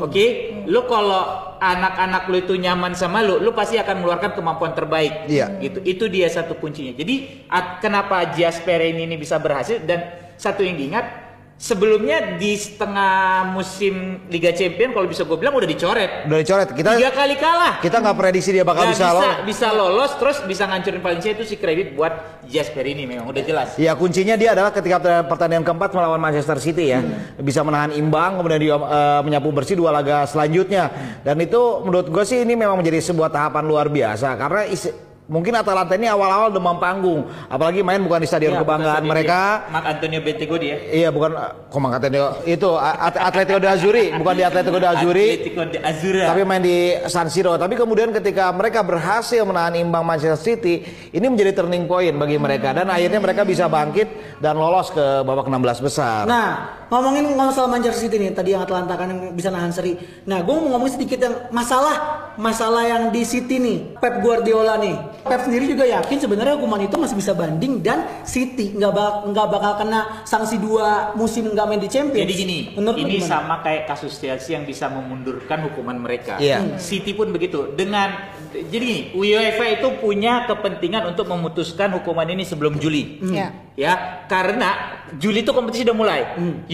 Oke, 0.00 0.54
lu 0.70 0.86
kalau 0.86 1.54
anak-anak 1.58 2.30
lu 2.30 2.36
itu 2.40 2.54
nyaman 2.56 2.94
sama 2.94 3.20
lu, 3.20 3.42
lu 3.42 3.50
pasti 3.52 3.76
akan 3.76 4.00
mengeluarkan 4.00 4.32
kemampuan 4.38 4.72
terbaik. 4.72 5.26
Iya. 5.28 5.60
Gitu. 5.60 5.78
Itu 5.82 6.04
dia 6.06 6.30
satu 6.30 6.56
kuncinya. 6.56 6.94
Jadi 6.94 7.46
at- 7.50 7.82
kenapa 7.82 8.22
Giasperini 8.32 9.04
ini 9.04 9.18
bisa 9.18 9.36
berhasil 9.42 9.82
dan 9.82 10.30
satu 10.40 10.64
yang 10.64 10.78
diingat 10.78 11.29
sebelumnya 11.60 12.40
di 12.40 12.56
setengah 12.56 13.44
musim 13.52 14.24
Liga 14.32 14.48
Champion 14.50 14.96
kalau 14.96 15.04
bisa 15.04 15.28
gue 15.28 15.36
bilang 15.36 15.52
udah 15.52 15.68
dicoret. 15.68 16.24
Udah 16.24 16.38
dicoret. 16.40 16.68
Kita 16.72 16.96
Tiga 16.96 17.12
kali 17.12 17.36
kalah. 17.36 17.84
kita 17.84 18.00
nggak 18.00 18.16
prediksi 18.16 18.50
dia 18.50 18.64
bakal 18.64 18.88
bisa 18.88 19.04
bisa, 19.04 19.12
lolos. 19.12 19.34
bisa 19.44 19.68
lolos 19.70 20.10
terus 20.16 20.36
bisa 20.42 20.64
ngancurin 20.64 21.04
Valencia 21.04 21.30
itu 21.30 21.44
sih 21.44 21.60
kredit 21.60 21.92
buat 21.92 22.40
Giasperini 22.48 23.04
memang 23.04 23.28
udah 23.28 23.42
jelas. 23.44 23.68
Ya 23.76 23.92
kuncinya 23.92 24.40
dia 24.40 24.56
adalah 24.56 24.72
ketika 24.72 24.96
pertandingan 25.28 25.62
keempat 25.62 25.92
melawan 25.92 26.18
Manchester 26.18 26.56
City 26.56 26.90
ya 26.90 27.04
bisa 27.36 27.60
menahan 27.60 27.92
imbang 27.92 28.40
kemudian 28.40 28.58
dia 28.58 28.76
eh, 28.80 29.20
menyapu 29.20 29.52
bersih 29.52 29.76
dua 29.76 29.92
laga 29.92 30.24
selanjutnya 30.24 30.88
dan 31.20 31.36
itu 31.36 31.60
menurut 31.84 32.08
gue 32.08 32.24
sih 32.24 32.40
ini 32.40 32.56
memang 32.56 32.80
menjadi 32.80 33.04
sebuah 33.04 33.28
tahapan 33.28 33.68
luar 33.68 33.92
biasa 33.92 34.32
karena 34.34 34.64
isi- 34.64 35.09
mungkin 35.30 35.54
Atalanta 35.54 35.94
ini 35.94 36.04
awal-awal 36.04 36.50
demam 36.50 36.74
panggung 36.76 37.22
apalagi 37.46 37.80
main 37.80 38.02
bukan 38.02 38.18
di 38.18 38.26
stadion 38.26 38.50
Ya, 38.50 38.60
kebanggaan 38.60 39.02
mereka 39.06 39.62
dia. 39.62 39.70
Mark 39.70 39.86
Antonio 39.86 40.20
Bentego 40.20 40.56
dia. 40.58 40.76
iya 40.90 41.08
bukan 41.08 41.38
kok 41.70 41.78
Atletico 41.78 42.28
itu 42.44 42.70
At- 42.74 43.22
Atletico 43.22 43.58
de 43.58 43.68
Azuri 43.68 44.04
bukan 44.10 44.34
di 44.34 44.42
Atletico 44.42 44.76
de 44.76 44.88
Azuri 44.90 45.26
Atletico 45.32 45.62
de 45.64 45.78
Azura. 45.78 46.24
tapi 46.26 46.40
main 46.42 46.58
di 46.58 46.76
San 47.06 47.30
Siro. 47.30 47.54
Tapi 47.54 47.74
kemudian 47.74 48.10
ketika 48.10 48.50
mereka 48.50 48.82
berhasil 48.82 49.38
menahan 49.40 49.76
imbang 49.76 50.02
Manchester 50.02 50.34
City, 50.36 50.82
ini 51.08 51.22
menjadi 51.24 51.54
turning 51.54 51.86
point 51.86 52.10
bagi 52.12 52.34
mereka 52.34 52.72
dan 52.72 52.90
akhirnya 52.90 53.20
mereka 53.20 53.46
bisa 53.46 53.64
bangkit 53.66 54.10
dan 54.38 54.56
lolos 54.56 54.90
ke 54.90 55.22
babak 55.22 55.46
16 55.46 55.78
besar. 55.80 56.26
Nah, 56.26 56.79
ngomongin 56.90 57.24
masalah 57.38 57.70
Manchester 57.70 58.10
City 58.10 58.18
nih, 58.18 58.34
tadi 58.34 58.50
yang 58.52 58.66
Atlanta 58.66 58.98
kan 58.98 59.06
yang 59.08 59.20
bisa 59.32 59.48
nahan 59.48 59.70
seri. 59.70 59.94
Nah, 60.26 60.42
gue 60.42 60.50
mau 60.50 60.74
ngomong 60.74 60.90
sedikit 60.90 61.22
yang 61.22 61.34
masalah 61.54 62.26
masalah 62.34 62.82
yang 62.82 63.02
di 63.14 63.22
City 63.22 63.62
nih, 63.62 63.78
Pep 64.02 64.18
Guardiola 64.20 64.74
nih. 64.82 64.96
Pep 65.22 65.46
sendiri 65.46 65.70
juga 65.70 65.86
yakin 65.86 66.18
sebenarnya 66.18 66.58
hukuman 66.58 66.82
itu 66.82 66.96
masih 66.98 67.14
bisa 67.14 67.32
banding 67.32 67.78
dan 67.78 68.26
City 68.26 68.74
nggak 68.74 68.92
bak 68.92 69.12
nggak 69.30 69.46
bakal 69.46 69.72
kena 69.78 70.00
sanksi 70.26 70.56
dua 70.58 71.14
musim 71.14 71.52
nggak 71.54 71.66
main 71.70 71.80
di 71.80 71.90
Champions. 71.90 72.26
Jadi 72.26 72.34
gini, 72.34 72.58
Menurut 72.74 72.98
ini 72.98 73.22
gimana? 73.22 73.30
sama 73.30 73.54
kayak 73.62 73.82
kasus 73.86 74.18
Chelsea 74.18 74.58
yang 74.58 74.66
bisa 74.66 74.90
memundurkan 74.90 75.70
hukuman 75.70 75.94
mereka. 75.94 76.42
Iya. 76.42 76.74
City 76.82 77.14
pun 77.14 77.30
begitu. 77.30 77.70
Dengan 77.78 78.34
jadi 78.50 78.66
gini, 78.66 78.96
UEFA 79.14 79.78
itu 79.78 79.88
punya 80.02 80.42
kepentingan 80.50 81.06
untuk 81.14 81.30
memutuskan 81.30 81.94
hukuman 81.94 82.26
ini 82.26 82.42
sebelum 82.42 82.82
Juli. 82.82 83.22
Ya. 83.30 83.54
Ya, 83.78 84.26
karena 84.26 85.00
Juli 85.16 85.40
itu 85.46 85.54
kompetisi 85.54 85.86
udah 85.86 85.96
mulai. 85.96 86.20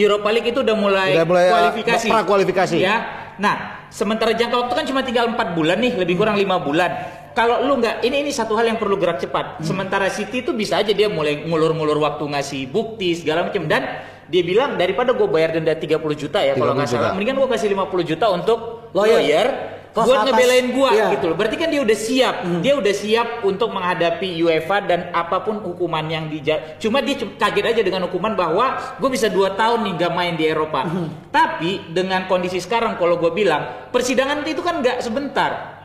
Europa 0.07 0.29
League 0.31 0.49
itu 0.49 0.63
udah 0.63 0.77
mulai, 0.79 1.11
Udah 1.19 1.27
mulai, 1.27 1.45
uh, 1.45 1.51
kualifikasi. 1.53 2.07
pra-kualifikasi. 2.09 2.77
Ya. 2.79 2.97
Nah, 3.37 3.85
sementara 3.93 4.33
jangka 4.33 4.57
waktu 4.57 4.75
kan 4.75 4.85
cuma 4.89 5.01
tinggal 5.03 5.29
4 5.29 5.53
bulan 5.53 5.77
nih, 5.77 5.99
lebih 5.99 6.17
kurang 6.17 6.39
lima 6.39 6.57
bulan. 6.63 6.91
Kalau 7.37 7.69
lu 7.69 7.77
nggak, 7.77 8.01
ini 8.01 8.25
ini 8.25 8.31
satu 8.33 8.57
hal 8.57 8.65
yang 8.65 8.81
perlu 8.81 8.97
gerak 8.97 9.21
cepat. 9.21 9.61
Sementara 9.61 10.09
City 10.09 10.41
itu 10.41 10.57
bisa 10.57 10.81
aja 10.81 10.89
dia 10.89 11.13
mulai 11.13 11.45
ngulur-ngulur 11.45 12.01
waktu 12.01 12.25
ngasih 12.33 12.73
bukti 12.73 13.13
segala 13.13 13.45
macam 13.45 13.69
dan 13.69 13.85
dia 14.27 14.41
bilang 14.41 14.75
daripada 14.75 15.13
gue 15.13 15.29
bayar 15.29 15.53
denda 15.55 15.77
30 15.77 16.01
juta 16.17 16.41
ya 16.41 16.57
kalau 16.57 16.73
30 16.73 16.79
nggak 16.81 16.89
salah, 16.89 17.13
mendingan 17.13 17.37
gue 17.37 17.51
kasih 17.53 17.69
50 17.77 18.11
juta 18.11 18.27
untuk 18.33 18.59
Lawyer. 18.97 19.21
lawyer, 19.21 19.47
Kelas 19.97 20.05
buat 20.05 20.19
atas. 20.21 20.27
ngebelain 20.29 20.67
gua 20.77 20.91
Iya. 20.93 21.07
gitu 21.17 21.25
loh. 21.33 21.37
Berarti 21.41 21.57
kan 21.57 21.69
dia 21.73 21.81
udah 21.81 21.97
siap. 21.97 22.35
Dia 22.61 22.75
udah 22.77 22.93
siap 22.93 23.29
untuk 23.43 23.73
menghadapi 23.73 24.29
UEFA 24.39 24.85
dan 24.85 25.01
apa 25.11 25.41
pun 25.41 25.57
hukuman 25.59 26.05
yang 26.05 26.29
dija 26.29 26.77
Cuma 26.77 27.01
dia 27.01 27.17
kaget 27.17 27.65
aja 27.65 27.81
dengan 27.81 28.05
hukuman 28.05 28.37
bahwa 28.37 28.77
gue 29.01 29.09
bisa 29.09 29.33
dua 29.33 29.57
tahun 29.57 29.89
nih 29.89 29.93
gak 29.97 30.13
main 30.13 30.37
di 30.37 30.45
Eropa. 30.45 30.85
Tapi 31.33 31.89
dengan 31.89 32.29
kondisi 32.29 32.61
sekarang 32.61 33.01
kalau 33.01 33.17
gue 33.17 33.33
bilang 33.33 33.89
persidangan 33.89 34.45
itu 34.45 34.61
kan 34.61 34.85
nggak 34.85 35.01
sebentar. 35.01 35.81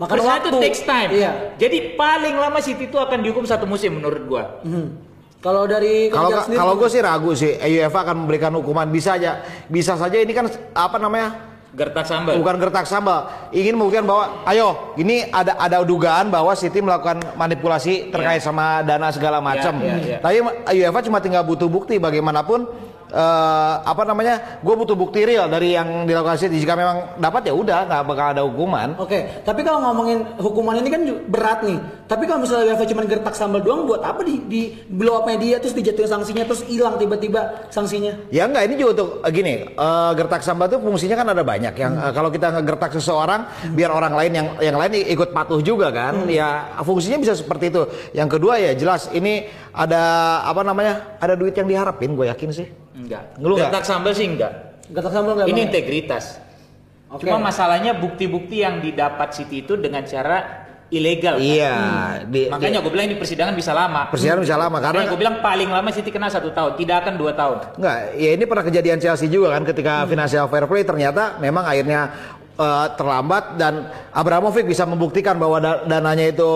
Makan 0.00 0.08
Persidangan 0.08 0.40
itu 0.40 0.50
waktu. 0.50 0.64
takes 0.64 0.82
time. 0.82 1.10
Iya. 1.12 1.30
Jadi 1.60 1.78
paling 1.94 2.34
lama 2.34 2.58
City 2.58 2.88
itu 2.88 2.96
akan 2.96 3.20
dihukum 3.20 3.44
satu 3.44 3.68
musim 3.68 4.00
menurut 4.00 4.24
gua. 4.24 4.64
Hmm. 4.64 4.96
Kalau 5.40 5.64
dari 5.64 6.08
Kalau 6.08 6.32
kalau 6.48 6.74
gue 6.76 6.88
sih 6.88 7.00
ragu 7.00 7.32
sih 7.32 7.56
UEFA 7.56 8.08
akan 8.08 8.24
memberikan 8.24 8.52
hukuman 8.52 8.88
bisa 8.88 9.16
aja 9.16 9.40
bisa 9.68 9.96
saja 9.96 10.16
ini 10.16 10.32
kan 10.32 10.44
apa 10.72 10.96
namanya 10.96 11.49
Gertak 11.70 12.02
sambal. 12.02 12.34
bukan 12.34 12.56
gertak 12.58 12.82
sambal 12.82 13.30
ingin 13.54 13.78
membuktikan 13.78 14.02
bahwa 14.02 14.42
ayo 14.42 14.90
ini 14.98 15.22
ada 15.30 15.54
ada 15.54 15.78
dugaan 15.86 16.26
bahwa 16.26 16.50
City 16.58 16.82
melakukan 16.82 17.22
manipulasi 17.38 18.10
terkait 18.10 18.42
sama 18.42 18.82
dana 18.82 19.14
segala 19.14 19.38
macam 19.38 19.78
iya, 19.78 19.94
iya. 20.02 20.18
tapi 20.18 20.42
UEFA 20.74 20.98
cuma 21.06 21.22
tinggal 21.22 21.46
butuh 21.46 21.70
bukti 21.70 22.02
bagaimanapun 22.02 22.66
eh, 23.10 23.74
apa 23.84 24.02
namanya 24.06 24.62
gue 24.62 24.74
butuh 24.74 24.96
bukti 24.96 25.26
real 25.26 25.50
dari 25.50 25.74
yang 25.74 26.06
dilakukan 26.06 26.38
City 26.40 26.62
jika 26.62 26.78
memang 26.78 27.20
dapat 27.20 27.50
ya 27.50 27.54
udah 27.54 27.78
nggak 27.86 28.02
bakal 28.06 28.26
ada 28.32 28.42
hukuman 28.46 29.00
Oke, 29.00 29.42
tapi 29.48 29.64
kalau 29.64 29.80
ngomongin 29.80 30.22
hukuman 30.36 30.76
ini 30.76 30.88
kan 30.92 31.02
berat 31.24 31.64
nih. 31.64 31.78
Tapi 32.04 32.28
kalau 32.28 32.44
misalnya 32.44 32.74
UEFA 32.74 32.84
cuma 32.90 33.02
gertak 33.08 33.34
sambal 33.38 33.64
doang, 33.64 33.88
buat 33.88 34.02
apa 34.04 34.20
di, 34.26 34.42
di 34.44 34.60
blow 34.92 35.22
up 35.22 35.24
media 35.24 35.56
terus 35.56 35.72
dijatuhin 35.72 36.10
sanksinya 36.10 36.44
terus 36.44 36.66
hilang 36.68 37.00
tiba-tiba 37.00 37.70
sanksinya? 37.72 38.18
Ya 38.28 38.44
enggak, 38.44 38.68
ini 38.68 38.74
juga 38.76 38.90
untuk 38.98 39.08
eh, 39.24 39.32
gini, 39.32 39.54
eh, 39.72 40.10
gertak 40.18 40.42
sambal 40.42 40.68
itu 40.68 40.78
fungsinya 40.82 41.16
kan 41.16 41.28
ada 41.32 41.42
banyak. 41.46 41.74
Yang 41.74 41.92
eh, 41.96 42.12
kalau 42.12 42.28
kita 42.28 42.46
ngegertak 42.60 42.90
seseorang, 42.98 43.40
biar 43.72 43.90
orang 43.94 44.12
lain 44.12 44.32
yang 44.36 44.46
yang 44.60 44.76
lain 44.76 44.92
ikut 45.06 45.30
patuh 45.32 45.64
juga 45.64 45.88
kan. 45.94 46.28
Ya 46.28 46.76
fungsinya 46.82 47.16
bisa 47.16 47.32
seperti 47.38 47.72
itu. 47.72 47.82
Yang 48.12 48.36
kedua 48.36 48.60
ya 48.60 48.76
jelas 48.76 49.08
ini 49.16 49.48
ada 49.72 50.02
apa 50.44 50.60
namanya? 50.60 51.16
Ada 51.22 51.38
duit 51.38 51.56
yang 51.56 51.70
diharapin, 51.70 52.12
gue 52.12 52.28
yakin 52.28 52.50
sih. 52.52 52.68
Enggak. 53.06 53.22
Lu 53.40 53.56
nggak? 53.56 53.72
Gertak 53.72 53.84
sambal 53.88 54.12
sih 54.12 54.26
enggak. 54.28 54.52
Gertak 54.90 55.12
sambal 55.12 55.32
nggak? 55.40 55.48
Ini 55.48 55.54
Bang? 55.56 55.66
integritas. 55.70 56.24
Oke. 57.10 57.26
Cuma 57.26 57.38
masalahnya 57.42 57.92
bukti-bukti 57.96 58.62
yang 58.62 58.78
didapat 58.78 59.34
City 59.34 59.66
itu 59.66 59.74
dengan 59.74 60.06
cara 60.06 60.68
ilegal. 60.90 61.38
kan? 61.38 61.46
Iya, 61.46 61.76
di, 62.26 62.40
Makanya 62.50 62.78
gue 62.82 62.92
bilang 62.92 63.06
ini 63.10 63.16
persidangan 63.18 63.54
bisa 63.54 63.72
lama. 63.74 64.10
persidangan 64.10 64.42
bisa 64.42 64.56
lama 64.58 64.76
Karena 64.82 65.06
gue 65.06 65.18
bilang 65.18 65.36
paling 65.38 65.70
lama 65.70 65.90
City 65.94 66.10
kena 66.10 66.30
satu 66.30 66.50
tahun, 66.50 66.74
tidak 66.78 67.06
akan 67.06 67.14
dua 67.18 67.32
tahun. 67.34 67.56
Enggak, 67.78 67.96
ya 68.18 68.30
ini 68.34 68.44
pernah 68.46 68.64
kejadian 68.66 68.98
Chelsea 68.98 69.26
juga 69.30 69.54
kan 69.54 69.62
ketika 69.66 70.06
financial 70.06 70.46
fair 70.50 70.66
play 70.66 70.82
ternyata 70.82 71.38
memang 71.38 71.62
akhirnya 71.66 72.10
eh, 72.60 72.86
terlambat 72.94 73.56
dan 73.56 73.74
Abramovich 74.10 74.64
bisa 74.64 74.84
membuktikan 74.84 75.34
bahwa 75.34 75.56
da- 75.56 75.82
dananya 75.82 76.28
itu 76.28 76.50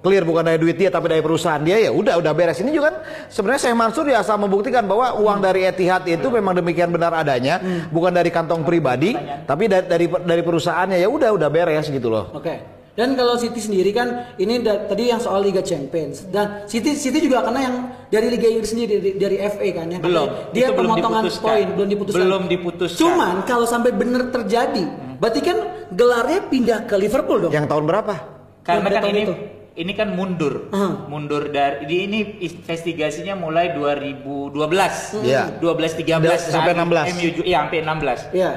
clear 0.00 0.20
bukan 0.20 0.44
dari 0.44 0.58
duit 0.58 0.76
dia 0.76 0.90
tapi 0.90 1.08
dari 1.08 1.20
perusahaan 1.20 1.56
dia 1.58 1.80
ya 1.80 1.88
udah 1.90 2.18
udah 2.18 2.32
beres 2.32 2.58
ini 2.58 2.70
juga 2.70 2.90
kan 2.90 2.96
sebenarnya 3.26 3.60
Syekh 3.62 3.72
Mansur 3.74 4.04
ya 4.04 4.20
asal 4.20 4.36
membuktikan 4.36 4.84
bahwa 4.84 5.16
uang 5.16 5.40
dari 5.40 5.64
Etihad 5.64 6.04
itu 6.04 6.28
memang 6.28 6.52
demikian 6.54 6.90
benar 6.90 7.14
adanya 7.14 7.56
bukan 7.88 8.12
dari 8.12 8.28
kantong 8.28 8.60
pribadi 8.62 9.16
tapi 9.42 9.64
dari 9.64 9.86
dari, 9.86 10.04
dari 10.10 10.42
perusahaannya 10.42 10.98
ya 10.98 11.08
udah 11.08 11.30
udah 11.32 11.48
beres 11.48 11.88
gitu 11.88 12.10
loh 12.10 12.34
Oke. 12.34 12.76
Dan 12.94 13.18
kalau 13.18 13.34
City 13.34 13.58
sendiri 13.58 13.90
kan 13.90 14.06
ini 14.36 14.62
da- 14.62 14.86
tadi 14.86 15.10
yang 15.10 15.18
soal 15.18 15.42
Liga 15.42 15.58
Champions 15.60 16.28
dan 16.28 16.62
City 16.64 16.94
City 16.94 17.18
juga 17.18 17.42
karena 17.42 17.60
yang 17.64 17.74
dari 18.06 18.30
Liga 18.30 18.46
Inggris 18.46 18.70
sendiri 18.70 18.92
dari, 18.94 19.10
dari 19.18 19.36
FA 19.42 19.68
kan 19.74 19.86
yang 19.88 19.98
Belum, 19.98 20.28
dia 20.52 20.70
belum 20.70 20.78
pemotongan 20.94 21.22
diputuskan. 21.26 21.42
poin 21.42 21.66
belum 21.74 21.88
diputuskan. 21.88 22.22
Belum 22.22 22.42
diputuskan. 22.46 23.00
Cuman 23.00 23.34
kalau 23.42 23.66
sampai 23.66 23.90
benar 23.90 24.30
terjadi, 24.30 24.84
berarti 25.16 25.40
kan 25.40 25.58
gelarnya 25.90 26.40
pindah 26.44 26.78
ke 26.84 26.94
Liverpool 26.94 27.38
dong. 27.40 27.52
yang 27.52 27.64
tahun 27.64 27.84
berapa 27.84 28.14
Karena 28.60 28.88
kan 28.88 29.04
ini 29.06 29.20
itu. 29.22 29.34
ini 29.74 29.92
kan 29.92 30.08
mundur, 30.10 30.70
Hmm. 30.70 31.04
mundur 31.06 31.48
dari 31.48 31.84
di 31.84 31.96
ini 32.04 32.18
investigasinya 32.40 33.34
mulai 33.34 33.74
2012, 33.74 35.20
Iya. 35.20 35.58
12 35.58 35.92
13 35.94 36.40
Sampai 36.48 36.72
16. 36.72 37.06
MU 37.12 37.28
iya 37.42 37.58
sampai 37.60 37.78
16. 37.80 38.20
Iya. 38.30 38.50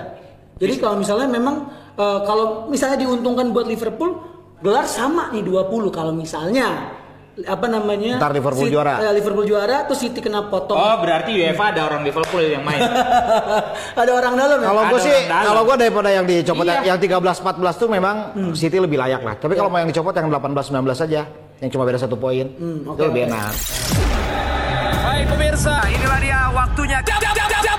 Jadi 0.58 0.74
kalau 0.78 0.96
misalnya 0.98 1.28
memang 1.28 1.56
eh, 1.94 2.20
kalau 2.24 2.46
misalnya 2.68 2.98
diuntungkan 2.98 3.50
buat 3.50 3.66
Liverpool, 3.66 4.22
gelar 4.58 4.86
sama 4.86 5.30
nih 5.30 5.42
20 5.42 5.90
kalau 5.90 6.14
misalnya 6.14 6.94
apa 7.44 7.66
namanya? 7.66 8.18
Ntar 8.18 8.32
Liverpool 8.32 8.66
City- 8.66 8.74
juara. 8.74 8.94
eh, 9.00 9.14
Liverpool 9.14 9.46
juara 9.46 9.86
terus 9.86 10.00
City 10.00 10.20
kena 10.20 10.42
potong. 10.44 10.74
Oh, 10.74 10.96
berarti 10.98 11.36
UEFA 11.36 11.70
ada 11.70 11.82
orang 11.86 12.02
Liverpool 12.02 12.42
yang 12.42 12.62
main. 12.62 12.82
Ada 13.98 14.12
orang 14.12 14.34
dalam 14.34 14.58
ya? 14.58 14.66
Kalau 14.68 14.84
gue 14.88 15.00
sih, 15.00 15.18
kalau 15.28 15.62
gue 15.64 15.76
daripada 15.78 16.10
yang 16.10 16.24
dicopot 16.24 16.64
Iya. 16.64 16.82
yang 16.86 16.98
13 16.98 17.18
14 17.40 17.46
tuh 17.76 17.88
memang 17.88 18.16
City 18.54 18.78
lebih 18.78 18.96
layak 18.96 19.22
lah. 19.22 19.36
Tapi 19.36 19.54
kalau 19.54 19.68
mau 19.68 19.78
yang 19.78 19.88
dicopot 19.88 20.12
yang 20.12 20.28
18 20.28 20.70
19 20.70 20.94
saja, 20.94 21.22
yang 21.58 21.70
cuma 21.70 21.84
beda 21.84 21.98
satu 21.98 22.16
poin, 22.16 22.46
itu 22.48 22.86
oke, 22.86 23.02
lebih 23.04 23.24
oke. 23.24 23.30
enak. 23.30 23.52
Baik 25.00 25.26
pemirsa, 25.28 25.76
inilah 25.88 26.20
dia 26.20 26.40
waktunya. 26.52 26.98
Jam, 27.02 27.18
jam, 27.18 27.34
jam, 27.34 27.50
jam, 27.60 27.77